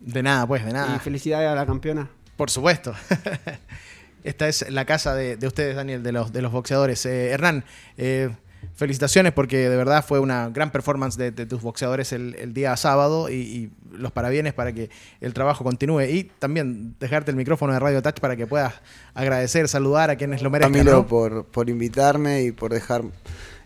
De 0.01 0.23
nada, 0.23 0.47
pues, 0.47 0.65
de 0.65 0.73
nada. 0.73 0.97
Y 0.97 0.99
felicidades 0.99 1.49
a 1.49 1.55
la 1.55 1.67
campeona. 1.67 2.11
Por 2.37 2.51
supuesto. 2.51 2.95
Esta 4.25 4.49
es 4.49 4.71
la 4.71 4.85
casa 4.85 5.15
de, 5.15 5.47
ustedes, 5.47 5.77
Daniel, 5.77 6.03
de 6.03 6.13
los, 6.13 6.33
de 6.33 6.43
los 6.43 6.53
boxeadores. 6.53 7.05
Eh, 7.07 7.31
Hernán, 7.31 7.65
eh, 7.97 8.31
felicitaciones 8.75 9.33
porque 9.33 9.69
de 9.69 9.77
verdad 9.77 10.05
fue 10.07 10.21
una 10.21 10.49
gran 10.49 10.71
performance 10.71 11.17
de, 11.17 11.33
tus 11.33 11.63
boxeadores 11.63 12.13
el, 12.13 12.55
día 12.55 12.77
sábado 12.77 13.31
y, 13.31 13.71
los 13.93 14.11
parabienes 14.11 14.55
para 14.55 14.73
que 14.73 14.89
el 15.21 15.35
trabajo 15.35 15.65
continúe. 15.65 16.03
Y 16.03 16.25
también 16.39 16.95
dejarte 16.99 17.31
el 17.31 17.37
micrófono 17.37 17.75
de 17.75 17.79
Radio 17.79 18.01
Touch 18.01 18.21
para 18.21 18.37
que 18.37 18.47
puedas 18.47 18.73
agradecer, 19.13 19.69
saludar 19.69 20.09
a 20.09 20.17
quienes 20.17 20.41
lo 20.41 20.49
merecen. 20.49 20.73
Camilo, 20.73 21.07
por, 21.07 21.45
por 21.45 21.69
invitarme 21.69 22.43
y 22.43 22.53
por 22.53 22.73
dejar 22.73 23.03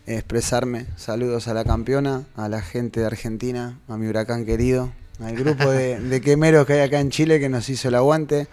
expresarme. 0.05 0.85
Saludos 0.97 1.47
a 1.47 1.53
la 1.53 1.63
campeona, 1.63 2.25
a 2.35 2.49
la 2.49 2.61
gente 2.61 2.99
de 2.99 3.05
Argentina, 3.05 3.79
a 3.87 3.97
mi 3.97 4.07
huracán 4.07 4.45
querido, 4.45 4.91
al 5.21 5.35
grupo 5.35 5.71
de, 5.71 5.97
de 5.99 6.19
quemeros 6.19 6.65
que 6.65 6.73
hay 6.73 6.81
acá 6.81 6.99
en 6.99 7.09
Chile 7.09 7.39
que 7.39 7.47
nos 7.47 7.69
hizo 7.69 7.87
el 7.87 7.95
aguante 7.95 8.47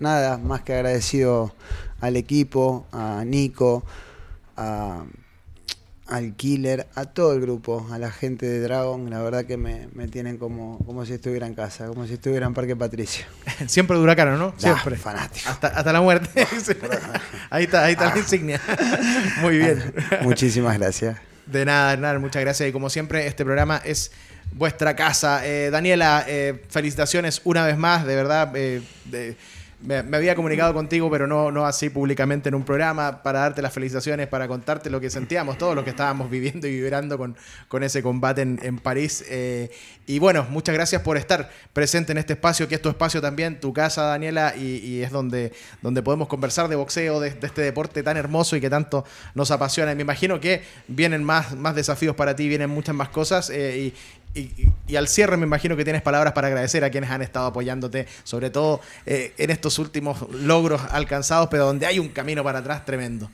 nada, 0.00 0.38
más 0.38 0.62
que 0.62 0.74
agradecido 0.74 1.54
al 2.00 2.16
equipo, 2.16 2.86
a 2.92 3.22
Nico, 3.24 3.84
al 6.10 6.34
Killer, 6.34 6.88
a 6.96 7.04
todo 7.04 7.32
el 7.32 7.40
grupo, 7.40 7.86
a 7.92 7.98
la 7.98 8.10
gente 8.10 8.44
de 8.44 8.60
Dragon, 8.60 9.08
la 9.08 9.22
verdad 9.22 9.44
que 9.44 9.56
me, 9.56 9.86
tienen 10.08 10.38
como, 10.38 10.78
como 10.84 11.06
si 11.06 11.14
estuviera 11.14 11.46
en 11.46 11.54
casa, 11.54 11.86
como 11.86 12.06
si 12.06 12.14
estuviera 12.14 12.46
en 12.46 12.54
Parque 12.54 12.74
Patricio. 12.74 13.24
Siempre 13.66 13.96
de 13.96 14.02
Huracán, 14.02 14.36
¿no? 14.36 14.52
Siempre. 14.56 14.96
fanático. 14.96 15.48
Hasta, 15.48 15.92
la 15.92 16.00
muerte. 16.00 16.28
ahí 17.50 17.64
está, 17.64 17.84
ahí 17.84 17.92
está 17.92 18.12
la 18.12 18.18
insignia. 18.18 18.60
Muy 19.40 19.58
bien. 19.58 19.94
Muchísimas 20.22 20.76
gracias. 20.78 21.16
De 21.46 21.64
nada, 21.64 21.96
nada, 21.96 22.18
muchas 22.18 22.42
gracias. 22.42 22.68
Y 22.68 22.72
como 22.72 22.90
siempre, 22.90 23.26
este 23.26 23.44
programa 23.44 23.80
es 23.84 24.10
vuestra 24.52 24.96
casa. 24.96 25.46
Eh, 25.46 25.70
Daniela, 25.70 26.24
eh, 26.26 26.64
felicitaciones 26.68 27.40
una 27.44 27.64
vez 27.64 27.76
más, 27.76 28.04
de 28.04 28.16
verdad. 28.16 28.50
Eh, 28.54 28.82
de, 29.04 29.36
me, 29.82 30.16
había 30.16 30.34
comunicado 30.34 30.74
contigo, 30.74 31.10
pero 31.10 31.26
no, 31.26 31.50
no 31.50 31.66
así 31.66 31.88
públicamente 31.88 32.48
en 32.48 32.54
un 32.54 32.64
programa, 32.64 33.22
para 33.22 33.40
darte 33.40 33.62
las 33.62 33.72
felicitaciones, 33.72 34.28
para 34.28 34.46
contarte 34.46 34.90
lo 34.90 35.00
que 35.00 35.10
sentíamos, 35.10 35.58
todos 35.58 35.74
los 35.74 35.84
que 35.84 35.90
estábamos 35.90 36.30
viviendo 36.30 36.66
y 36.66 36.72
vibrando 36.72 37.16
con, 37.16 37.36
con 37.68 37.82
ese 37.82 38.02
combate 38.02 38.42
en, 38.42 38.78
París. 38.78 39.24
Eh, 39.28 39.70
y 40.06 40.18
bueno, 40.18 40.46
muchas 40.50 40.74
gracias 40.74 41.02
por 41.02 41.16
estar 41.16 41.50
presente 41.72 42.12
en 42.12 42.18
este 42.18 42.34
espacio, 42.34 42.68
que 42.68 42.74
es 42.74 42.82
tu 42.82 42.88
espacio 42.88 43.20
también, 43.20 43.60
tu 43.60 43.72
casa, 43.72 44.02
Daniela, 44.02 44.54
y, 44.56 45.02
es 45.02 45.10
donde, 45.10 45.52
donde 45.82 46.02
podemos 46.02 46.28
conversar 46.28 46.68
de 46.68 46.76
boxeo, 46.76 47.20
de, 47.20 47.28
este 47.28 47.62
deporte 47.62 48.02
tan 48.02 48.16
hermoso 48.16 48.56
y 48.56 48.60
que 48.60 48.68
tanto 48.68 49.04
nos 49.34 49.50
apasiona. 49.50 49.92
Y 49.92 49.94
me 49.94 50.02
imagino 50.02 50.40
que 50.40 50.62
vienen 50.88 51.24
más, 51.24 51.56
más 51.56 51.74
desafíos 51.74 52.16
para 52.16 52.36
ti, 52.36 52.48
vienen 52.48 52.70
muchas 52.70 52.94
más 52.94 53.08
cosas, 53.08 53.50
eh, 53.50 53.92
y, 54.34 54.96
al 54.96 55.08
cierre 55.08 55.36
me 55.36 55.46
imagino 55.46 55.76
que 55.76 55.84
tienes 55.84 56.02
palabras 56.02 56.32
para 56.32 56.48
agradecer 56.48 56.84
a 56.84 56.90
quienes 56.90 57.10
han 57.10 57.22
estado 57.22 57.46
apoyándote, 57.46 58.06
sobre 58.24 58.50
todo 58.50 58.80
eh, 59.06 59.34
en 59.38 59.50
estos 59.50 59.78
últimos 59.78 60.28
logros 60.30 60.82
alcanzados, 60.90 61.48
pero 61.50 61.66
donde 61.66 61.86
hay 61.86 61.98
un 61.98 62.08
camino 62.08 62.42
para 62.44 62.60
atrás 62.60 62.84
tremendo. 62.84 63.30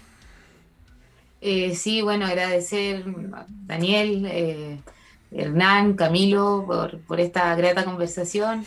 Eh, 1.41 1.75
sí, 1.75 2.03
bueno, 2.03 2.27
agradecer 2.27 3.05
a 3.33 3.47
Daniel, 3.49 4.27
eh, 4.27 4.79
Hernán, 5.33 5.95
Camilo 5.95 6.65
por, 7.07 7.21
esta 7.21 7.55
grata 7.57 7.85
conversación. 7.85 8.65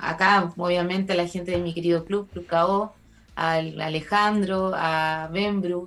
acá, 0.00 0.52
obviamente, 0.56 1.12
a 1.12 1.16
la 1.16 1.26
gente 1.26 1.52
de 1.52 1.58
mi 1.58 1.74
querido 1.74 2.04
club, 2.04 2.28
Club 2.30 2.46
KO, 2.46 2.94
a 3.36 3.54
Alejandro, 3.54 4.72
a 4.74 5.28
Bembru, 5.32 5.86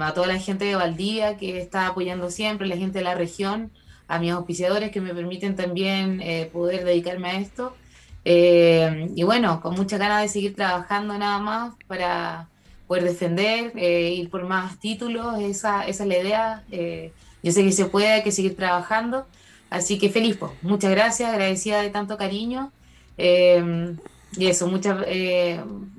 a 0.00 0.12
toda 0.14 0.26
la 0.26 0.38
gente 0.38 0.66
de 0.66 0.74
Valdía 0.74 1.36
que 1.36 1.58
está 1.58 1.86
apoyando 1.86 2.30
siempre, 2.30 2.66
la 2.66 2.76
gente 2.76 2.98
de 2.98 3.04
la 3.04 3.14
región 3.14 3.70
a 4.08 4.18
mis 4.18 4.32
auspiciadores 4.32 4.90
que 4.90 5.00
me 5.00 5.14
permiten 5.14 5.56
también 5.56 6.20
eh, 6.20 6.50
poder 6.52 6.84
dedicarme 6.84 7.30
a 7.30 7.40
esto. 7.40 7.74
Eh, 8.24 9.10
y 9.14 9.22
bueno, 9.22 9.60
con 9.60 9.74
mucha 9.74 9.98
ganas 9.98 10.22
de 10.22 10.28
seguir 10.28 10.54
trabajando 10.54 11.16
nada 11.18 11.38
más 11.38 11.74
para, 11.86 12.48
poder 12.86 13.04
defender, 13.04 13.72
eh, 13.76 14.10
ir 14.12 14.30
por 14.30 14.44
más 14.44 14.78
títulos, 14.78 15.40
esa, 15.40 15.86
esa 15.86 16.04
es 16.04 16.08
la 16.08 16.18
idea. 16.18 16.64
Eh, 16.70 17.12
yo 17.42 17.52
sé 17.52 17.62
que 17.62 17.72
se 17.72 17.86
puede, 17.86 18.08
hay 18.12 18.22
que 18.22 18.32
seguir 18.32 18.56
trabajando. 18.56 19.26
Así 19.70 19.98
que 19.98 20.08
feliz, 20.10 20.36
pues. 20.36 20.52
muchas 20.62 20.90
gracias, 20.90 21.30
agradecida 21.30 21.82
de 21.82 21.90
tanto 21.90 22.16
cariño. 22.16 22.72
Y 23.16 24.46
eso, 24.48 24.66
muchas, 24.66 25.06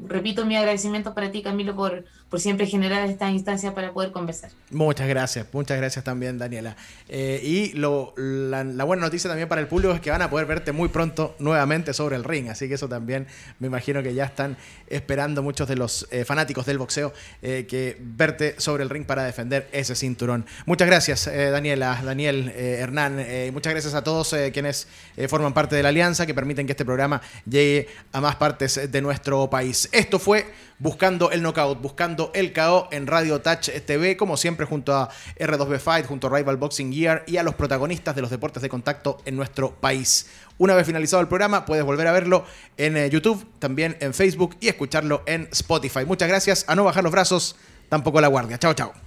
repito 0.05 0.45
mi 0.45 0.57
agradecimiento 0.57 1.13
para 1.13 1.31
ti, 1.31 1.41
Camilo, 1.41 1.75
por, 1.75 2.05
por 2.35 2.41
siempre 2.41 2.67
generar 2.67 3.09
esta 3.09 3.31
instancia 3.31 3.73
para 3.73 3.93
poder 3.93 4.11
conversar. 4.11 4.49
Muchas 4.69 5.07
gracias, 5.07 5.47
muchas 5.53 5.77
gracias 5.77 6.03
también, 6.03 6.37
Daniela. 6.37 6.75
Eh, 7.07 7.39
y 7.41 7.71
la, 7.77 8.83
buena 8.83 9.03
noticia 9.03 9.29
también 9.29 9.47
para 9.47 9.61
el 9.61 9.67
público 9.67 9.93
es 9.93 10.01
que 10.01 10.11
van 10.11 10.21
a 10.21 10.29
poder 10.29 10.45
verte 10.45 10.73
muy 10.73 10.89
pronto 10.89 11.33
nuevamente 11.39 11.93
sobre 11.93 12.17
el 12.17 12.25
ring, 12.25 12.49
así 12.49 12.67
que 12.67 12.73
eso 12.73 12.89
también 12.89 13.25
me 13.59 13.67
imagino 13.67 14.03
que 14.03 14.13
ya 14.13 14.25
están 14.25 14.57
esperando 14.87 15.43
muchos 15.43 15.65
de 15.69 15.77
los 15.77 16.09
eh, 16.11 16.25
fanáticos 16.25 16.65
del 16.65 16.77
boxeo 16.77 17.13
eh, 17.41 17.65
que 17.69 17.95
verte 18.01 18.55
sobre 18.57 18.83
el 18.83 18.89
ring 18.89 19.05
para 19.05 19.23
defender 19.23 19.69
ese 19.71 19.95
cinturón. 19.95 20.45
Muchas 20.65 20.89
gracias, 20.89 21.31
Daniela, 21.33 22.01
Daniel, 22.03 22.49
Hernán, 22.49 23.25
muchas 23.53 23.71
gracias 23.71 23.93
a 23.93 24.03
todos 24.03 24.35
quienes 24.51 24.89
forman 25.29 25.53
parte 25.53 25.77
de 25.77 25.83
la 25.83 25.87
alianza 25.87 26.25
que 26.25 26.33
permiten 26.33 26.65
que 26.65 26.73
este 26.73 26.83
programa 26.83 27.21
llegue 27.49 27.87
a 28.11 28.19
más 28.19 28.35
partes 28.35 28.91
de 28.91 29.01
nuestro 29.01 29.49
país. 29.49 29.87
Esto 29.93 30.19
fue 30.19 30.45
buscando 30.79 31.31
el 31.31 31.41
knockout, 31.41 31.81
buscando 31.81 32.31
el 32.33 32.53
KO 32.53 32.89
en 32.91 33.07
Radio 33.07 33.41
Touch 33.41 33.69
TV, 33.85 34.17
como 34.17 34.37
siempre 34.37 34.65
junto 34.65 34.95
a 34.95 35.09
R2B 35.39 35.79
Fight, 35.79 36.05
junto 36.05 36.27
a 36.27 36.35
Rival 36.35 36.57
Boxing 36.57 36.91
Gear 36.93 37.23
y 37.27 37.37
a 37.37 37.43
los 37.43 37.55
protagonistas 37.55 38.15
de 38.15 38.21
los 38.21 38.29
deportes 38.29 38.61
de 38.61 38.69
contacto 38.69 39.17
en 39.25 39.35
nuestro 39.35 39.71
país. 39.75 40.27
Una 40.57 40.73
vez 40.75 40.85
finalizado 40.85 41.21
el 41.21 41.27
programa, 41.27 41.65
puedes 41.65 41.83
volver 41.83 42.07
a 42.07 42.11
verlo 42.11 42.45
en 42.77 42.97
eh, 42.97 43.09
YouTube, 43.09 43.45
también 43.59 43.97
en 43.99 44.13
Facebook 44.13 44.55
y 44.59 44.67
escucharlo 44.67 45.23
en 45.25 45.49
Spotify. 45.51 46.05
Muchas 46.05 46.27
gracias, 46.27 46.65
a 46.67 46.75
no 46.75 46.83
bajar 46.83 47.03
los 47.03 47.11
brazos, 47.11 47.55
tampoco 47.89 48.21
la 48.21 48.27
guardia. 48.27 48.57
Chao, 48.57 48.73
chao. 48.73 49.04